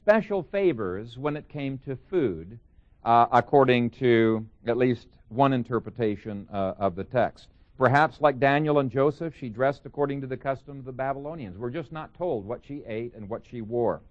special 0.05 0.43
favors 0.43 1.17
when 1.17 1.35
it 1.35 1.49
came 1.49 1.79
to 1.79 1.97
food, 2.11 2.59
uh, 3.07 3.25
according 3.33 3.89
to 3.89 4.45
at 4.67 4.77
least 4.77 5.07
one 5.29 5.55
interpretation 5.55 6.47
uh, 6.53 6.75
of 6.79 6.95
the 6.95 7.05
text. 7.05 7.49
Perhaps, 7.79 8.21
like 8.21 8.39
Daniel 8.39 8.81
and 8.81 8.91
Joseph, 8.91 9.35
she 9.35 9.49
dressed 9.49 9.87
according 9.87 10.21
to 10.21 10.27
the 10.27 10.37
custom 10.37 10.79
of 10.79 10.85
the 10.85 10.93
Babylonians. 10.93 11.57
We're 11.57 11.71
just 11.71 11.91
not 11.91 12.13
told 12.13 12.45
what 12.45 12.61
she 12.63 12.83
ate 12.87 13.15
and 13.15 13.31
what 13.31 13.45
she 13.51 13.63
wore. 13.63 14.03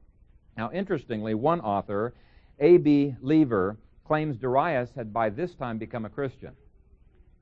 Now, 0.58 0.72
interestingly, 0.72 1.36
one 1.36 1.62
author, 1.62 2.16
A.B. 2.60 3.16
Lever, 3.22 3.78
claims 4.04 4.38
Darius 4.38 4.90
had 4.96 5.14
by 5.14 5.30
this 5.30 5.54
time 5.54 5.78
become 5.78 6.06
a 6.06 6.10
Christian. 6.10 6.54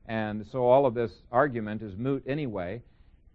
And 0.07 0.45
so 0.45 0.65
all 0.65 0.85
of 0.85 0.93
this 0.93 1.21
argument 1.31 1.81
is 1.81 1.95
moot 1.95 2.21
anyway. 2.27 2.81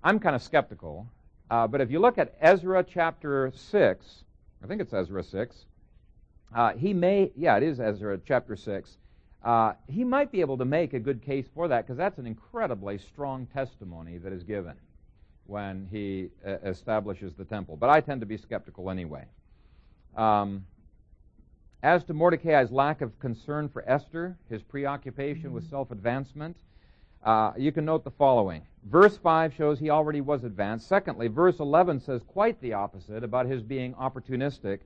I'm 0.04 0.18
kind 0.18 0.36
of 0.36 0.42
skeptical. 0.42 1.06
Uh, 1.50 1.66
but 1.66 1.80
if 1.80 1.90
you 1.90 2.00
look 2.00 2.18
at 2.18 2.34
Ezra 2.38 2.84
chapter 2.84 3.50
6, 3.54 4.24
I 4.66 4.68
think 4.68 4.80
it's 4.80 4.92
Ezra 4.92 5.22
6, 5.22 5.64
uh, 6.54 6.72
he 6.72 6.92
may, 6.92 7.30
yeah, 7.36 7.56
it 7.56 7.62
is 7.62 7.78
Ezra 7.78 8.18
chapter 8.26 8.56
6 8.56 8.98
uh, 9.46 9.74
he 9.86 10.02
might 10.02 10.32
be 10.32 10.40
able 10.40 10.58
to 10.58 10.64
make 10.64 10.92
a 10.92 10.98
good 10.98 11.22
case 11.22 11.46
for 11.54 11.68
that 11.68 11.86
because 11.86 11.96
that's 11.96 12.18
an 12.18 12.26
incredibly 12.26 12.98
strong 12.98 13.46
testimony 13.46 14.18
that 14.18 14.32
is 14.32 14.42
given 14.42 14.74
when 15.44 15.86
he 15.92 16.28
uh, 16.44 16.56
establishes 16.68 17.32
the 17.34 17.44
temple. 17.44 17.76
But 17.76 17.88
I 17.88 18.00
tend 18.00 18.20
to 18.22 18.26
be 18.26 18.36
skeptical 18.36 18.90
anyway. 18.90 19.24
Um, 20.16 20.66
as 21.80 22.02
to 22.04 22.14
Mordecai's 22.14 22.72
lack 22.72 23.02
of 23.02 23.16
concern 23.20 23.68
for 23.68 23.88
Esther, 23.88 24.36
his 24.50 24.62
preoccupation 24.64 25.52
with 25.52 25.70
self 25.70 25.92
advancement, 25.92 26.56
uh, 27.22 27.52
you 27.56 27.70
can 27.70 27.84
note 27.84 28.02
the 28.02 28.10
following. 28.10 28.62
Verse 28.91 29.16
5 29.16 29.53
shows 29.53 29.80
he 29.80 29.91
already 29.91 30.20
was 30.20 30.45
advanced. 30.45 30.87
Secondly, 30.87 31.26
verse 31.26 31.59
11 31.59 31.99
says 32.01 32.22
quite 32.24 32.61
the 32.61 32.72
opposite 32.72 33.24
about 33.24 33.47
his 33.47 33.61
being 33.61 33.95
opportunistic. 33.95 34.80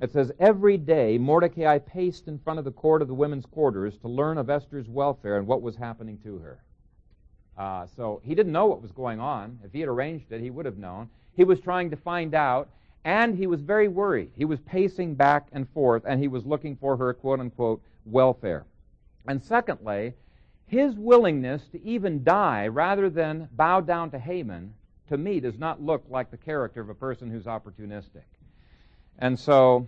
It 0.00 0.10
says, 0.10 0.32
Every 0.38 0.78
day 0.78 1.18
Mordecai 1.18 1.78
paced 1.78 2.28
in 2.28 2.38
front 2.38 2.58
of 2.58 2.64
the 2.64 2.72
court 2.72 3.02
of 3.02 3.08
the 3.08 3.14
women's 3.14 3.44
quarters 3.44 3.98
to 3.98 4.08
learn 4.08 4.38
of 4.38 4.48
Esther's 4.48 4.88
welfare 4.88 5.36
and 5.36 5.46
what 5.46 5.60
was 5.60 5.76
happening 5.76 6.18
to 6.24 6.38
her. 6.38 6.62
Uh, 7.58 7.86
so 7.94 8.22
he 8.24 8.34
didn't 8.34 8.52
know 8.52 8.64
what 8.64 8.80
was 8.80 8.90
going 8.90 9.20
on. 9.20 9.58
If 9.62 9.72
he 9.72 9.80
had 9.80 9.88
arranged 9.90 10.32
it, 10.32 10.40
he 10.40 10.50
would 10.50 10.64
have 10.64 10.78
known. 10.78 11.10
He 11.36 11.44
was 11.44 11.60
trying 11.60 11.90
to 11.90 11.96
find 11.96 12.34
out, 12.34 12.70
and 13.04 13.36
he 13.36 13.46
was 13.46 13.60
very 13.60 13.88
worried. 13.88 14.30
He 14.34 14.46
was 14.46 14.60
pacing 14.60 15.14
back 15.14 15.48
and 15.52 15.68
forth, 15.70 16.04
and 16.06 16.18
he 16.18 16.28
was 16.28 16.46
looking 16.46 16.74
for 16.76 16.96
her 16.96 17.12
quote 17.12 17.40
unquote 17.40 17.82
welfare. 18.06 18.64
And 19.28 19.42
secondly, 19.42 20.14
his 20.72 20.94
willingness 20.94 21.62
to 21.68 21.84
even 21.84 22.24
die 22.24 22.66
rather 22.66 23.10
than 23.10 23.46
bow 23.52 23.82
down 23.82 24.10
to 24.10 24.18
Haman, 24.18 24.72
to 25.10 25.18
me, 25.18 25.38
does 25.38 25.58
not 25.58 25.82
look 25.82 26.02
like 26.08 26.30
the 26.30 26.38
character 26.38 26.80
of 26.80 26.88
a 26.88 26.94
person 26.94 27.30
who's 27.30 27.44
opportunistic. 27.44 28.24
And 29.18 29.38
so, 29.38 29.86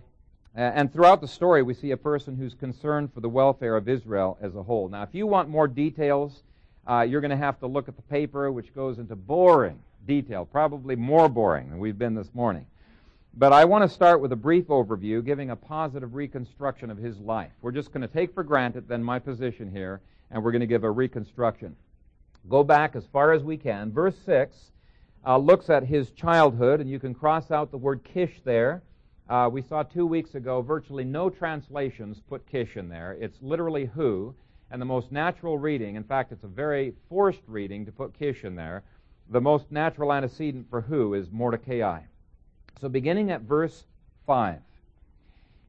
and 0.53 0.93
throughout 0.93 1.21
the 1.21 1.27
story, 1.27 1.63
we 1.63 1.73
see 1.73 1.89
a 1.89 1.97
person 1.97 2.35
who's 2.35 2.53
concerned 2.53 3.11
for 3.15 3.19
the 3.19 3.27
welfare 3.27 3.75
of 3.75 3.89
Israel 3.89 4.37
as 4.39 4.55
a 4.55 4.61
whole. 4.61 4.87
Now, 4.87 5.01
if 5.01 5.09
you 5.13 5.25
want 5.25 5.49
more 5.49 5.67
details, 5.67 6.43
uh, 6.87 7.01
you're 7.01 7.19
going 7.19 7.31
to 7.31 7.35
have 7.35 7.59
to 7.61 7.67
look 7.67 7.87
at 7.87 7.95
the 7.95 8.03
paper, 8.03 8.51
which 8.51 8.71
goes 8.75 8.99
into 8.99 9.15
boring 9.15 9.79
detail, 10.05 10.45
probably 10.45 10.95
more 10.95 11.27
boring 11.27 11.71
than 11.71 11.79
we've 11.79 11.97
been 11.97 12.13
this 12.13 12.29
morning. 12.35 12.67
But 13.33 13.53
I 13.53 13.65
want 13.65 13.81
to 13.81 13.89
start 13.89 14.21
with 14.21 14.31
a 14.33 14.37
brief 14.37 14.67
overview, 14.67 15.25
giving 15.25 15.49
a 15.49 15.55
positive 15.55 16.13
reconstruction 16.13 16.91
of 16.91 16.99
his 16.99 17.17
life. 17.17 17.51
We're 17.63 17.71
just 17.71 17.91
going 17.91 18.07
to 18.07 18.13
take 18.13 18.35
for 18.35 18.43
granted 18.43 18.87
then 18.87 19.03
my 19.03 19.17
position 19.17 19.71
here, 19.71 19.99
and 20.31 20.43
we're 20.43 20.51
going 20.51 20.61
to 20.61 20.67
give 20.67 20.83
a 20.83 20.91
reconstruction. 20.91 21.75
Go 22.49 22.63
back 22.63 22.95
as 22.95 23.05
far 23.07 23.31
as 23.31 23.43
we 23.43 23.57
can. 23.57 23.91
Verse 23.91 24.15
6 24.25 24.71
uh, 25.25 25.37
looks 25.37 25.69
at 25.69 25.83
his 25.83 26.11
childhood, 26.11 26.81
and 26.81 26.89
you 26.89 26.99
can 26.99 27.13
cross 27.13 27.51
out 27.51 27.71
the 27.71 27.77
word 27.77 28.03
Kish 28.03 28.41
there. 28.43 28.83
Uh, 29.27 29.49
we 29.51 29.61
saw 29.61 29.81
two 29.81 30.05
weeks 30.05 30.35
ago 30.35 30.61
virtually 30.61 31.03
no 31.03 31.29
translations 31.29 32.21
put 32.29 32.45
Kish 32.45 32.77
in 32.77 32.87
there. 32.89 33.17
It's 33.19 33.41
literally 33.41 33.85
who, 33.85 34.35
and 34.69 34.79
the 34.79 34.85
most 34.85 35.11
natural 35.11 35.57
reading, 35.57 35.95
in 35.95 36.03
fact, 36.03 36.31
it's 36.31 36.43
a 36.43 36.47
very 36.47 36.93
forced 37.09 37.41
reading 37.47 37.85
to 37.85 37.91
put 37.91 38.17
Kish 38.17 38.43
in 38.43 38.55
there. 38.55 38.83
The 39.29 39.41
most 39.41 39.71
natural 39.71 40.13
antecedent 40.13 40.69
for 40.69 40.81
who 40.81 41.15
is 41.15 41.31
Mordecai. 41.31 42.01
So 42.79 42.89
beginning 42.89 43.31
at 43.31 43.41
verse 43.41 43.85
5. 44.27 44.59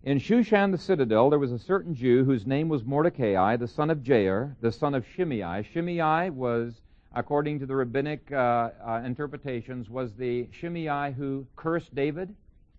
In 0.06 0.20
Shushan 0.20 0.70
the 0.70 0.78
citadel, 0.78 1.30
there 1.30 1.38
was 1.40 1.50
a 1.50 1.58
certain 1.58 1.92
Jew 1.92 2.24
whose 2.24 2.46
name 2.46 2.68
was 2.68 2.84
Mordecai, 2.84 3.56
the 3.56 3.66
son 3.66 3.90
of 3.90 4.04
Jair, 4.04 4.54
the 4.60 4.70
son 4.70 4.94
of 4.94 5.04
Shimei. 5.04 5.64
Shimei 5.64 6.30
was, 6.30 6.80
according 7.12 7.58
to 7.58 7.66
the 7.66 7.74
rabbinic 7.74 8.30
uh, 8.30 8.70
uh, 8.86 9.02
interpretations, 9.04 9.90
was 9.90 10.14
the 10.14 10.46
Shimei 10.52 11.12
who 11.12 11.44
cursed 11.56 11.92
David 11.92 12.32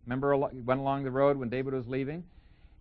Remember, 0.06 0.38
went 0.38 0.80
along 0.80 1.04
the 1.04 1.12
road 1.12 1.36
when 1.36 1.50
David 1.50 1.74
was 1.74 1.86
leaving? 1.86 2.24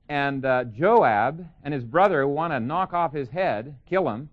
And 0.08 0.44
uh, 0.44 0.62
Joab 0.62 1.44
and 1.64 1.74
his 1.74 1.82
brother 1.82 2.28
want 2.28 2.52
to 2.52 2.60
knock 2.60 2.94
off 2.94 3.12
his 3.12 3.28
head, 3.28 3.74
kill 3.84 4.08
him. 4.08 4.30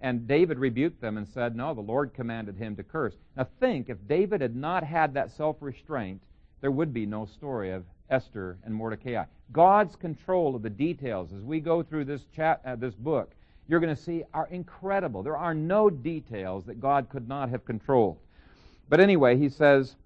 And 0.00 0.28
David 0.28 0.60
rebuked 0.60 1.00
them 1.00 1.16
and 1.16 1.26
said, 1.26 1.56
No, 1.56 1.74
the 1.74 1.80
Lord 1.80 2.14
commanded 2.14 2.56
him 2.56 2.76
to 2.76 2.84
curse. 2.84 3.16
Now 3.36 3.48
think, 3.58 3.88
if 3.88 3.98
David 4.06 4.42
had 4.42 4.54
not 4.54 4.84
had 4.84 5.14
that 5.14 5.32
self 5.32 5.56
restraint, 5.58 6.22
there 6.60 6.70
would 6.70 6.94
be 6.94 7.04
no 7.04 7.26
story 7.26 7.72
of 7.72 7.84
Esther 8.10 8.58
and 8.64 8.74
Mordecai. 8.74 9.24
God's 9.52 9.96
control 9.96 10.56
of 10.56 10.62
the 10.62 10.70
details 10.70 11.32
as 11.32 11.42
we 11.42 11.60
go 11.60 11.82
through 11.82 12.04
this, 12.04 12.22
chat, 12.34 12.60
uh, 12.64 12.76
this 12.76 12.94
book, 12.94 13.32
you're 13.68 13.80
going 13.80 13.94
to 13.94 14.00
see 14.00 14.22
are 14.32 14.48
incredible. 14.50 15.22
There 15.22 15.36
are 15.36 15.54
no 15.54 15.90
details 15.90 16.64
that 16.66 16.80
God 16.80 17.08
could 17.08 17.28
not 17.28 17.48
have 17.48 17.64
controlled. 17.64 18.18
But 18.88 19.00
anyway, 19.00 19.36
he 19.36 19.48
says, 19.48 19.96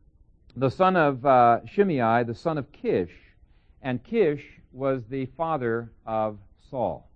the 0.56 0.70
son 0.70 0.96
of 0.96 1.24
uh, 1.24 1.60
Shimei, 1.66 2.24
the 2.24 2.34
son 2.34 2.58
of 2.58 2.72
Kish, 2.72 3.12
and 3.82 4.02
Kish 4.02 4.44
was 4.72 5.02
the 5.08 5.26
father 5.36 5.90
of 6.06 6.38
Saul. 6.70 7.08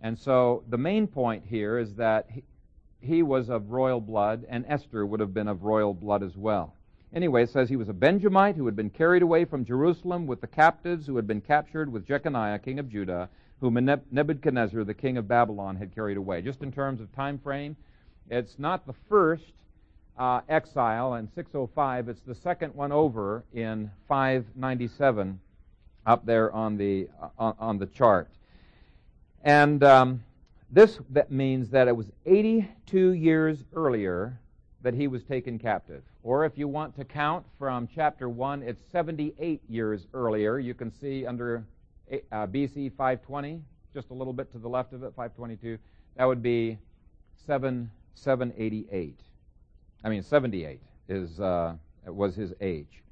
And 0.00 0.18
so 0.18 0.64
the 0.68 0.78
main 0.78 1.06
point 1.06 1.44
here 1.46 1.78
is 1.78 1.94
that 1.94 2.26
he, 2.30 2.42
he 3.00 3.22
was 3.22 3.48
of 3.48 3.70
royal 3.70 4.00
blood, 4.00 4.44
and 4.48 4.64
Esther 4.68 5.06
would 5.06 5.20
have 5.20 5.34
been 5.34 5.48
of 5.48 5.62
royal 5.62 5.94
blood 5.94 6.22
as 6.22 6.36
well. 6.36 6.74
Anyway, 7.12 7.42
it 7.42 7.50
says 7.50 7.68
he 7.68 7.76
was 7.76 7.88
a 7.88 7.94
Benjamite 7.94 8.54
who 8.54 8.66
had 8.66 8.76
been 8.76 8.90
carried 8.90 9.22
away 9.22 9.44
from 9.44 9.64
Jerusalem 9.64 10.26
with 10.26 10.40
the 10.40 10.46
captives 10.46 11.06
who 11.06 11.16
had 11.16 11.26
been 11.26 11.40
captured 11.40 11.92
with 11.92 12.06
Jeconiah, 12.06 12.60
king 12.60 12.78
of 12.78 12.88
Judah, 12.88 13.28
whom 13.60 13.74
Nebuchadnezzar, 14.10 14.84
the 14.84 14.94
king 14.94 15.16
of 15.16 15.26
Babylon, 15.26 15.76
had 15.76 15.94
carried 15.94 16.16
away. 16.16 16.40
Just 16.40 16.62
in 16.62 16.70
terms 16.70 17.00
of 17.00 17.12
time 17.14 17.38
frame, 17.38 17.76
it's 18.30 18.58
not 18.58 18.86
the 18.86 18.94
first 19.08 19.52
uh, 20.18 20.40
exile 20.48 21.14
in 21.14 21.28
605. 21.34 22.08
It's 22.08 22.20
the 22.20 22.34
second 22.34 22.74
one 22.74 22.92
over 22.92 23.44
in 23.52 23.90
597 24.08 25.40
up 26.06 26.24
there 26.24 26.52
on 26.52 26.76
the, 26.76 27.08
uh, 27.38 27.52
on 27.58 27.78
the 27.78 27.86
chart. 27.86 28.28
And 29.42 29.82
um, 29.82 30.22
this 30.70 31.00
that 31.10 31.32
means 31.32 31.70
that 31.70 31.88
it 31.88 31.96
was 31.96 32.06
82 32.24 33.12
years 33.12 33.64
earlier 33.74 34.38
that 34.82 34.94
he 34.94 35.08
was 35.08 35.24
taken 35.24 35.58
captive. 35.58 36.02
Or 36.22 36.44
if 36.44 36.58
you 36.58 36.68
want 36.68 36.94
to 36.96 37.04
count 37.04 37.46
from 37.58 37.88
chapter 37.94 38.28
1, 38.28 38.62
it's 38.62 38.82
78 38.92 39.62
years 39.68 40.06
earlier. 40.12 40.58
You 40.58 40.74
can 40.74 40.90
see 40.90 41.24
under 41.24 41.64
uh, 42.12 42.46
BC 42.46 42.92
520, 42.96 43.62
just 43.94 44.10
a 44.10 44.14
little 44.14 44.32
bit 44.32 44.52
to 44.52 44.58
the 44.58 44.68
left 44.68 44.92
of 44.92 45.02
it, 45.02 45.14
522. 45.16 45.78
That 46.16 46.24
would 46.26 46.42
be 46.42 46.78
7, 47.46 47.90
788. 48.14 49.18
I 50.04 50.08
mean, 50.08 50.22
78 50.22 50.80
is, 51.08 51.40
uh, 51.40 51.74
was 52.06 52.34
his 52.34 52.52
age. 52.60 53.02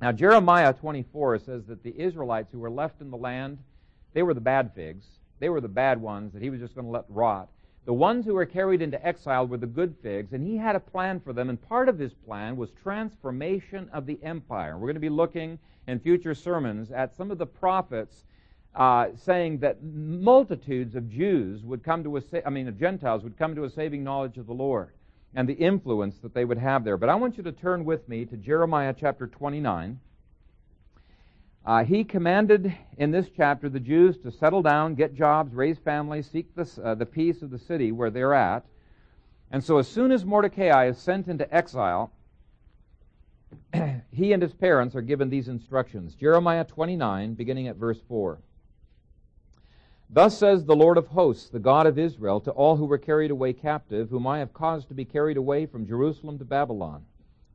Now, 0.00 0.10
Jeremiah 0.10 0.72
24 0.72 1.38
says 1.38 1.64
that 1.66 1.84
the 1.84 1.94
Israelites 1.96 2.50
who 2.50 2.58
were 2.58 2.70
left 2.70 3.00
in 3.00 3.10
the 3.10 3.16
land, 3.16 3.58
they 4.14 4.24
were 4.24 4.34
the 4.34 4.40
bad 4.40 4.72
figs. 4.74 5.06
They 5.38 5.48
were 5.48 5.60
the 5.60 5.68
bad 5.68 6.00
ones 6.00 6.32
that 6.32 6.42
he 6.42 6.50
was 6.50 6.58
just 6.58 6.74
going 6.74 6.86
to 6.86 6.90
let 6.90 7.04
rot. 7.08 7.48
The 7.84 7.92
ones 7.92 8.24
who 8.24 8.34
were 8.34 8.46
carried 8.46 8.80
into 8.80 9.04
exile 9.04 9.46
were 9.46 9.56
the 9.56 9.66
good 9.66 9.96
figs, 10.02 10.32
and 10.32 10.46
he 10.46 10.56
had 10.56 10.76
a 10.76 10.80
plan 10.80 11.18
for 11.18 11.32
them, 11.32 11.50
and 11.50 11.60
part 11.60 11.88
of 11.88 11.98
his 11.98 12.14
plan 12.14 12.56
was 12.56 12.70
transformation 12.70 13.88
of 13.92 14.06
the 14.06 14.20
empire. 14.22 14.78
We're 14.78 14.86
going 14.86 14.94
to 14.94 15.00
be 15.00 15.08
looking 15.08 15.58
in 15.88 15.98
future 15.98 16.34
sermons 16.34 16.92
at 16.92 17.16
some 17.16 17.32
of 17.32 17.38
the 17.38 17.46
prophets 17.46 18.24
uh, 18.76 19.08
saying 19.16 19.58
that 19.58 19.82
multitudes 19.82 20.94
of 20.94 21.10
Jews 21.10 21.64
would 21.64 21.82
come 21.82 22.04
to 22.04 22.16
a, 22.16 22.22
I 22.46 22.50
mean, 22.50 22.68
of 22.68 22.78
Gentiles 22.78 23.24
would 23.24 23.36
come 23.36 23.54
to 23.56 23.64
a 23.64 23.70
saving 23.70 24.04
knowledge 24.04 24.38
of 24.38 24.46
the 24.46 24.54
Lord 24.54 24.90
and 25.34 25.48
the 25.48 25.54
influence 25.54 26.18
that 26.18 26.34
they 26.34 26.44
would 26.44 26.58
have 26.58 26.84
there. 26.84 26.96
But 26.96 27.08
I 27.08 27.16
want 27.16 27.36
you 27.36 27.42
to 27.42 27.52
turn 27.52 27.84
with 27.84 28.08
me 28.08 28.24
to 28.26 28.36
Jeremiah 28.36 28.94
chapter 28.96 29.26
29. 29.26 29.98
Uh, 31.64 31.84
he 31.84 32.02
commanded 32.02 32.74
in 32.98 33.12
this 33.12 33.28
chapter 33.36 33.68
the 33.68 33.78
Jews 33.78 34.18
to 34.18 34.32
settle 34.32 34.62
down, 34.62 34.96
get 34.96 35.14
jobs, 35.14 35.54
raise 35.54 35.78
families, 35.78 36.28
seek 36.28 36.52
the, 36.56 36.68
uh, 36.82 36.94
the 36.96 37.06
peace 37.06 37.40
of 37.40 37.50
the 37.50 37.58
city 37.58 37.92
where 37.92 38.10
they're 38.10 38.34
at. 38.34 38.64
And 39.52 39.62
so, 39.62 39.78
as 39.78 39.86
soon 39.86 40.10
as 40.10 40.24
Mordecai 40.24 40.86
is 40.88 40.98
sent 40.98 41.28
into 41.28 41.52
exile, 41.54 42.10
he 44.10 44.32
and 44.32 44.42
his 44.42 44.54
parents 44.54 44.96
are 44.96 45.02
given 45.02 45.30
these 45.30 45.46
instructions. 45.46 46.14
Jeremiah 46.14 46.64
29, 46.64 47.34
beginning 47.34 47.68
at 47.68 47.76
verse 47.76 48.00
4. 48.08 48.38
Thus 50.10 50.36
says 50.36 50.64
the 50.64 50.76
Lord 50.76 50.98
of 50.98 51.06
hosts, 51.06 51.48
the 51.48 51.58
God 51.58 51.86
of 51.86 51.98
Israel, 51.98 52.40
to 52.40 52.50
all 52.50 52.76
who 52.76 52.86
were 52.86 52.98
carried 52.98 53.30
away 53.30 53.52
captive, 53.52 54.10
whom 54.10 54.26
I 54.26 54.38
have 54.38 54.52
caused 54.52 54.88
to 54.88 54.94
be 54.94 55.04
carried 55.04 55.36
away 55.36 55.66
from 55.66 55.86
Jerusalem 55.86 56.38
to 56.38 56.44
Babylon. 56.44 57.04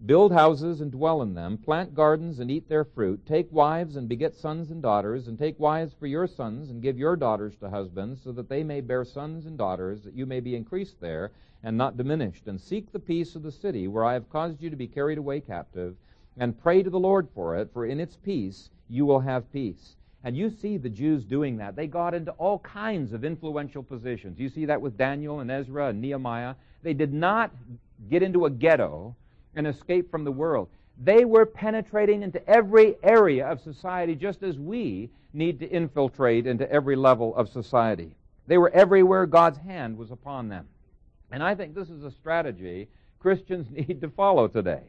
Build 0.05 0.31
houses 0.31 0.79
and 0.79 0.91
dwell 0.91 1.23
in 1.23 1.33
them, 1.33 1.57
plant 1.57 1.95
gardens 1.95 2.39
and 2.39 2.51
eat 2.51 2.69
their 2.69 2.83
fruit, 2.85 3.25
take 3.25 3.51
wives 3.51 3.95
and 3.95 4.07
beget 4.07 4.35
sons 4.35 4.69
and 4.69 4.79
daughters, 4.79 5.27
and 5.27 5.39
take 5.39 5.59
wives 5.59 5.91
for 5.91 6.05
your 6.05 6.27
sons, 6.27 6.69
and 6.69 6.83
give 6.83 6.99
your 6.99 7.15
daughters 7.15 7.55
to 7.55 7.69
husbands, 7.69 8.21
so 8.21 8.31
that 8.31 8.47
they 8.47 8.63
may 8.63 8.79
bear 8.79 9.03
sons 9.03 9.47
and 9.47 9.57
daughters, 9.57 10.03
that 10.03 10.13
you 10.13 10.27
may 10.27 10.39
be 10.39 10.55
increased 10.55 11.01
there, 11.01 11.31
and 11.63 11.75
not 11.75 11.97
diminished. 11.97 12.47
And 12.47 12.61
seek 12.61 12.91
the 12.91 12.99
peace 12.99 13.35
of 13.35 13.41
the 13.41 13.51
city, 13.51 13.87
where 13.87 14.05
I 14.05 14.13
have 14.13 14.29
caused 14.29 14.61
you 14.61 14.69
to 14.69 14.75
be 14.75 14.87
carried 14.87 15.17
away 15.17 15.41
captive, 15.41 15.95
and 16.37 16.61
pray 16.61 16.83
to 16.83 16.91
the 16.91 16.99
Lord 16.99 17.27
for 17.33 17.57
it, 17.57 17.73
for 17.73 17.87
in 17.87 17.99
its 17.99 18.17
peace 18.17 18.69
you 18.87 19.03
will 19.03 19.21
have 19.21 19.51
peace. 19.51 19.95
And 20.23 20.37
you 20.37 20.51
see 20.51 20.77
the 20.77 20.89
Jews 20.89 21.25
doing 21.25 21.57
that. 21.57 21.75
They 21.75 21.87
got 21.87 22.13
into 22.13 22.31
all 22.33 22.59
kinds 22.59 23.13
of 23.13 23.25
influential 23.25 23.81
positions. 23.81 24.37
You 24.39 24.49
see 24.49 24.65
that 24.65 24.81
with 24.81 24.95
Daniel 24.95 25.39
and 25.39 25.49
Ezra 25.49 25.87
and 25.87 25.99
Nehemiah. 26.01 26.53
They 26.83 26.93
did 26.93 27.13
not 27.13 27.51
get 28.09 28.21
into 28.21 28.45
a 28.45 28.49
ghetto 28.51 29.15
and 29.57 29.67
escape 29.67 30.09
from 30.09 30.23
the 30.23 30.31
world. 30.31 30.69
They 31.03 31.25
were 31.25 31.45
penetrating 31.45 32.23
into 32.23 32.47
every 32.47 32.95
area 33.03 33.45
of 33.45 33.59
society 33.59 34.15
just 34.15 34.41
as 34.43 34.57
we 34.57 35.09
need 35.33 35.59
to 35.59 35.69
infiltrate 35.69 36.47
into 36.47 36.71
every 36.71 36.95
level 36.95 37.35
of 37.35 37.49
society. 37.49 38.15
They 38.47 38.57
were 38.57 38.71
everywhere 38.71 39.25
God's 39.25 39.57
hand 39.57 39.97
was 39.97 40.11
upon 40.11 40.47
them. 40.47 40.67
And 41.31 41.43
I 41.43 41.53
think 41.55 41.75
this 41.75 41.89
is 41.89 42.03
a 42.03 42.11
strategy 42.11 42.87
Christians 43.19 43.67
need 43.71 43.99
to 44.01 44.09
follow 44.09 44.47
today. 44.47 44.83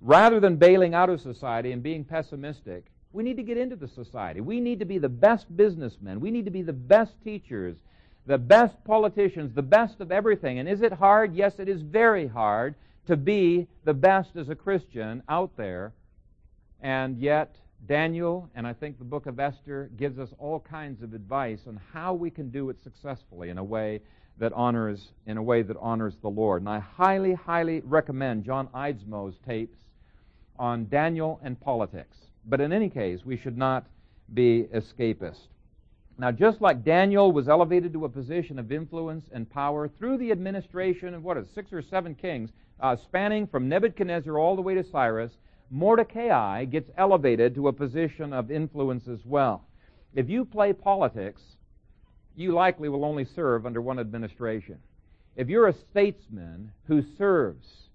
Rather 0.00 0.40
than 0.40 0.56
bailing 0.56 0.94
out 0.94 1.10
of 1.10 1.20
society 1.20 1.72
and 1.72 1.82
being 1.82 2.04
pessimistic, 2.04 2.86
we 3.12 3.22
need 3.22 3.36
to 3.36 3.42
get 3.42 3.58
into 3.58 3.76
the 3.76 3.88
society. 3.88 4.40
We 4.40 4.60
need 4.60 4.80
to 4.80 4.84
be 4.84 4.98
the 4.98 5.08
best 5.08 5.54
businessmen. 5.56 6.20
We 6.20 6.30
need 6.30 6.44
to 6.46 6.50
be 6.50 6.62
the 6.62 6.72
best 6.72 7.12
teachers, 7.22 7.76
the 8.26 8.38
best 8.38 8.82
politicians, 8.84 9.54
the 9.54 9.62
best 9.62 10.00
of 10.00 10.10
everything. 10.10 10.58
And 10.58 10.68
is 10.68 10.82
it 10.82 10.92
hard? 10.92 11.34
Yes, 11.34 11.58
it 11.58 11.68
is 11.68 11.82
very 11.82 12.26
hard 12.26 12.74
to 13.06 13.16
be 13.16 13.66
the 13.84 13.94
best 13.94 14.36
as 14.36 14.48
a 14.48 14.54
Christian 14.54 15.22
out 15.28 15.56
there. 15.56 15.92
And 16.80 17.18
yet, 17.18 17.56
Daniel 17.86 18.48
and 18.54 18.66
I 18.66 18.72
think 18.72 18.98
the 18.98 19.04
book 19.04 19.26
of 19.26 19.38
Esther 19.38 19.90
gives 19.96 20.18
us 20.18 20.30
all 20.38 20.60
kinds 20.60 21.02
of 21.02 21.12
advice 21.12 21.60
on 21.66 21.78
how 21.92 22.14
we 22.14 22.30
can 22.30 22.50
do 22.50 22.70
it 22.70 22.76
successfully 22.82 23.50
in 23.50 23.58
a 23.58 23.64
way 23.64 24.00
that 24.38 24.52
honors 24.52 25.12
in 25.26 25.36
a 25.36 25.42
way 25.42 25.62
that 25.62 25.76
honors 25.80 26.14
the 26.22 26.30
Lord. 26.30 26.62
And 26.62 26.68
I 26.68 26.78
highly, 26.78 27.34
highly 27.34 27.82
recommend 27.84 28.44
John 28.44 28.68
Eidsmoe's 28.74 29.36
tapes 29.46 29.78
on 30.58 30.88
Daniel 30.88 31.40
and 31.42 31.60
politics. 31.60 32.16
But 32.46 32.60
in 32.60 32.72
any 32.72 32.88
case, 32.88 33.20
we 33.24 33.36
should 33.36 33.56
not 33.56 33.86
be 34.32 34.66
escapist. 34.74 35.48
Now, 36.16 36.30
just 36.30 36.60
like 36.60 36.84
Daniel 36.84 37.32
was 37.32 37.48
elevated 37.48 37.92
to 37.92 38.04
a 38.04 38.08
position 38.08 38.58
of 38.58 38.70
influence 38.70 39.24
and 39.32 39.50
power 39.50 39.88
through 39.88 40.18
the 40.18 40.30
administration 40.30 41.12
of 41.12 41.24
what 41.24 41.36
is 41.36 41.46
six 41.54 41.72
or 41.72 41.82
seven 41.82 42.14
kings, 42.14 42.50
uh, 42.84 42.94
spanning 42.94 43.46
from 43.46 43.66
Nebuchadnezzar 43.66 44.38
all 44.38 44.56
the 44.56 44.60
way 44.60 44.74
to 44.74 44.84
Cyrus, 44.84 45.32
Mordecai 45.70 46.66
gets 46.66 46.90
elevated 46.98 47.54
to 47.54 47.68
a 47.68 47.72
position 47.72 48.34
of 48.34 48.50
influence 48.50 49.08
as 49.08 49.24
well. 49.24 49.64
If 50.14 50.28
you 50.28 50.44
play 50.44 50.74
politics, 50.74 51.40
you 52.36 52.52
likely 52.52 52.90
will 52.90 53.06
only 53.06 53.24
serve 53.24 53.64
under 53.64 53.80
one 53.80 53.98
administration. 53.98 54.78
If 55.34 55.48
you're 55.48 55.68
a 55.68 55.72
statesman 55.72 56.72
who 56.86 57.00
serves 57.00 57.88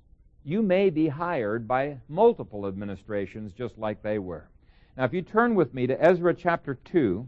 you 0.44 0.64
may 0.64 0.90
be 0.90 1.08
hired 1.08 1.68
by 1.68 2.00
multiple 2.08 2.66
administrations 2.66 3.54
just 3.54 3.78
like 3.78 4.02
they 4.02 4.18
were. 4.18 4.50
Now, 4.98 5.04
if 5.04 5.14
you 5.14 5.22
turn 5.22 5.54
with 5.54 5.72
me 5.72 5.86
to 5.86 6.04
Ezra 6.04 6.34
chapter 6.34 6.80
2 6.86 7.28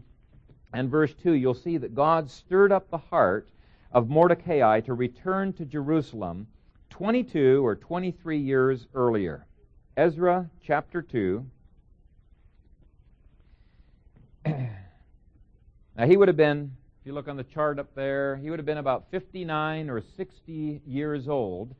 and 0.72 0.90
verse 0.90 1.14
2, 1.22 1.34
you'll 1.34 1.54
see 1.54 1.76
that 1.76 1.94
God 1.94 2.28
stirred 2.28 2.72
up 2.72 2.90
the 2.90 2.98
heart 2.98 3.48
of 3.92 4.08
Mordecai 4.08 4.80
to 4.80 4.94
return 4.94 5.52
to 5.52 5.64
Jerusalem 5.64 6.48
22 6.92 7.64
or 7.64 7.74
23 7.74 8.38
years 8.38 8.86
earlier. 8.94 9.46
Ezra 9.96 10.50
chapter 10.62 11.00
2. 11.00 11.44
now, 14.46 14.66
he 16.06 16.18
would 16.18 16.28
have 16.28 16.36
been, 16.36 16.70
if 17.00 17.06
you 17.06 17.14
look 17.14 17.28
on 17.28 17.38
the 17.38 17.44
chart 17.44 17.78
up 17.78 17.94
there, 17.94 18.36
he 18.36 18.50
would 18.50 18.58
have 18.58 18.66
been 18.66 18.76
about 18.76 19.06
59 19.10 19.88
or 19.88 20.02
60 20.18 20.82
years 20.86 21.28
old 21.28 21.74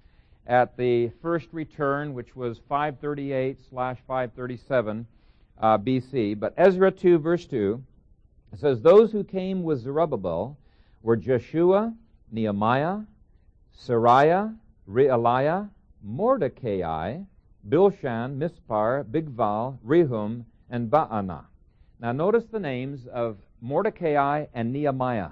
at 0.47 0.79
the 0.79 1.11
first 1.21 1.49
return, 1.53 2.15
which 2.15 2.35
was 2.35 2.59
538 2.71 3.59
slash 3.69 3.99
537 4.09 5.07
uh, 5.61 5.77
BC. 5.77 6.41
But 6.41 6.55
Ezra 6.57 6.91
2, 6.91 7.19
verse 7.19 7.45
2, 7.45 7.83
says, 8.57 8.81
Those 8.81 9.13
who 9.13 9.25
came 9.25 9.63
with 9.63 9.81
Zerubbabel 9.81 10.57
were 11.03 11.17
Jeshua, 11.17 11.93
Nehemiah, 12.31 13.01
Seraiah, 13.79 14.57
Reelaiah, 14.89 15.69
Mordecai, 16.03 17.19
Bilshan, 17.69 18.37
Mispar, 18.37 19.05
Bigvai, 19.05 19.79
Rehum, 19.87 20.45
and 20.71 20.91
Baana. 20.91 21.45
Now 22.01 22.13
notice 22.13 22.45
the 22.51 22.59
names 22.59 23.07
of 23.07 23.37
Mordecai 23.61 24.47
and 24.55 24.73
Nehemiah. 24.73 25.31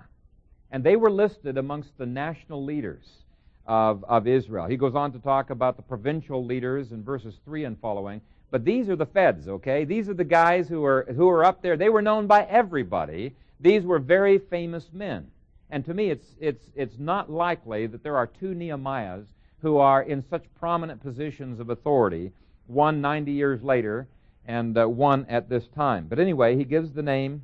And 0.70 0.84
they 0.84 0.94
were 0.94 1.10
listed 1.10 1.58
amongst 1.58 1.98
the 1.98 2.06
national 2.06 2.64
leaders 2.64 3.24
of, 3.66 4.04
of 4.04 4.28
Israel. 4.28 4.66
He 4.66 4.76
goes 4.76 4.94
on 4.94 5.12
to 5.12 5.18
talk 5.18 5.50
about 5.50 5.76
the 5.76 5.82
provincial 5.82 6.44
leaders 6.44 6.92
in 6.92 7.02
verses 7.02 7.34
3 7.44 7.64
and 7.64 7.80
following. 7.80 8.20
But 8.52 8.64
these 8.64 8.88
are 8.88 8.96
the 8.96 9.06
feds, 9.06 9.48
okay? 9.48 9.84
These 9.84 10.08
are 10.08 10.14
the 10.14 10.24
guys 10.24 10.68
who 10.68 10.84
are, 10.84 11.06
who 11.16 11.28
are 11.28 11.44
up 11.44 11.60
there. 11.62 11.76
They 11.76 11.88
were 11.88 12.02
known 12.02 12.26
by 12.26 12.44
everybody. 12.44 13.34
These 13.58 13.84
were 13.84 13.98
very 13.98 14.38
famous 14.38 14.88
men. 14.92 15.26
And 15.70 15.84
to 15.84 15.94
me, 15.94 16.10
it's, 16.10 16.26
it's, 16.40 16.64
it's 16.74 16.98
not 16.98 17.30
likely 17.30 17.86
that 17.86 18.02
there 18.02 18.16
are 18.16 18.26
two 18.26 18.54
Nehemiahs 18.54 19.26
who 19.62 19.78
are 19.78 20.02
in 20.02 20.24
such 20.28 20.44
prominent 20.58 21.02
positions 21.02 21.60
of 21.60 21.70
authority, 21.70 22.32
one 22.66 23.00
90 23.00 23.32
years 23.32 23.62
later 23.62 24.08
and 24.46 24.76
uh, 24.78 24.88
one 24.88 25.26
at 25.28 25.48
this 25.48 25.66
time. 25.68 26.06
But 26.08 26.18
anyway, 26.18 26.56
he 26.56 26.64
gives 26.64 26.92
the 26.92 27.02
name 27.02 27.42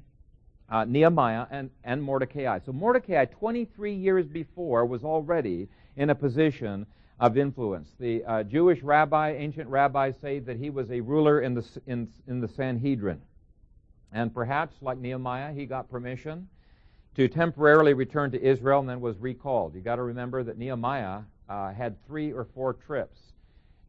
uh, 0.68 0.84
Nehemiah 0.84 1.46
and, 1.50 1.70
and 1.84 2.02
Mordecai. 2.02 2.58
So 2.64 2.72
Mordecai, 2.72 3.26
23 3.26 3.94
years 3.94 4.26
before, 4.26 4.84
was 4.86 5.04
already 5.04 5.68
in 5.96 6.10
a 6.10 6.14
position 6.14 6.86
of 7.20 7.38
influence. 7.38 7.88
The 7.98 8.24
uh, 8.24 8.42
Jewish 8.42 8.82
rabbi, 8.82 9.32
ancient 9.32 9.68
rabbis 9.68 10.14
say 10.20 10.38
that 10.40 10.56
he 10.56 10.70
was 10.70 10.90
a 10.90 11.00
ruler 11.00 11.40
in 11.40 11.54
the, 11.54 11.64
in, 11.86 12.08
in 12.26 12.40
the 12.40 12.48
Sanhedrin. 12.48 13.20
And 14.12 14.34
perhaps, 14.34 14.76
like 14.80 14.98
Nehemiah, 14.98 15.52
he 15.52 15.66
got 15.66 15.90
permission 15.90 16.48
to 17.16 17.28
temporarily 17.28 17.94
return 17.94 18.30
to 18.32 18.42
Israel 18.42 18.80
and 18.80 18.88
then 18.88 19.00
was 19.00 19.18
recalled. 19.18 19.74
You've 19.74 19.84
got 19.84 19.96
to 19.96 20.02
remember 20.02 20.42
that 20.42 20.58
Nehemiah 20.58 21.20
uh, 21.48 21.72
had 21.72 22.04
three 22.06 22.32
or 22.32 22.44
four 22.44 22.74
trips, 22.74 23.18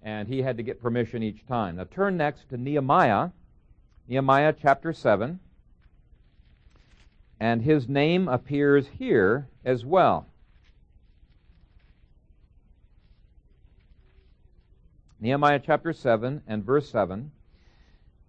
and 0.01 0.27
he 0.27 0.41
had 0.41 0.57
to 0.57 0.63
get 0.63 0.81
permission 0.81 1.23
each 1.23 1.45
time. 1.47 1.77
Now 1.77 1.85
turn 1.85 2.17
next 2.17 2.49
to 2.49 2.57
Nehemiah, 2.57 3.29
Nehemiah 4.07 4.53
chapter 4.59 4.93
7, 4.93 5.39
and 7.39 7.61
his 7.61 7.87
name 7.87 8.27
appears 8.27 8.87
here 8.87 9.47
as 9.65 9.85
well. 9.85 10.27
Nehemiah 15.19 15.59
chapter 15.63 15.93
7 15.93 16.43
and 16.47 16.63
verse 16.63 16.89
7. 16.89 17.31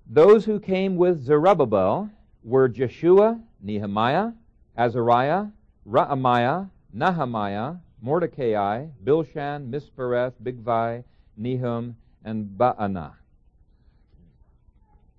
Those 0.07 0.47
who 0.47 0.59
came 0.59 0.97
with 0.97 1.23
Zerubbabel 1.23 2.09
were 2.43 2.67
Jeshua, 2.67 3.41
Nehemiah, 3.63 4.33
Azariah, 4.77 5.47
Raamiah, 5.87 6.71
Nahamani, 6.97 7.79
Mordecai, 8.01 8.87
Bilshan, 9.05 9.71
Mispereth, 9.71 10.35
Bigvai, 10.43 11.05
Nehum, 11.41 11.95
and 12.25 12.47
Baana. 12.47 13.13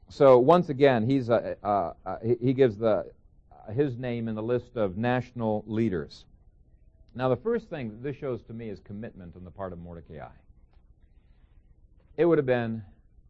So 0.10 0.40
once 0.40 0.70
again, 0.70 1.08
he's 1.08 1.30
a, 1.30 1.56
uh, 1.64 1.94
uh, 2.06 2.18
he 2.42 2.54
gives 2.54 2.78
the, 2.78 3.06
uh, 3.52 3.72
his 3.72 3.98
name 3.98 4.28
in 4.28 4.36
the 4.36 4.42
list 4.42 4.76
of 4.76 4.98
national 4.98 5.64
leaders. 5.68 6.26
Now, 7.14 7.30
the 7.30 7.38
first 7.38 7.70
thing 7.70 7.90
that 7.90 8.04
this 8.04 8.16
shows 8.16 8.42
to 8.44 8.54
me 8.54 8.70
is 8.70 8.80
commitment 8.80 9.36
on 9.36 9.44
the 9.44 9.52
part 9.52 9.74
of 9.74 9.80
Mordecai. 9.80 10.30
It 12.18 12.26
would 12.26 12.38
have 12.38 12.46
been 12.46 12.84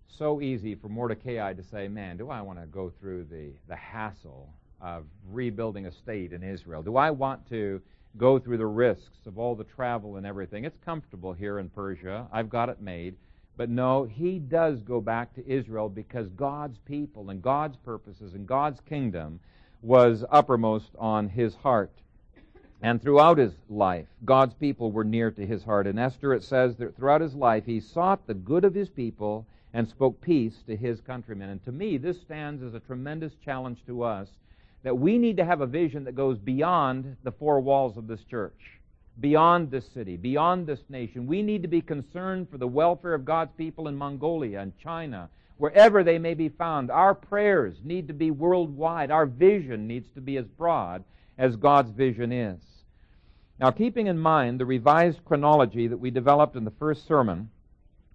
so 0.08 0.42
easy 0.42 0.76
for 0.76 0.90
Mordecai 0.90 1.54
to 1.54 1.64
say, 1.64 1.88
Man, 1.88 2.18
do 2.18 2.30
I 2.30 2.42
want 2.42 2.60
to 2.60 2.66
go 2.66 2.92
through 3.00 3.26
the, 3.26 3.52
the 3.68 3.76
hassle 3.76 4.50
of 4.82 5.06
rebuilding 5.30 5.86
a 5.86 5.92
state 5.92 6.34
in 6.34 6.44
Israel? 6.44 6.82
Do 6.82 6.96
I 6.98 7.12
want 7.12 7.48
to 7.50 7.82
go 8.18 8.40
through 8.40 8.58
the 8.58 8.66
risks 8.66 9.26
of 9.26 9.38
all 9.38 9.56
the 9.56 9.64
travel 9.64 10.18
and 10.18 10.26
everything? 10.26 10.66
It's 10.66 10.78
comfortable 10.84 11.34
here 11.34 11.60
in 11.60 11.70
Persia. 11.70 12.28
I've 12.32 12.50
got 12.50 12.70
it 12.70 12.82
made. 12.82 13.16
But 13.58 13.70
no, 13.70 14.06
he 14.06 14.40
does 14.40 14.82
go 14.82 15.02
back 15.02 15.34
to 15.36 15.46
Israel 15.48 15.90
because 15.90 16.30
God's 16.30 16.78
people 16.80 17.30
and 17.30 17.42
God's 17.42 17.78
purposes 17.78 18.34
and 18.34 18.48
God's 18.48 18.80
kingdom 18.82 19.40
was 19.82 20.24
uppermost 20.32 20.92
on 20.98 21.28
his 21.28 21.56
heart. 21.56 21.92
And 22.82 23.02
throughout 23.02 23.38
his 23.38 23.54
life, 23.70 24.08
God's 24.24 24.54
people 24.54 24.92
were 24.92 25.04
near 25.04 25.32
to 25.32 25.46
his 25.46 25.64
heart. 25.64 25.88
In 25.88 26.00
Esther, 26.00 26.34
it 26.34 26.44
says 26.44 26.78
that 26.78 26.96
throughout 26.96 27.20
his 27.20 27.36
life, 27.36 27.66
he 27.66 27.82
sought 27.82 28.26
the 28.26 28.34
good 28.34 28.64
of 28.64 28.74
his 28.74 28.90
people 28.90 29.46
and 29.74 29.88
spoke 29.88 30.22
peace 30.22 30.64
to 30.66 30.76
his 30.76 31.02
countrymen. 31.02 31.50
And 31.50 31.64
to 31.66 31.72
me, 31.72 31.98
this 31.98 32.22
stands 32.22 32.64
as 32.64 32.74
a 32.74 32.80
tremendous 32.80 33.34
challenge 33.44 33.86
to 33.86 34.04
us 34.04 34.30
that 34.84 34.98
we 34.98 35.18
need 35.18 35.38
to 35.38 35.46
have 35.46 35.62
a 35.62 35.68
vision 35.68 36.06
that 36.06 36.16
goes 36.16 36.38
beyond 36.38 37.18
the 37.24 37.32
four 37.32 37.60
walls 37.60 37.98
of 37.98 38.08
this 38.08 38.24
church, 38.24 38.80
beyond 39.20 39.70
this 39.70 39.88
city, 39.94 40.16
beyond 40.16 40.66
this 40.66 40.80
nation. 40.90 41.28
We 41.28 41.42
need 41.42 41.62
to 41.64 41.68
be 41.68 41.82
concerned 41.82 42.50
for 42.50 42.58
the 42.58 42.68
welfare 42.68 43.14
of 43.14 43.26
God's 43.26 43.52
people 43.58 43.88
in 43.88 43.96
Mongolia 43.96 44.62
and 44.62 44.78
China, 44.78 45.30
wherever 45.58 46.04
they 46.04 46.18
may 46.18 46.34
be 46.34 46.50
found. 46.50 46.90
Our 46.90 47.14
prayers 47.14 47.76
need 47.84 48.08
to 48.08 48.14
be 48.14 48.32
worldwide. 48.32 49.12
Our 49.12 49.26
vision 49.26 49.88
needs 49.88 50.08
to 50.16 50.22
be 50.22 50.38
as 50.38 50.46
broad 50.46 51.04
as 51.38 51.56
God's 51.58 51.92
vision 51.92 52.32
is. 52.32 52.60
Now, 53.60 53.72
keeping 53.72 54.08
in 54.08 54.18
mind 54.18 54.60
the 54.60 54.66
revised 54.66 55.26
chronology 55.26 55.88
that 55.88 55.98
we 55.98 56.12
developed 56.12 56.56
in 56.56 56.64
the 56.64 56.72
first 56.72 57.06
sermon, 57.06 57.50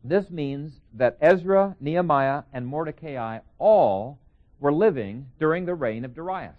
this 0.02 0.30
means 0.30 0.72
that 0.94 1.18
Ezra, 1.20 1.76
Nehemiah, 1.80 2.44
and 2.54 2.66
Mordecai 2.66 3.40
all 3.58 4.18
were 4.64 4.72
living 4.72 5.26
during 5.38 5.66
the 5.66 5.74
reign 5.74 6.06
of 6.06 6.14
Darius. 6.14 6.58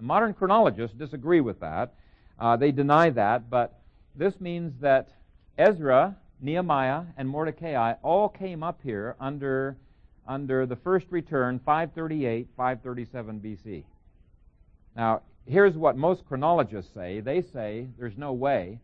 Modern 0.00 0.34
chronologists 0.34 0.94
disagree 0.94 1.40
with 1.40 1.58
that. 1.60 1.94
Uh, 2.38 2.56
they 2.56 2.72
deny 2.72 3.08
that, 3.08 3.48
but 3.48 3.80
this 4.14 4.38
means 4.38 4.74
that 4.82 5.08
Ezra, 5.56 6.14
Nehemiah, 6.42 7.04
and 7.16 7.26
Mordecai 7.26 7.94
all 8.02 8.28
came 8.28 8.62
up 8.62 8.80
here 8.82 9.16
under, 9.18 9.78
under 10.28 10.66
the 10.66 10.76
first 10.76 11.06
return, 11.08 11.58
538, 11.64 12.48
537 12.54 13.40
BC. 13.40 13.84
Now, 14.94 15.22
here's 15.46 15.78
what 15.78 15.96
most 15.96 16.26
chronologists 16.26 16.92
say. 16.92 17.20
They 17.20 17.40
say 17.40 17.86
there's 17.98 18.18
no 18.18 18.34
way. 18.34 18.78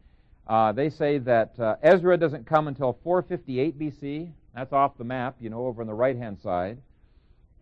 Uh, 0.47 0.73
they 0.73 0.89
say 0.89 1.19
that 1.19 1.61
uh, 1.61 1.77
Ezra 1.83 2.17
doesn't 2.17 2.47
come 2.47 2.67
until 2.67 2.99
458 3.05 3.79
BC. 3.79 4.33
That's 4.55 4.73
off 4.73 4.97
the 4.97 5.05
map, 5.05 5.37
you 5.39 5.51
know, 5.51 5.67
over 5.67 5.83
on 5.83 5.87
the 5.87 5.93
right 5.93 6.17
hand 6.17 6.39
side. 6.41 6.79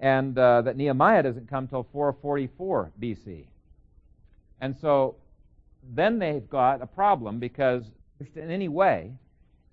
And 0.00 0.36
uh, 0.38 0.62
that 0.62 0.76
Nehemiah 0.76 1.22
doesn't 1.22 1.48
come 1.48 1.64
until 1.64 1.86
444 1.92 2.92
BC. 3.00 3.44
And 4.60 4.76
so 4.76 5.16
then 5.92 6.18
they've 6.18 6.48
got 6.48 6.82
a 6.82 6.86
problem 6.86 7.38
because 7.38 7.84
in 8.34 8.50
any 8.50 8.68
way, 8.68 9.12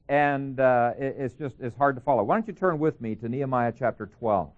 and 0.10 0.60
uh, 0.60 0.92
it, 1.00 1.16
it's 1.18 1.34
just 1.36 1.56
it's 1.60 1.76
hard 1.76 1.96
to 1.96 2.02
follow. 2.02 2.24
Why 2.24 2.36
don't 2.36 2.48
you 2.48 2.54
turn 2.54 2.80
with 2.80 3.00
me 3.02 3.16
to 3.16 3.30
Nehemiah 3.30 3.74
chapter 3.78 4.08
12? 4.20 4.50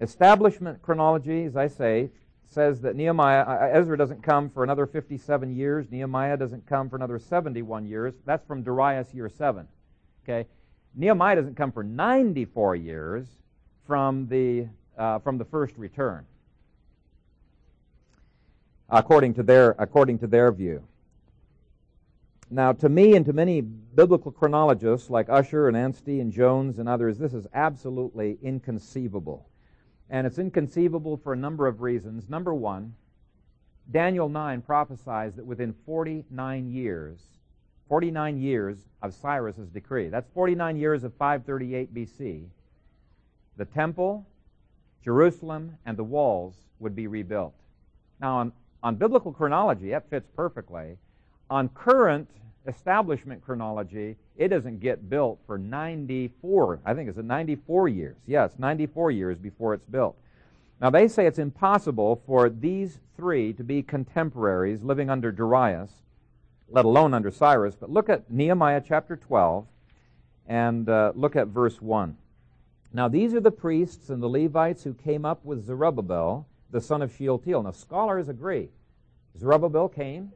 Establishment 0.00 0.82
chronology, 0.82 1.44
as 1.44 1.56
I 1.56 1.68
say, 1.68 2.10
says 2.48 2.80
that 2.82 2.96
Nehemiah, 2.96 3.42
uh, 3.42 3.64
uh, 3.64 3.70
Ezra 3.72 3.96
doesn't 3.98 4.22
come 4.22 4.50
for 4.50 4.62
another 4.62 4.86
57 4.86 5.54
years. 5.54 5.90
Nehemiah 5.90 6.36
doesn't 6.36 6.66
come 6.66 6.88
for 6.88 6.96
another 6.96 7.18
71 7.18 7.86
years. 7.86 8.14
That's 8.24 8.44
from 8.46 8.62
Darius 8.62 9.12
year 9.12 9.28
7. 9.28 9.66
Okay? 10.24 10.48
Nehemiah 10.94 11.36
doesn't 11.36 11.56
come 11.56 11.72
for 11.72 11.82
94 11.82 12.76
years 12.76 13.26
from 13.86 14.26
the, 14.28 14.66
uh, 14.98 15.18
from 15.20 15.38
the 15.38 15.44
first 15.44 15.76
return, 15.76 16.24
according 18.90 19.34
to, 19.34 19.42
their, 19.42 19.74
according 19.78 20.18
to 20.18 20.26
their 20.26 20.50
view. 20.52 20.82
Now, 22.50 22.72
to 22.74 22.88
me 22.88 23.16
and 23.16 23.26
to 23.26 23.32
many 23.32 23.60
biblical 23.60 24.30
chronologists 24.30 25.10
like 25.10 25.28
Ussher 25.28 25.66
and 25.66 25.76
Anstey 25.76 26.20
and 26.20 26.32
Jones 26.32 26.78
and 26.78 26.88
others, 26.88 27.18
this 27.18 27.34
is 27.34 27.46
absolutely 27.54 28.38
inconceivable. 28.40 29.48
And 30.08 30.26
it's 30.26 30.38
inconceivable 30.38 31.16
for 31.16 31.32
a 31.32 31.36
number 31.36 31.66
of 31.66 31.80
reasons. 31.80 32.28
Number 32.28 32.54
one, 32.54 32.94
Daniel 33.90 34.28
9 34.28 34.62
prophesies 34.62 35.34
that 35.34 35.44
within 35.44 35.74
49 35.84 36.70
years, 36.70 37.18
49 37.88 38.38
years 38.38 38.78
of 39.02 39.14
Cyrus's 39.14 39.68
decree, 39.68 40.08
that's 40.08 40.28
49 40.32 40.76
years 40.76 41.02
of 41.02 41.14
538 41.14 41.92
BC, 41.92 42.46
the 43.56 43.64
temple, 43.64 44.26
Jerusalem, 45.02 45.78
and 45.86 45.96
the 45.96 46.04
walls 46.04 46.54
would 46.78 46.94
be 46.94 47.06
rebuilt. 47.06 47.54
Now, 48.20 48.38
on, 48.38 48.52
on 48.82 48.96
biblical 48.96 49.32
chronology, 49.32 49.90
that 49.90 50.08
fits 50.10 50.28
perfectly. 50.34 50.96
On 51.48 51.68
current 51.70 52.28
establishment 52.66 53.44
chronology, 53.44 54.16
it 54.36 54.48
doesn't 54.48 54.80
get 54.80 55.08
built 55.08 55.38
for 55.46 55.58
94, 55.58 56.80
I 56.84 56.94
think 56.94 57.08
it's 57.08 57.18
94 57.18 57.88
years. 57.88 58.16
Yes, 58.26 58.52
94 58.58 59.10
years 59.10 59.38
before 59.38 59.74
it's 59.74 59.86
built. 59.86 60.16
Now, 60.80 60.90
they 60.90 61.08
say 61.08 61.26
it's 61.26 61.38
impossible 61.38 62.22
for 62.26 62.50
these 62.50 62.98
three 63.16 63.52
to 63.54 63.64
be 63.64 63.82
contemporaries 63.82 64.82
living 64.82 65.08
under 65.08 65.32
Darius, 65.32 65.90
let 66.68 66.84
alone 66.84 67.14
under 67.14 67.30
Cyrus. 67.30 67.74
But 67.74 67.90
look 67.90 68.10
at 68.10 68.30
Nehemiah 68.30 68.82
chapter 68.86 69.16
12 69.16 69.66
and 70.46 70.88
uh, 70.88 71.12
look 71.14 71.34
at 71.34 71.48
verse 71.48 71.80
1. 71.80 72.16
Now, 72.96 73.08
these 73.08 73.34
are 73.34 73.40
the 73.40 73.50
priests 73.50 74.08
and 74.08 74.22
the 74.22 74.26
Levites 74.26 74.82
who 74.82 74.94
came 74.94 75.26
up 75.26 75.44
with 75.44 75.66
Zerubbabel, 75.66 76.48
the 76.70 76.80
son 76.80 77.02
of 77.02 77.14
Shealtiel. 77.14 77.62
Now, 77.62 77.72
scholars 77.72 78.30
agree. 78.30 78.70
Zerubbabel 79.38 79.90
came, 79.90 80.32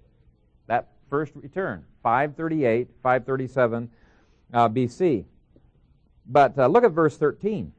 that 0.67 0.89
first 1.09 1.33
return, 1.35 1.87
538, 2.03 2.89
537 3.03 3.91
uh, 4.53 4.69
BC. 4.69 5.25
But 6.27 6.59
uh, 6.59 6.67
look 6.67 6.85
at 6.85 6.91
verse 6.91 7.17
13. 7.17 7.73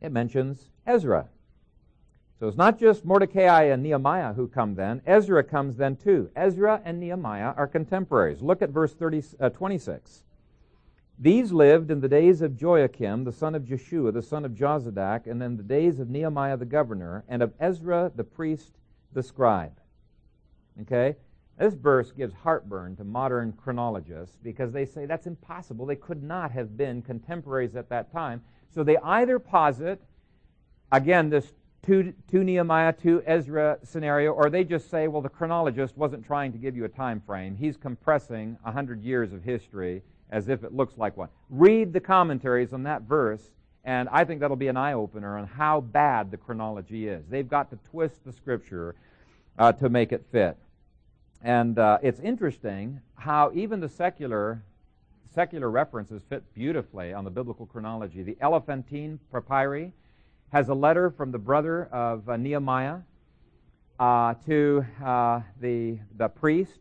It 0.00 0.12
mentions 0.12 0.68
Ezra. 0.86 1.26
So 2.38 2.46
it's 2.46 2.56
not 2.56 2.78
just 2.78 3.04
Mordecai 3.04 3.64
and 3.64 3.82
Nehemiah 3.82 4.34
who 4.34 4.46
come 4.46 4.76
then. 4.76 5.02
Ezra 5.04 5.42
comes 5.42 5.76
then 5.76 5.96
too. 5.96 6.30
Ezra 6.36 6.80
and 6.84 7.00
Nehemiah 7.00 7.54
are 7.56 7.66
contemporaries. 7.66 8.40
Look 8.40 8.62
at 8.62 8.70
verse 8.70 8.94
30, 8.94 9.24
uh, 9.40 9.48
26. 9.48 10.22
These 11.22 11.52
lived 11.52 11.90
in 11.90 12.00
the 12.00 12.08
days 12.08 12.40
of 12.40 12.52
Joiakim, 12.52 13.26
the 13.26 13.32
son 13.32 13.54
of 13.54 13.66
Jeshua, 13.66 14.10
the 14.10 14.22
son 14.22 14.46
of 14.46 14.52
Jozadak, 14.52 15.26
and 15.26 15.42
in 15.42 15.58
the 15.58 15.62
days 15.62 16.00
of 16.00 16.08
Nehemiah 16.08 16.56
the 16.56 16.64
governor, 16.64 17.24
and 17.28 17.42
of 17.42 17.52
Ezra 17.60 18.10
the 18.16 18.24
priest, 18.24 18.78
the 19.12 19.22
scribe. 19.22 19.78
Okay? 20.80 21.16
This 21.58 21.74
verse 21.74 22.10
gives 22.10 22.32
heartburn 22.32 22.96
to 22.96 23.04
modern 23.04 23.52
chronologists 23.52 24.38
because 24.42 24.72
they 24.72 24.86
say 24.86 25.04
that's 25.04 25.26
impossible. 25.26 25.84
They 25.84 25.94
could 25.94 26.22
not 26.22 26.52
have 26.52 26.78
been 26.78 27.02
contemporaries 27.02 27.76
at 27.76 27.90
that 27.90 28.10
time. 28.10 28.40
So 28.70 28.82
they 28.82 28.96
either 28.96 29.38
posit, 29.38 30.00
again, 30.90 31.28
this 31.28 31.52
2, 31.82 32.14
two 32.30 32.44
Nehemiah, 32.44 32.94
2 32.94 33.24
Ezra 33.26 33.78
scenario, 33.82 34.32
or 34.32 34.48
they 34.48 34.64
just 34.64 34.88
say, 34.88 35.06
well, 35.06 35.20
the 35.20 35.28
chronologist 35.28 35.98
wasn't 35.98 36.24
trying 36.24 36.52
to 36.52 36.58
give 36.58 36.74
you 36.74 36.86
a 36.86 36.88
time 36.88 37.20
frame. 37.20 37.56
He's 37.56 37.76
compressing 37.76 38.56
100 38.62 39.02
years 39.02 39.34
of 39.34 39.44
history 39.44 40.02
as 40.30 40.48
if 40.48 40.64
it 40.64 40.72
looks 40.72 40.96
like 40.96 41.16
one. 41.16 41.28
Read 41.48 41.92
the 41.92 42.00
commentaries 42.00 42.72
on 42.72 42.82
that 42.84 43.02
verse, 43.02 43.42
and 43.84 44.08
I 44.10 44.24
think 44.24 44.40
that'll 44.40 44.56
be 44.56 44.68
an 44.68 44.76
eye 44.76 44.92
opener 44.92 45.38
on 45.38 45.46
how 45.46 45.80
bad 45.80 46.30
the 46.30 46.36
chronology 46.36 47.08
is. 47.08 47.24
They've 47.28 47.48
got 47.48 47.70
to 47.70 47.78
twist 47.90 48.24
the 48.24 48.32
scripture 48.32 48.94
uh, 49.58 49.72
to 49.72 49.88
make 49.88 50.12
it 50.12 50.24
fit. 50.30 50.56
And 51.42 51.78
uh, 51.78 51.98
it's 52.02 52.20
interesting 52.20 53.00
how 53.14 53.50
even 53.54 53.80
the 53.80 53.88
secular 53.88 54.62
secular 55.32 55.70
references 55.70 56.22
fit 56.28 56.42
beautifully 56.54 57.12
on 57.12 57.24
the 57.24 57.30
biblical 57.30 57.64
chronology. 57.64 58.22
The 58.24 58.36
Elephantine 58.40 59.20
Papyri 59.32 59.92
has 60.52 60.68
a 60.68 60.74
letter 60.74 61.08
from 61.08 61.30
the 61.30 61.38
brother 61.38 61.84
of 61.92 62.28
uh, 62.28 62.36
Nehemiah 62.36 62.98
uh, 64.00 64.34
to 64.46 64.84
uh, 65.04 65.40
the 65.60 65.98
the 66.16 66.28
priest 66.28 66.80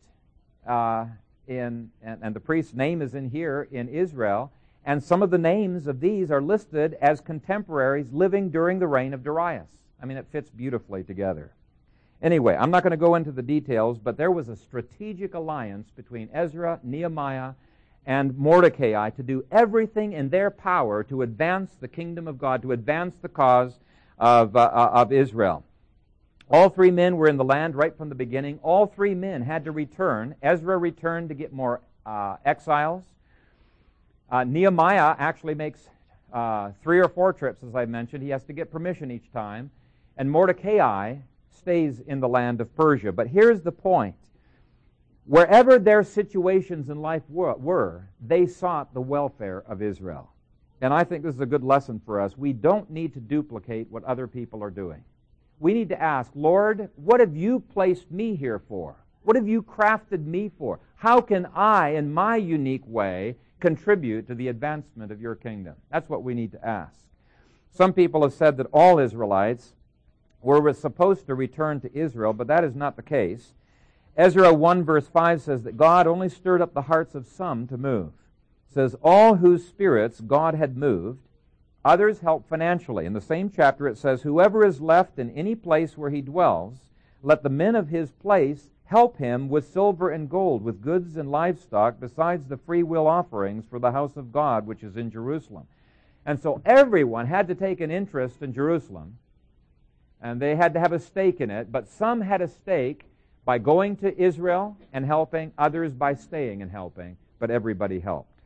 uh, 0.68 1.06
in 1.50 1.90
and, 2.02 2.20
and 2.22 2.36
the 2.36 2.40
priest's 2.40 2.74
name 2.74 3.02
is 3.02 3.16
in 3.16 3.30
here 3.30 3.68
in 3.72 3.90
Israel. 3.90 4.52
And 4.86 5.04
some 5.04 5.22
of 5.22 5.30
the 5.30 5.38
names 5.38 5.88
of 5.88 6.00
these 6.00 6.32
are 6.32 6.42
listed 6.42 6.98
as 7.02 7.20
contemporaries 7.20 8.12
living 8.14 8.50
during 8.50 8.80
the 8.80 8.88
reign 8.88 9.14
of 9.14 9.24
Darius. 9.24 9.70
I 10.02 10.06
mean, 10.06 10.18
it 10.18 10.28
fits 10.32 10.50
beautifully 10.50 11.04
together. 11.04 11.52
Anyway, 12.22 12.56
I'm 12.56 12.72
not 12.72 12.84
going 12.84 12.92
to 12.92 12.98
go 12.98 13.16
into 13.16 13.32
the 13.32 13.42
details, 13.42 13.98
but 13.98 14.18
there 14.18 14.32
was 14.32 14.50
a 14.50 14.56
strategic 14.56 15.34
alliance 15.34 15.90
between 15.96 16.30
Ezra, 16.34 16.80
Nehemiah, 16.84 17.54
and 18.06 18.38
Mordecai 18.38 19.10
to 19.12 19.24
do 19.24 19.46
everything 19.52 20.14
in 20.14 20.30
their 20.30 20.50
power 20.50 21.04
to 21.04 21.22
advance 21.22 21.72
the 21.80 21.88
kingdom 21.88 22.28
of 22.28 22.38
God, 22.38 22.62
to 22.62 22.72
advance 22.72 23.16
the 23.22 23.30
cause 23.30 23.80
of, 24.18 24.56
uh, 24.56 24.70
of 24.94 25.12
Israel. 25.12 25.64
All 26.52 26.70
three 26.70 26.90
men 26.90 27.18
were 27.18 27.28
in 27.28 27.38
the 27.38 27.44
land 27.44 27.76
right 27.76 27.96
from 27.96 28.10
the 28.10 28.16
beginning. 28.16 28.60
All 28.64 28.88
three 28.88 29.14
men 29.14 29.44
had 29.44 29.66
to 29.66 29.72
return. 29.72 30.34
Ezra 30.42 30.78
returned 30.78 31.30
to 31.30 31.36
get 31.36 31.54
more 31.54 31.82
uh, 32.06 32.38
exiles. 32.44 33.04
Uh, 34.32 34.44
Nehemiah 34.44 35.16
actually 35.20 35.54
makes 35.54 35.90
uh, 36.34 36.72
three 36.82 37.00
or 37.00 37.08
four 37.08 37.34
trips, 37.34 37.64
as 37.64 37.76
I 37.76 37.86
mentioned. 37.86 38.24
He 38.24 38.30
has 38.30 38.44
to 38.46 38.54
get 38.54 38.72
permission 38.72 39.12
each 39.12 39.32
time. 39.32 39.70
And 40.18 40.30
Mordecai 40.30 41.18
stays 41.52 42.00
in 42.00 42.20
the 42.20 42.28
land 42.28 42.62
of 42.62 42.76
Persia. 42.76 43.12
But 43.12 43.28
here's 43.28 43.62
the 43.62 43.72
point 43.72 44.16
wherever 45.26 45.78
their 45.78 46.04
situations 46.04 46.90
in 46.90 47.00
life 47.00 47.24
were, 47.30 48.10
they 48.26 48.48
sought 48.48 48.94
the 48.96 49.02
welfare 49.02 49.64
of 49.68 49.84
Israel. 49.84 50.32
And 50.82 50.94
I 50.94 51.04
think 51.04 51.24
this 51.24 51.36
is 51.36 51.42
a 51.42 51.46
good 51.46 51.64
lesson 51.64 52.02
for 52.06 52.20
us. 52.20 52.38
We 52.38 52.54
don't 52.54 52.90
need 52.90 53.14
to 53.14 53.20
duplicate 53.20 53.92
what 53.92 54.04
other 54.06 54.28
people 54.28 54.64
are 54.64 54.72
doing. 54.72 55.04
We 55.60 55.74
need 55.74 55.90
to 55.90 56.02
ask, 56.02 56.32
Lord, 56.36 56.90
what 56.96 57.20
have 57.20 57.36
you 57.36 57.60
placed 57.60 58.10
me 58.12 58.36
here 58.36 58.60
for? 58.60 58.96
What 59.24 59.36
have 59.36 59.48
you 59.48 59.62
crafted 59.62 60.26
me 60.26 60.52
for? 60.58 60.80
How 60.96 61.22
can 61.22 61.48
I, 61.54 61.90
in 61.90 62.14
my 62.14 62.38
unique 62.38 62.86
way, 62.86 63.36
contribute 63.60 64.28
to 64.28 64.36
the 64.36 64.48
advancement 64.48 65.12
of 65.12 65.22
your 65.22 65.36
kingdom? 65.36 65.76
That's 65.92 66.10
what 66.10 66.24
we 66.24 66.34
need 66.34 66.54
to 66.54 66.66
ask. 66.66 66.96
Some 67.72 67.94
people 67.94 68.24
have 68.24 68.34
said 68.34 68.58
that 68.58 68.68
all 68.72 69.00
Israelites 69.00 69.74
were 70.42 70.74
supposed 70.74 71.26
to 71.28 71.36
return 71.36 71.82
to 71.82 71.94
Israel, 71.98 72.34
but 72.34 72.48
that 72.48 72.64
is 72.64 72.76
not 72.76 72.96
the 72.96 73.04
case. 73.04 73.54
Ezra 74.18 74.54
1 74.54 74.84
verse 74.84 75.08
5 75.08 75.42
says 75.42 75.64
that 75.64 75.78
God 75.78 76.08
only 76.08 76.30
stirred 76.30 76.62
up 76.62 76.74
the 76.74 76.84
hearts 76.84 77.16
of 77.16 77.28
some 77.28 77.68
to 77.68 77.78
move. 77.78 78.14
It 78.70 78.74
says, 78.74 78.96
all 79.02 79.36
whose 79.36 79.68
spirits 79.68 80.22
God 80.22 80.56
had 80.56 80.78
moved, 80.78 81.20
others 81.90 82.20
help 82.20 82.48
financially. 82.48 83.08
In 83.08 83.14
the 83.14 83.20
same 83.20 83.50
chapter 83.50 83.88
it 83.88 83.98
says, 83.98 84.22
whoever 84.22 84.64
is 84.64 84.80
left 84.80 85.18
in 85.18 85.32
any 85.32 85.56
place 85.56 85.98
where 85.98 86.12
he 86.12 86.22
dwells, 86.22 86.76
let 87.24 87.42
the 87.42 87.50
men 87.50 87.76
of 87.76 87.90
his 87.90 88.12
place 88.12 88.70
help 88.86 89.18
him 89.18 89.50
with 89.50 89.68
silver 89.68 90.12
and 90.12 90.30
gold, 90.30 90.64
with 90.64 90.84
goods 90.84 91.18
and 91.18 91.32
livestock, 91.32 92.00
besides 92.00 92.48
the 92.48 92.58
free 92.58 92.84
will 92.84 93.08
offerings 93.08 93.66
for 93.68 93.80
the 93.80 93.92
house 93.92 94.16
of 94.18 94.32
God, 94.32 94.68
which 94.68 94.84
is 94.84 94.98
in 94.98 95.10
Jerusalem. 95.10 95.66
And 96.28 96.40
so 96.40 96.62
everyone 96.64 97.26
had 97.26 97.48
to 97.48 97.56
take 97.56 97.82
an 97.82 97.90
interest 97.90 98.44
in 98.44 98.54
Jerusalem, 98.54 99.18
and 100.22 100.40
they 100.40 100.56
had 100.56 100.76
to 100.76 100.80
have 100.80 100.94
a 100.94 101.00
stake 101.00 101.42
in 101.42 101.50
it, 101.50 101.72
but 101.72 101.88
some 101.88 102.22
had 102.22 102.42
a 102.42 102.48
stake 102.48 103.06
by 103.46 103.58
going 103.58 103.96
to 103.98 104.16
Israel 104.22 104.78
and 104.94 105.06
helping, 105.06 105.54
others 105.58 105.92
by 105.94 106.14
staying 106.14 106.62
and 106.62 106.70
helping, 106.70 107.18
but 107.40 107.50
everybody 107.50 108.00
helped. 108.00 108.42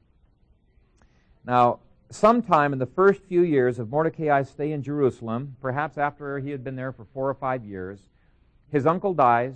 Now, 1.45 1.79
sometime 2.13 2.73
in 2.73 2.79
the 2.79 2.85
first 2.85 3.23
few 3.23 3.41
years 3.41 3.79
of 3.79 3.89
Mordecai's 3.89 4.49
stay 4.49 4.71
in 4.71 4.83
Jerusalem, 4.83 5.55
perhaps 5.61 5.97
after 5.97 6.39
he 6.39 6.51
had 6.51 6.63
been 6.63 6.75
there 6.75 6.91
for 6.91 7.05
four 7.13 7.29
or 7.29 7.33
five 7.33 7.65
years, 7.65 7.99
his 8.71 8.85
uncle 8.85 9.13
dies 9.13 9.55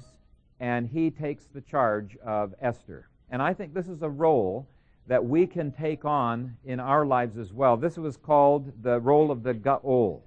and 0.59 0.87
he 0.87 1.11
takes 1.11 1.45
the 1.45 1.61
charge 1.61 2.17
of 2.25 2.53
Esther. 2.61 3.07
And 3.29 3.41
I 3.41 3.53
think 3.53 3.73
this 3.73 3.87
is 3.87 4.01
a 4.01 4.09
role 4.09 4.67
that 5.07 5.23
we 5.23 5.45
can 5.45 5.71
take 5.71 6.03
on 6.03 6.57
in 6.65 6.79
our 6.79 7.05
lives 7.05 7.37
as 7.37 7.53
well. 7.53 7.77
This 7.77 7.97
was 7.97 8.17
called 8.17 8.71
the 8.83 8.99
role 8.99 9.31
of 9.31 9.43
the 9.43 9.53
Goel. 9.53 10.23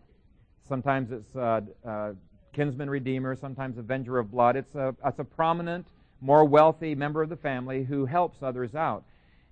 Sometimes 0.67 1.11
it's 1.11 1.35
uh, 1.35 1.61
uh, 1.87 2.13
kinsman 2.53 2.89
redeemer, 2.89 3.35
sometimes 3.35 3.77
avenger 3.77 4.19
of 4.19 4.31
blood. 4.31 4.57
It's 4.57 4.75
a, 4.75 4.95
it's 5.05 5.19
a 5.19 5.25
prominent, 5.25 5.87
more 6.21 6.45
wealthy 6.45 6.95
member 6.95 7.23
of 7.23 7.29
the 7.29 7.37
family 7.37 7.85
who 7.85 8.07
helps 8.07 8.43
others 8.43 8.75
out. 8.75 9.05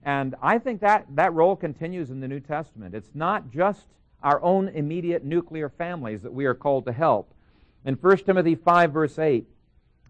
And 0.08 0.36
I 0.40 0.56
think 0.56 0.80
that, 0.80 1.04
that 1.16 1.34
role 1.34 1.54
continues 1.54 2.08
in 2.08 2.20
the 2.20 2.28
New 2.28 2.40
Testament. 2.40 2.94
It's 2.94 3.10
not 3.12 3.50
just 3.50 3.88
our 4.22 4.42
own 4.42 4.68
immediate 4.68 5.22
nuclear 5.22 5.68
families 5.68 6.22
that 6.22 6.32
we 6.32 6.46
are 6.46 6.54
called 6.54 6.86
to 6.86 6.92
help. 6.92 7.34
In 7.84 7.92
1 7.92 8.16
Timothy 8.24 8.54
5, 8.54 8.90
verse 8.90 9.18
8, 9.18 9.46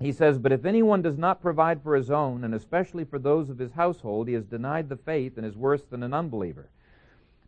he 0.01 0.13
says, 0.13 0.39
But 0.39 0.53
if 0.53 0.65
anyone 0.65 1.03
does 1.03 1.19
not 1.19 1.43
provide 1.43 1.83
for 1.83 1.97
his 1.97 2.13
own, 2.13 2.45
and 2.45 2.55
especially 2.55 3.03
for 3.03 3.19
those 3.19 3.51
of 3.51 3.59
his 3.59 3.73
household, 3.73 4.29
he 4.29 4.35
has 4.35 4.45
denied 4.45 4.89
the 4.89 4.97
faith 4.97 5.37
and 5.37 5.45
is 5.45 5.57
worse 5.57 5.83
than 5.83 6.05
an 6.05 6.15
unbeliever. 6.15 6.71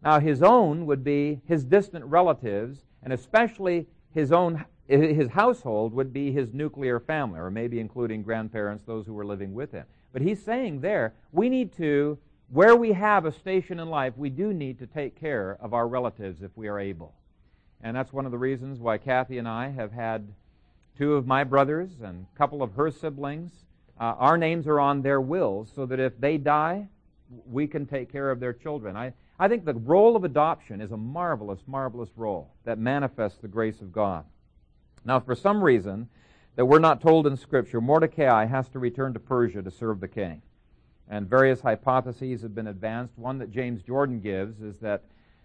Now, 0.03 0.18
his 0.18 0.42
own 0.42 0.86
would 0.86 1.05
be 1.05 1.40
his 1.46 1.64
distant 1.64 2.05
relatives, 2.07 2.80
and 3.05 3.12
especially 3.12 3.86
his 4.12 4.32
own 4.32 4.64
his 4.88 5.28
household 5.28 5.92
would 5.92 6.12
be 6.12 6.32
his 6.32 6.53
nuclear 6.53 6.98
family, 6.98 7.38
or 7.38 7.48
maybe 7.48 7.78
including 7.78 8.24
grandparents, 8.24 8.82
those 8.82 9.07
who 9.07 9.14
were 9.14 9.24
living 9.24 9.55
with 9.55 9.70
him. 9.70 9.84
But 10.12 10.22
he's 10.22 10.42
saying 10.42 10.80
there, 10.80 11.14
we 11.30 11.48
need 11.48 11.72
to, 11.76 12.18
where 12.53 12.74
we 12.74 12.92
have 12.92 13.24
a 13.24 13.32
station 13.32 13.78
in 13.78 13.88
life, 13.88 14.12
we 14.16 14.28
do 14.28 14.53
need 14.53 14.78
to 14.80 14.86
take 14.86 15.18
care 15.18 15.57
of 15.61 15.72
our 15.72 15.86
relatives 15.86 16.42
if 16.42 16.51
we 16.57 16.66
are 16.68 16.80
able. 16.80 17.14
And 17.82 17.96
that's 17.96 18.12
one 18.12 18.26
of 18.26 18.32
the 18.32 18.38
reasons 18.38 18.80
why 18.80 18.98
Kathy 18.98 19.38
and 19.38 19.48
I 19.48 19.68
have 19.70 19.92
had 19.92 20.28
two 20.98 21.14
of 21.14 21.26
my 21.26 21.44
brothers 21.44 21.90
and 22.03 22.26
a 22.34 22.38
couple 22.38 22.62
of 22.62 22.74
her 22.74 22.90
siblings. 22.90 23.53
Uh, 23.98 24.14
our 24.18 24.36
names 24.36 24.66
are 24.66 24.80
on 24.80 25.03
their 25.03 25.20
wills 25.20 25.70
so 25.74 25.86
that 25.86 26.01
if 26.01 26.18
they 26.20 26.38
die, 26.38 26.88
we 27.46 27.66
can 27.66 27.86
take 27.86 28.11
care 28.11 28.30
of 28.30 28.40
their 28.40 28.53
children. 28.53 28.96
I, 28.96 29.12
I 29.38 29.46
think 29.46 29.64
the 29.64 29.74
role 29.74 30.16
of 30.16 30.24
adoption 30.24 30.80
is 30.80 30.90
a 30.90 30.96
marvelous, 30.96 31.61
marvelous 31.66 32.11
role 32.16 32.51
that 32.64 32.78
manifests 32.78 33.38
the 33.38 33.48
grace 33.48 33.80
of 33.80 33.92
God. 33.92 34.24
Now, 35.05 35.20
for 35.20 35.34
some 35.34 35.62
reason 35.62 36.09
that 36.57 36.66
we're 36.66 36.80
not 36.80 37.01
told 37.01 37.26
in 37.26 37.36
Scripture, 37.36 37.80
Mordecai 37.80 38.46
has 38.46 38.68
to 38.70 38.78
return 38.78 39.12
to 39.14 39.20
Persia 39.20 39.62
to 39.62 39.70
serve 39.70 40.01
the 40.01 40.09
king. 40.09 40.42
And 41.11 41.29
various 41.29 41.61
hypotheses 41.61 42.41
have 42.43 42.55
been 42.55 42.69
advanced. 42.69 43.19
One 43.19 43.39
that 43.39 43.51
James 43.51 43.83
Jordan 43.83 44.21
gives 44.21 44.63
is 44.63 44.79
that 44.79 45.03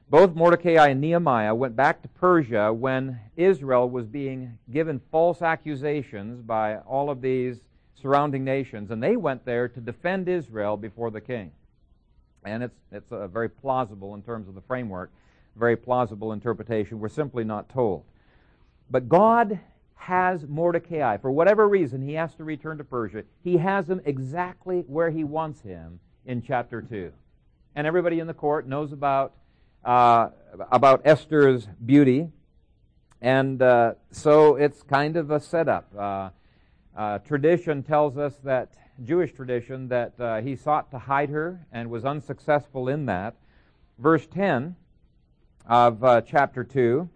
both 0.09 0.36
Mordecai 0.36 0.88
and 0.88 1.01
Nehemiah 1.01 1.55
went 1.55 1.76
back 1.76 2.03
to 2.03 2.07
Persia 2.07 2.72
when 2.72 3.20
Israel 3.36 3.89
was 3.89 4.05
being 4.05 4.59
given 4.72 5.01
false 5.11 5.41
accusations 5.41 6.43
by 6.43 6.78
all 6.78 7.09
of 7.09 7.22
these 7.22 7.57
surrounding 7.99 8.43
nations, 8.43 8.91
and 8.91 9.01
they 9.01 9.16
went 9.16 9.43
there 9.45 9.68
to 9.68 9.80
defend 9.80 10.30
Israel 10.30 10.78
before 10.78 11.09
the 11.09 11.22
king. 11.22 11.51
And 12.43 12.61
it's, 12.61 12.78
it's 12.91 13.11
a 13.11 13.28
very 13.28 13.49
plausible 13.49 14.13
in 14.13 14.22
terms 14.22 14.47
of 14.47 14.53
the 14.53 14.61
framework, 14.61 15.09
very 15.55 15.76
plausible 15.76 16.32
interpretation. 16.32 16.99
We're 16.99 17.09
simply 17.09 17.43
not 17.43 17.70
told. 17.70 18.03
But 18.91 19.09
God 19.09 19.59
has 19.95 20.45
Mordecai. 20.47 21.17
For 21.17 21.31
whatever 21.31 21.67
reason, 21.67 22.01
he 22.01 22.13
has 22.13 22.35
to 22.35 22.43
return 22.43 22.77
to 22.77 22.83
Persia. 22.83 23.23
He 23.43 23.57
has 23.57 23.89
him 23.89 24.01
exactly 24.05 24.83
where 24.87 25.09
he 25.09 25.23
wants 25.23 25.61
him 25.61 25.99
in 26.25 26.41
chapter 26.41 26.81
2. 26.81 27.11
And 27.75 27.87
everybody 27.87 28.19
in 28.19 28.27
the 28.27 28.33
court 28.33 28.67
knows 28.67 28.91
about 28.91 29.33
uh, 29.83 30.29
about 30.71 31.01
Esther's 31.05 31.67
beauty. 31.85 32.29
And 33.21 33.61
uh, 33.61 33.93
so 34.11 34.55
it's 34.55 34.83
kind 34.83 35.15
of 35.15 35.31
a 35.31 35.39
setup. 35.39 35.87
Uh, 35.97 36.29
uh 36.95 37.19
tradition 37.19 37.83
tells 37.83 38.17
us 38.17 38.35
that, 38.43 38.73
Jewish 39.03 39.33
tradition, 39.33 39.87
that 39.89 40.19
uh, 40.19 40.41
he 40.41 40.55
sought 40.55 40.89
to 40.91 40.99
hide 40.99 41.29
her 41.29 41.65
and 41.71 41.89
was 41.89 42.05
unsuccessful 42.05 42.87
in 42.87 43.05
that. 43.07 43.35
Verse 43.99 44.25
10 44.27 44.75
of 45.67 46.03
uh, 46.03 46.21
chapter 46.21 46.63
2 46.63 47.09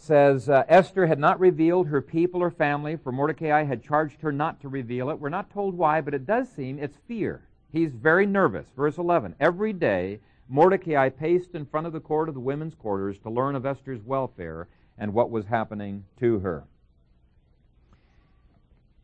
says 0.00 0.48
uh, 0.48 0.64
Esther 0.68 1.06
had 1.06 1.18
not 1.18 1.40
revealed 1.40 1.88
her 1.88 2.00
people 2.00 2.42
or 2.42 2.50
family, 2.50 2.96
for 2.96 3.12
Mordecai 3.12 3.64
had 3.64 3.82
charged 3.82 4.22
her 4.22 4.32
not 4.32 4.60
to 4.60 4.68
reveal 4.68 5.10
it. 5.10 5.18
We're 5.18 5.28
not 5.28 5.50
told 5.50 5.74
why, 5.74 6.00
but 6.00 6.14
it 6.14 6.26
does 6.26 6.48
seem 6.50 6.78
it's 6.78 6.96
fear. 7.08 7.42
He's 7.72 7.92
very 7.92 8.26
nervous. 8.26 8.66
Verse 8.76 8.98
11 8.98 9.36
Every 9.40 9.72
day 9.72 10.20
Mordecai 10.48 11.08
paced 11.08 11.54
in 11.54 11.64
front 11.64 11.86
of 11.86 11.92
the 11.92 12.00
court 12.00 12.28
of 12.28 12.34
the 12.34 12.40
women's 12.40 12.74
quarters 12.74 13.18
to 13.20 13.30
learn 13.30 13.54
of 13.54 13.64
Esther's 13.64 14.02
welfare 14.02 14.66
and 14.98 15.14
what 15.14 15.30
was 15.30 15.46
happening 15.46 16.04
to 16.18 16.40
her. 16.40 16.64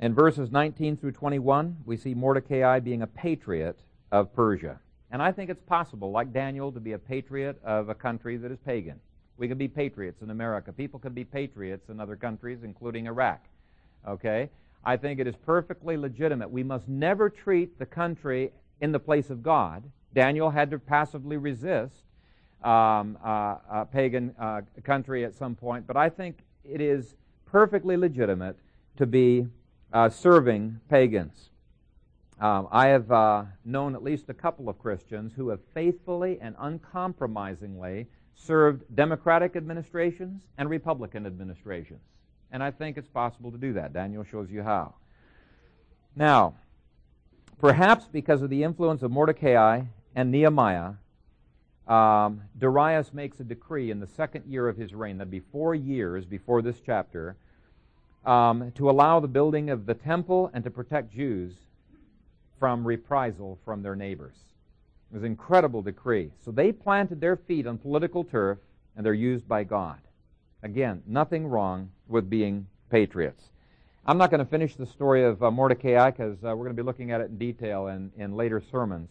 in 0.00 0.14
verses 0.14 0.52
19 0.52 0.96
through 0.96 1.12
21, 1.12 1.78
we 1.84 1.96
see 1.96 2.14
Mordecai 2.14 2.78
being 2.78 3.02
a 3.02 3.06
patriot 3.06 3.80
of 4.12 4.32
Persia. 4.32 4.78
And 5.12 5.22
I 5.22 5.30
think 5.30 5.50
it's 5.50 5.62
possible, 5.62 6.10
like 6.10 6.32
Daniel, 6.32 6.72
to 6.72 6.80
be 6.80 6.92
a 6.92 6.98
patriot 6.98 7.60
of 7.62 7.90
a 7.90 7.94
country 7.94 8.38
that 8.38 8.50
is 8.50 8.58
pagan. 8.64 8.98
We 9.36 9.46
can 9.46 9.58
be 9.58 9.68
patriots 9.68 10.22
in 10.22 10.30
America. 10.30 10.72
People 10.72 10.98
can 10.98 11.12
be 11.12 11.22
patriots 11.22 11.90
in 11.90 12.00
other 12.00 12.16
countries, 12.16 12.60
including 12.64 13.06
Iraq. 13.06 13.44
Okay? 14.08 14.48
I 14.84 14.96
think 14.96 15.20
it 15.20 15.26
is 15.26 15.36
perfectly 15.36 15.98
legitimate. 15.98 16.50
We 16.50 16.62
must 16.62 16.88
never 16.88 17.28
treat 17.28 17.78
the 17.78 17.84
country 17.84 18.52
in 18.80 18.90
the 18.90 18.98
place 18.98 19.28
of 19.28 19.42
God. 19.42 19.84
Daniel 20.14 20.48
had 20.48 20.70
to 20.70 20.78
passively 20.78 21.36
resist 21.36 21.94
um, 22.64 23.18
uh, 23.22 23.56
a 23.70 23.86
pagan 23.90 24.34
uh, 24.38 24.62
country 24.82 25.24
at 25.26 25.34
some 25.34 25.54
point, 25.54 25.86
but 25.86 25.96
I 25.96 26.08
think 26.08 26.38
it 26.64 26.80
is 26.80 27.16
perfectly 27.44 27.98
legitimate 27.98 28.56
to 28.96 29.04
be 29.04 29.46
uh, 29.92 30.08
serving 30.08 30.80
pagans. 30.88 31.50
Um, 32.42 32.68
I 32.70 32.88
have 32.88 33.10
uh, 33.10 33.44
known 33.64 33.94
at 33.94 34.02
least 34.02 34.28
a 34.28 34.34
couple 34.34 34.68
of 34.68 34.78
Christians 34.78 35.32
who 35.34 35.48
have 35.50 35.60
faithfully 35.72 36.38
and 36.42 36.54
uncompromisingly 36.58 38.08
served 38.34 38.82
Democratic 38.94 39.56
administrations 39.56 40.42
and 40.58 40.68
Republican 40.68 41.24
administrations. 41.24 42.02
And 42.50 42.62
I 42.62 42.70
think 42.70 42.98
it's 42.98 43.08
possible 43.08 43.50
to 43.52 43.58
do 43.58 43.72
that. 43.74 43.94
Daniel 43.94 44.24
shows 44.24 44.50
you 44.50 44.62
how. 44.62 44.94
Now, 46.16 46.56
Perhaps 47.62 48.08
because 48.10 48.42
of 48.42 48.50
the 48.50 48.64
influence 48.64 49.04
of 49.04 49.12
Mordecai 49.12 49.82
and 50.16 50.32
Nehemiah, 50.32 50.94
um, 51.86 52.42
Darius 52.58 53.14
makes 53.14 53.38
a 53.38 53.44
decree 53.44 53.92
in 53.92 54.00
the 54.00 54.06
second 54.08 54.46
year 54.46 54.66
of 54.66 54.76
his 54.76 54.92
reign, 54.92 55.18
that'd 55.18 55.30
be 55.30 55.44
four 55.52 55.72
years 55.72 56.24
before 56.24 56.60
this 56.60 56.80
chapter, 56.84 57.36
um, 58.26 58.72
to 58.72 58.90
allow 58.90 59.20
the 59.20 59.28
building 59.28 59.70
of 59.70 59.86
the 59.86 59.94
temple 59.94 60.50
and 60.52 60.64
to 60.64 60.72
protect 60.72 61.12
Jews 61.12 61.54
from 62.62 62.86
reprisal 62.86 63.58
from 63.64 63.82
their 63.82 63.96
neighbors. 63.96 64.36
It 65.10 65.14
was 65.14 65.24
an 65.24 65.32
incredible 65.32 65.82
decree. 65.82 66.30
So 66.44 66.52
they 66.52 66.70
planted 66.70 67.20
their 67.20 67.34
feet 67.34 67.66
on 67.66 67.76
political 67.76 68.22
turf, 68.22 68.58
and 68.94 69.04
they're 69.04 69.14
used 69.14 69.48
by 69.48 69.64
God. 69.64 69.98
Again, 70.62 71.02
nothing 71.04 71.44
wrong 71.44 71.90
with 72.06 72.30
being 72.30 72.68
patriots. 72.88 73.50
I'm 74.06 74.16
not 74.16 74.30
going 74.30 74.44
to 74.44 74.48
finish 74.48 74.76
the 74.76 74.86
story 74.86 75.24
of 75.24 75.42
uh, 75.42 75.50
Mordecai 75.50 76.12
because 76.12 76.36
uh, 76.44 76.54
we're 76.54 76.66
going 76.66 76.76
to 76.76 76.80
be 76.80 76.86
looking 76.86 77.10
at 77.10 77.20
it 77.20 77.30
in 77.30 77.36
detail 77.36 77.88
in, 77.88 78.12
in 78.16 78.36
later 78.36 78.62
sermons. 78.70 79.10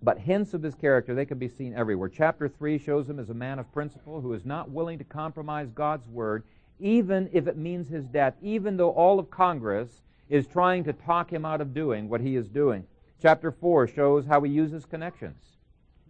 But 0.00 0.20
hints 0.20 0.54
of 0.54 0.62
his 0.62 0.76
character, 0.76 1.16
they 1.16 1.26
can 1.26 1.38
be 1.38 1.48
seen 1.48 1.74
everywhere. 1.74 2.08
Chapter 2.08 2.46
3 2.48 2.78
shows 2.78 3.10
him 3.10 3.18
as 3.18 3.30
a 3.30 3.34
man 3.34 3.58
of 3.58 3.72
principle 3.72 4.20
who 4.20 4.34
is 4.34 4.44
not 4.44 4.70
willing 4.70 4.98
to 4.98 5.04
compromise 5.04 5.68
God's 5.74 6.06
word, 6.06 6.44
even 6.78 7.28
if 7.32 7.48
it 7.48 7.56
means 7.56 7.88
his 7.88 8.04
death, 8.04 8.34
even 8.40 8.76
though 8.76 8.90
all 8.90 9.18
of 9.18 9.32
Congress 9.32 10.02
is 10.28 10.46
trying 10.46 10.84
to 10.84 10.92
talk 10.92 11.32
him 11.32 11.44
out 11.44 11.60
of 11.60 11.74
doing 11.74 12.08
what 12.08 12.20
he 12.20 12.36
is 12.36 12.48
doing. 12.48 12.84
Chapter 13.20 13.50
4 13.50 13.88
shows 13.88 14.26
how 14.26 14.40
he 14.42 14.50
uses 14.50 14.84
connections. 14.84 15.44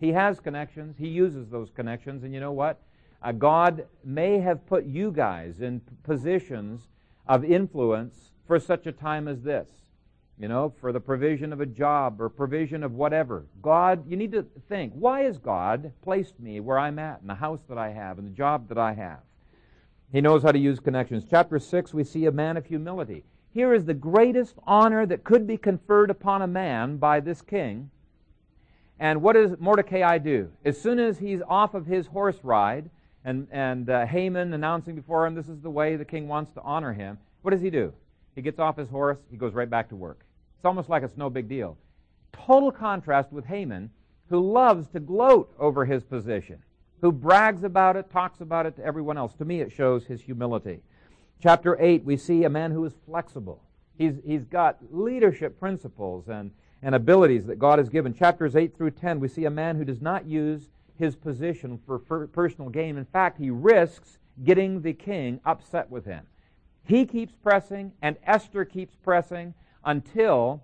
He 0.01 0.13
has 0.13 0.41
connections, 0.41 0.97
he 0.99 1.09
uses 1.09 1.49
those 1.49 1.71
connections, 1.71 2.23
and 2.23 2.33
you 2.33 2.41
know 2.41 2.53
what? 2.53 2.81
Uh, 3.21 3.33
God 3.33 3.87
may 4.05 4.39
have 4.39 4.67
put 4.67 4.85
you 4.85 5.11
guys 5.11 5.61
in 5.61 5.81
positions 6.05 6.89
of 7.27 7.45
influence 7.45 8.33
for 8.47 8.61
such 8.61 8.87
a 8.87 8.93
time 8.93 9.27
as 9.27 9.43
this. 9.43 9.69
You 10.39 10.47
know, 10.47 10.73
for 10.81 10.93
the 10.93 11.01
provision 11.01 11.53
of 11.53 11.61
a 11.61 11.67
job 11.67 12.21
or 12.21 12.29
provision 12.29 12.85
of 12.85 12.93
whatever. 12.93 13.47
God, 13.61 14.09
you 14.09 14.17
need 14.17 14.31
to 14.33 14.47
think, 14.69 14.93
why 14.95 15.23
has 15.23 15.37
God 15.37 15.91
placed 16.01 16.39
me 16.39 16.61
where 16.61 16.79
I'm 16.79 17.01
at, 17.01 17.21
in 17.21 17.27
the 17.27 17.35
house 17.35 17.63
that 17.69 17.77
I 17.77 17.91
have, 17.91 18.21
in 18.21 18.25
the 18.25 18.31
job 18.31 18.69
that 18.69 18.79
I 18.79 18.93
have? 18.93 19.19
He 20.13 20.21
knows 20.21 20.45
how 20.45 20.53
to 20.53 20.59
use 20.59 20.79
connections. 20.79 21.25
Chapter 21.29 21.59
6, 21.59 21.93
we 21.93 22.05
see 22.05 22.27
a 22.27 22.31
man 22.31 22.57
of 22.57 22.67
humility. 22.67 23.25
Here 23.59 23.75
is 23.75 23.87
the 23.87 23.93
greatest 23.93 24.55
honor 24.69 25.05
that 25.05 25.25
could 25.25 25.45
be 25.45 25.57
conferred 25.57 26.11
upon 26.11 26.43
a 26.43 26.47
man 26.47 26.97
by 26.97 27.19
this 27.19 27.43
king. 27.43 27.91
And 29.01 29.21
what 29.21 29.33
does 29.33 29.59
Mordecai 29.59 30.19
do? 30.19 30.53
As 30.65 30.81
soon 30.81 31.01
as 31.01 31.19
he's 31.19 31.43
off 31.43 31.75
of 31.75 31.85
his 31.85 32.07
horse 32.07 32.39
ride, 32.45 32.89
and, 33.25 33.49
and 33.51 33.91
uh, 33.91 34.07
Haman 34.07 34.55
announcing 34.55 34.95
before 34.95 35.27
him, 35.27 35.35
this 35.35 35.49
is 35.49 35.61
the 35.61 35.71
way 35.71 35.97
the 35.97 36.05
king 36.05 36.29
wants 36.29 36.53
to 36.53 36.63
honor 36.63 36.93
him, 36.93 37.19
what 37.43 37.51
does 37.51 37.61
he 37.61 37.69
do? 37.69 37.93
He 38.37 38.43
gets 38.43 38.61
off 38.61 38.77
his 38.77 38.91
horse, 38.91 39.19
he 39.29 39.37
goes 39.37 39.55
right 39.55 39.69
back 39.69 39.89
to 39.89 39.97
work. 39.97 40.21
It's 40.55 40.65
almost 40.65 40.89
like 40.89 41.03
it's 41.03 41.17
no 41.17 41.29
big 41.29 41.49
deal. 41.49 41.77
Total 42.31 42.71
contrast 42.71 43.33
with 43.33 43.45
Haman, 43.45 43.91
who 44.31 44.53
loves 44.53 44.87
to 44.91 45.01
gloat 45.01 45.53
over 45.59 45.85
his 45.85 46.05
position, 46.05 46.63
who 47.01 47.11
brags 47.11 47.65
about 47.65 47.97
it, 47.97 48.09
talks 48.09 48.41
about 48.41 48.67
it 48.67 48.77
to 48.77 48.85
everyone 48.85 49.19
else. 49.19 49.35
To 49.35 49.45
me, 49.45 49.61
it 49.63 49.73
shows 49.73 50.07
his 50.07 50.21
humility. 50.21 50.81
Chapter 51.41 51.77
8, 51.81 52.05
we 52.05 52.17
see 52.17 52.45
a 52.45 52.51
man 52.51 52.73
who 52.73 52.85
is 52.85 52.95
flexible. 53.07 53.63
He's, 53.97 54.15
he's 54.25 54.45
got 54.45 54.79
leadership 54.91 55.59
principles 55.59 56.29
and, 56.29 56.51
and 56.83 56.95
abilities 56.95 57.47
that 57.47 57.59
God 57.59 57.79
has 57.79 57.89
given. 57.89 58.13
Chapters 58.13 58.57
8 58.57 58.77
through 58.77 58.93
10, 58.93 59.21
we 59.21 59.29
see 59.29 59.45
a 59.45 59.51
man 59.51 59.77
who 59.77 59.85
does 59.85 60.01
not 60.01 60.27
use 60.27 60.71
his 60.99 61.15
position 61.15 61.79
for 61.87 61.99
personal 61.99 62.71
gain. 62.71 62.99
In 62.99 63.05
fact, 63.05 63.39
he 63.39 63.51
risks 63.51 64.19
getting 64.45 64.83
the 64.83 64.93
king 64.93 65.41
upset 65.45 65.89
with 65.91 66.05
him. 66.05 66.27
He 66.85 67.05
keeps 67.05 67.35
pressing, 67.43 67.93
and 68.03 68.17
Esther 68.25 68.65
keeps 68.65 68.97
pressing 68.97 69.55
until 69.85 70.63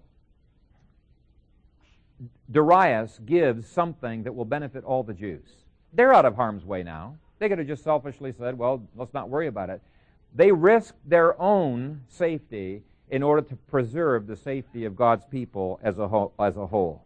Darius 2.50 3.20
gives 3.24 3.68
something 3.68 4.24
that 4.24 4.34
will 4.34 4.44
benefit 4.44 4.84
all 4.84 5.02
the 5.02 5.14
Jews. 5.14 5.48
They're 5.92 6.12
out 6.12 6.24
of 6.24 6.34
harm's 6.34 6.64
way 6.64 6.82
now. 6.82 7.16
They 7.38 7.48
could 7.48 7.58
have 7.58 7.66
just 7.66 7.84
selfishly 7.84 8.32
said, 8.32 8.58
well, 8.58 8.82
let's 8.96 9.14
not 9.14 9.28
worry 9.28 9.46
about 9.46 9.70
it. 9.70 9.82
They 10.34 10.50
risked 10.50 11.08
their 11.08 11.40
own 11.40 12.02
safety 12.08 12.82
in 13.10 13.22
order 13.22 13.42
to 13.42 13.56
preserve 13.56 14.26
the 14.26 14.36
safety 14.36 14.84
of 14.84 14.96
God's 14.96 15.24
people 15.26 15.78
as 15.82 15.98
a 15.98 16.08
whole. 16.08 16.32
As 16.38 16.56
a 16.56 16.66
whole. 16.66 17.04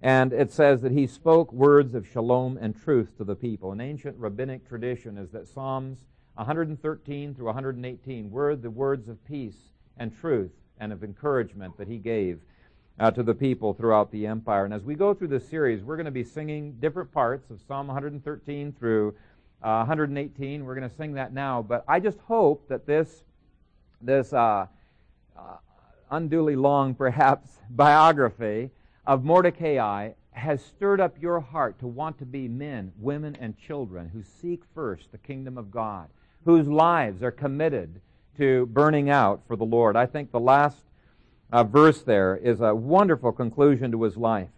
And 0.00 0.32
it 0.32 0.52
says 0.52 0.80
that 0.82 0.92
he 0.92 1.06
spoke 1.06 1.52
words 1.52 1.94
of 1.94 2.06
shalom 2.06 2.56
and 2.56 2.74
truth 2.74 3.16
to 3.18 3.24
the 3.24 3.34
people. 3.34 3.72
An 3.72 3.80
ancient 3.80 4.16
rabbinic 4.16 4.66
tradition 4.68 5.18
is 5.18 5.30
that 5.30 5.48
Psalms 5.48 5.98
113 6.34 7.34
through 7.34 7.46
118 7.46 8.30
were 8.30 8.54
the 8.54 8.70
words 8.70 9.08
of 9.08 9.24
peace 9.24 9.56
and 9.96 10.16
truth 10.16 10.52
and 10.78 10.92
of 10.92 11.02
encouragement 11.02 11.76
that 11.76 11.88
he 11.88 11.98
gave 11.98 12.40
uh, 13.00 13.10
to 13.10 13.24
the 13.24 13.34
people 13.34 13.74
throughout 13.74 14.12
the 14.12 14.26
empire. 14.26 14.64
And 14.64 14.72
as 14.72 14.84
we 14.84 14.94
go 14.94 15.14
through 15.14 15.28
this 15.28 15.48
series, 15.48 15.82
we're 15.82 15.96
going 15.96 16.06
to 16.06 16.12
be 16.12 16.24
singing 16.24 16.76
different 16.80 17.12
parts 17.12 17.50
of 17.50 17.60
Psalm 17.66 17.88
113 17.88 18.72
through 18.78 19.14
uh, 19.62 19.84
118. 19.84 20.64
We're 20.64 20.74
going 20.74 20.88
to 20.88 20.96
sing 20.96 21.14
that 21.14 21.32
now, 21.32 21.62
but 21.62 21.84
I 21.88 22.00
just 22.00 22.18
hope 22.20 22.68
that 22.68 22.86
this 22.86 23.24
this 24.00 24.32
uh, 24.32 24.66
uh, 25.36 25.56
unduly 26.10 26.56
long, 26.56 26.94
perhaps, 27.04 27.48
biography 27.70 28.70
of 29.06 29.24
Mordecai 29.24 30.10
has 30.32 30.64
stirred 30.64 31.00
up 31.00 31.20
your 31.20 31.40
heart 31.40 31.78
to 31.80 31.86
want 31.86 32.18
to 32.18 32.24
be 32.24 32.46
men, 32.46 32.92
women, 32.98 33.36
and 33.40 33.58
children 33.58 34.08
who 34.08 34.22
seek 34.22 34.62
first 34.74 35.10
the 35.10 35.18
kingdom 35.18 35.58
of 35.58 35.70
God, 35.70 36.08
whose 36.44 36.68
lives 36.68 37.22
are 37.22 37.32
committed 37.32 38.00
to 38.36 38.66
burning 38.66 39.10
out 39.10 39.42
for 39.48 39.56
the 39.56 39.64
Lord. 39.64 39.96
I 39.96 40.06
think 40.06 40.30
the 40.30 40.38
last 40.38 40.76
uh, 41.50 41.64
verse 41.64 42.02
there 42.02 42.36
is 42.36 42.60
a 42.60 42.74
wonderful 42.74 43.32
conclusion 43.32 43.90
to 43.90 44.02
his 44.04 44.16
life. 44.16 44.48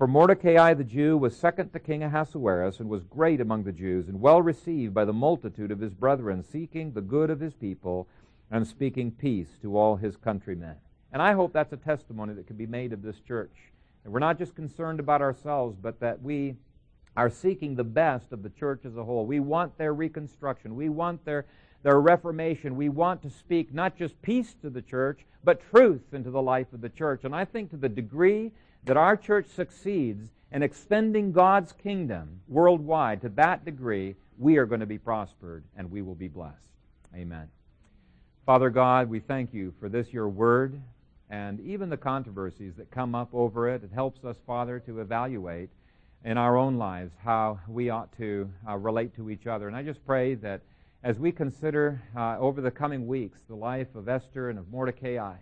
For 0.00 0.06
Mordecai 0.06 0.72
the 0.72 0.82
Jew 0.82 1.18
was 1.18 1.36
second 1.36 1.74
to 1.74 1.78
King 1.78 2.02
Ahasuerus 2.02 2.80
and 2.80 2.88
was 2.88 3.04
great 3.04 3.38
among 3.38 3.64
the 3.64 3.70
Jews 3.70 4.08
and 4.08 4.18
well 4.18 4.40
received 4.40 4.94
by 4.94 5.04
the 5.04 5.12
multitude 5.12 5.70
of 5.70 5.80
his 5.80 5.92
brethren, 5.92 6.42
seeking 6.42 6.92
the 6.92 7.02
good 7.02 7.28
of 7.28 7.38
his 7.38 7.52
people 7.52 8.08
and 8.50 8.66
speaking 8.66 9.10
peace 9.10 9.58
to 9.60 9.76
all 9.76 9.96
his 9.96 10.16
countrymen. 10.16 10.76
And 11.12 11.20
I 11.20 11.34
hope 11.34 11.52
that's 11.52 11.74
a 11.74 11.76
testimony 11.76 12.32
that 12.32 12.46
can 12.46 12.56
be 12.56 12.64
made 12.64 12.94
of 12.94 13.02
this 13.02 13.20
church. 13.20 13.52
And 14.02 14.10
we're 14.10 14.20
not 14.20 14.38
just 14.38 14.54
concerned 14.54 15.00
about 15.00 15.20
ourselves, 15.20 15.76
but 15.78 16.00
that 16.00 16.22
we 16.22 16.54
are 17.14 17.28
seeking 17.28 17.74
the 17.74 17.84
best 17.84 18.32
of 18.32 18.42
the 18.42 18.48
church 18.48 18.86
as 18.86 18.96
a 18.96 19.04
whole. 19.04 19.26
We 19.26 19.40
want 19.40 19.76
their 19.76 19.92
reconstruction. 19.92 20.76
We 20.76 20.88
want 20.88 21.26
their, 21.26 21.44
their 21.82 22.00
reformation. 22.00 22.74
We 22.74 22.88
want 22.88 23.20
to 23.24 23.28
speak 23.28 23.74
not 23.74 23.98
just 23.98 24.22
peace 24.22 24.54
to 24.62 24.70
the 24.70 24.80
church, 24.80 25.26
but 25.44 25.60
truth 25.70 26.14
into 26.14 26.30
the 26.30 26.40
life 26.40 26.72
of 26.72 26.80
the 26.80 26.88
church. 26.88 27.24
And 27.24 27.34
I 27.34 27.44
think 27.44 27.68
to 27.72 27.76
the 27.76 27.90
degree 27.90 28.52
that 28.84 28.96
our 28.96 29.16
church 29.16 29.46
succeeds 29.46 30.30
in 30.52 30.62
extending 30.62 31.32
God's 31.32 31.72
kingdom 31.72 32.40
worldwide 32.48 33.20
to 33.22 33.28
that 33.30 33.64
degree, 33.64 34.16
we 34.38 34.56
are 34.56 34.66
going 34.66 34.80
to 34.80 34.86
be 34.86 34.98
prospered 34.98 35.64
and 35.76 35.90
we 35.90 36.02
will 36.02 36.14
be 36.14 36.28
blessed. 36.28 36.56
Amen. 37.14 37.48
Father 38.46 38.70
God, 38.70 39.08
we 39.08 39.20
thank 39.20 39.52
you 39.52 39.72
for 39.78 39.88
this, 39.88 40.12
your 40.12 40.28
word, 40.28 40.80
and 41.28 41.60
even 41.60 41.88
the 41.88 41.96
controversies 41.96 42.74
that 42.76 42.90
come 42.90 43.14
up 43.14 43.28
over 43.32 43.68
it. 43.68 43.84
It 43.84 43.92
helps 43.92 44.24
us, 44.24 44.36
Father, 44.46 44.80
to 44.80 45.00
evaluate 45.00 45.70
in 46.24 46.36
our 46.36 46.56
own 46.56 46.76
lives 46.76 47.12
how 47.22 47.60
we 47.68 47.90
ought 47.90 48.16
to 48.18 48.50
uh, 48.68 48.76
relate 48.76 49.14
to 49.16 49.30
each 49.30 49.46
other. 49.46 49.68
And 49.68 49.76
I 49.76 49.82
just 49.82 50.04
pray 50.04 50.34
that 50.36 50.62
as 51.02 51.18
we 51.18 51.32
consider 51.32 52.02
uh, 52.16 52.38
over 52.38 52.60
the 52.60 52.70
coming 52.70 53.06
weeks 53.06 53.40
the 53.48 53.54
life 53.54 53.94
of 53.94 54.08
Esther 54.08 54.50
and 54.50 54.58
of 54.58 54.70
Mordecai, 54.70 55.36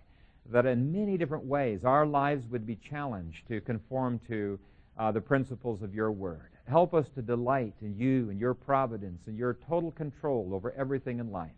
that 0.51 0.67
in 0.67 0.93
many 0.93 1.17
different 1.17 1.45
ways 1.45 1.85
our 1.85 2.07
lives 2.07 2.47
would 2.51 2.67
be 2.67 2.77
challenged 2.77 3.47
to 3.49 3.61
conform 3.61 4.21
to 4.29 4.59
uh, 4.99 5.13
the 5.13 5.21
principles 5.21 5.83
of 5.83 5.95
your 5.95 6.11
word. 6.11 6.51
Help 6.67 6.93
us 6.93 7.07
to 7.15 7.23
delight 7.23 7.75
in 7.81 7.97
you 7.97 8.29
and 8.31 8.39
your 8.39 8.55
providence 8.55 9.23
and 9.27 9.39
your 9.39 9.59
total 9.69 9.91
control 9.93 10.51
over 10.53 10.73
everything 10.73 11.19
in 11.19 11.31
life. 11.31 11.51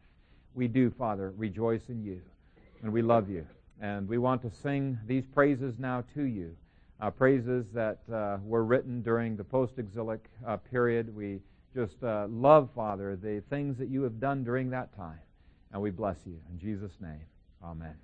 We 0.54 0.68
do, 0.68 0.90
Father, 0.90 1.32
rejoice 1.36 1.88
in 1.88 2.02
you, 2.04 2.20
and 2.82 2.92
we 2.92 3.02
love 3.02 3.28
you. 3.28 3.46
And 3.80 4.08
we 4.08 4.18
want 4.18 4.42
to 4.42 4.50
sing 4.62 4.98
these 5.06 5.24
praises 5.26 5.74
now 5.78 6.04
to 6.14 6.22
you, 6.22 6.54
uh, 7.00 7.10
praises 7.10 7.66
that 7.72 7.98
uh, 8.12 8.38
were 8.44 8.64
written 8.64 9.02
during 9.02 9.36
the 9.36 9.44
post 9.44 9.74
exilic 9.78 10.28
uh, 10.46 10.58
period. 10.58 11.14
We 11.14 11.40
just 11.74 12.02
uh, 12.02 12.26
love, 12.28 12.68
Father, 12.74 13.16
the 13.16 13.42
things 13.48 13.78
that 13.78 13.88
you 13.88 14.02
have 14.02 14.20
done 14.20 14.44
during 14.44 14.70
that 14.70 14.94
time. 14.96 15.20
And 15.72 15.80
we 15.80 15.90
bless 15.90 16.16
you. 16.26 16.36
In 16.52 16.58
Jesus' 16.58 16.92
name, 17.00 17.24
amen. 17.64 17.94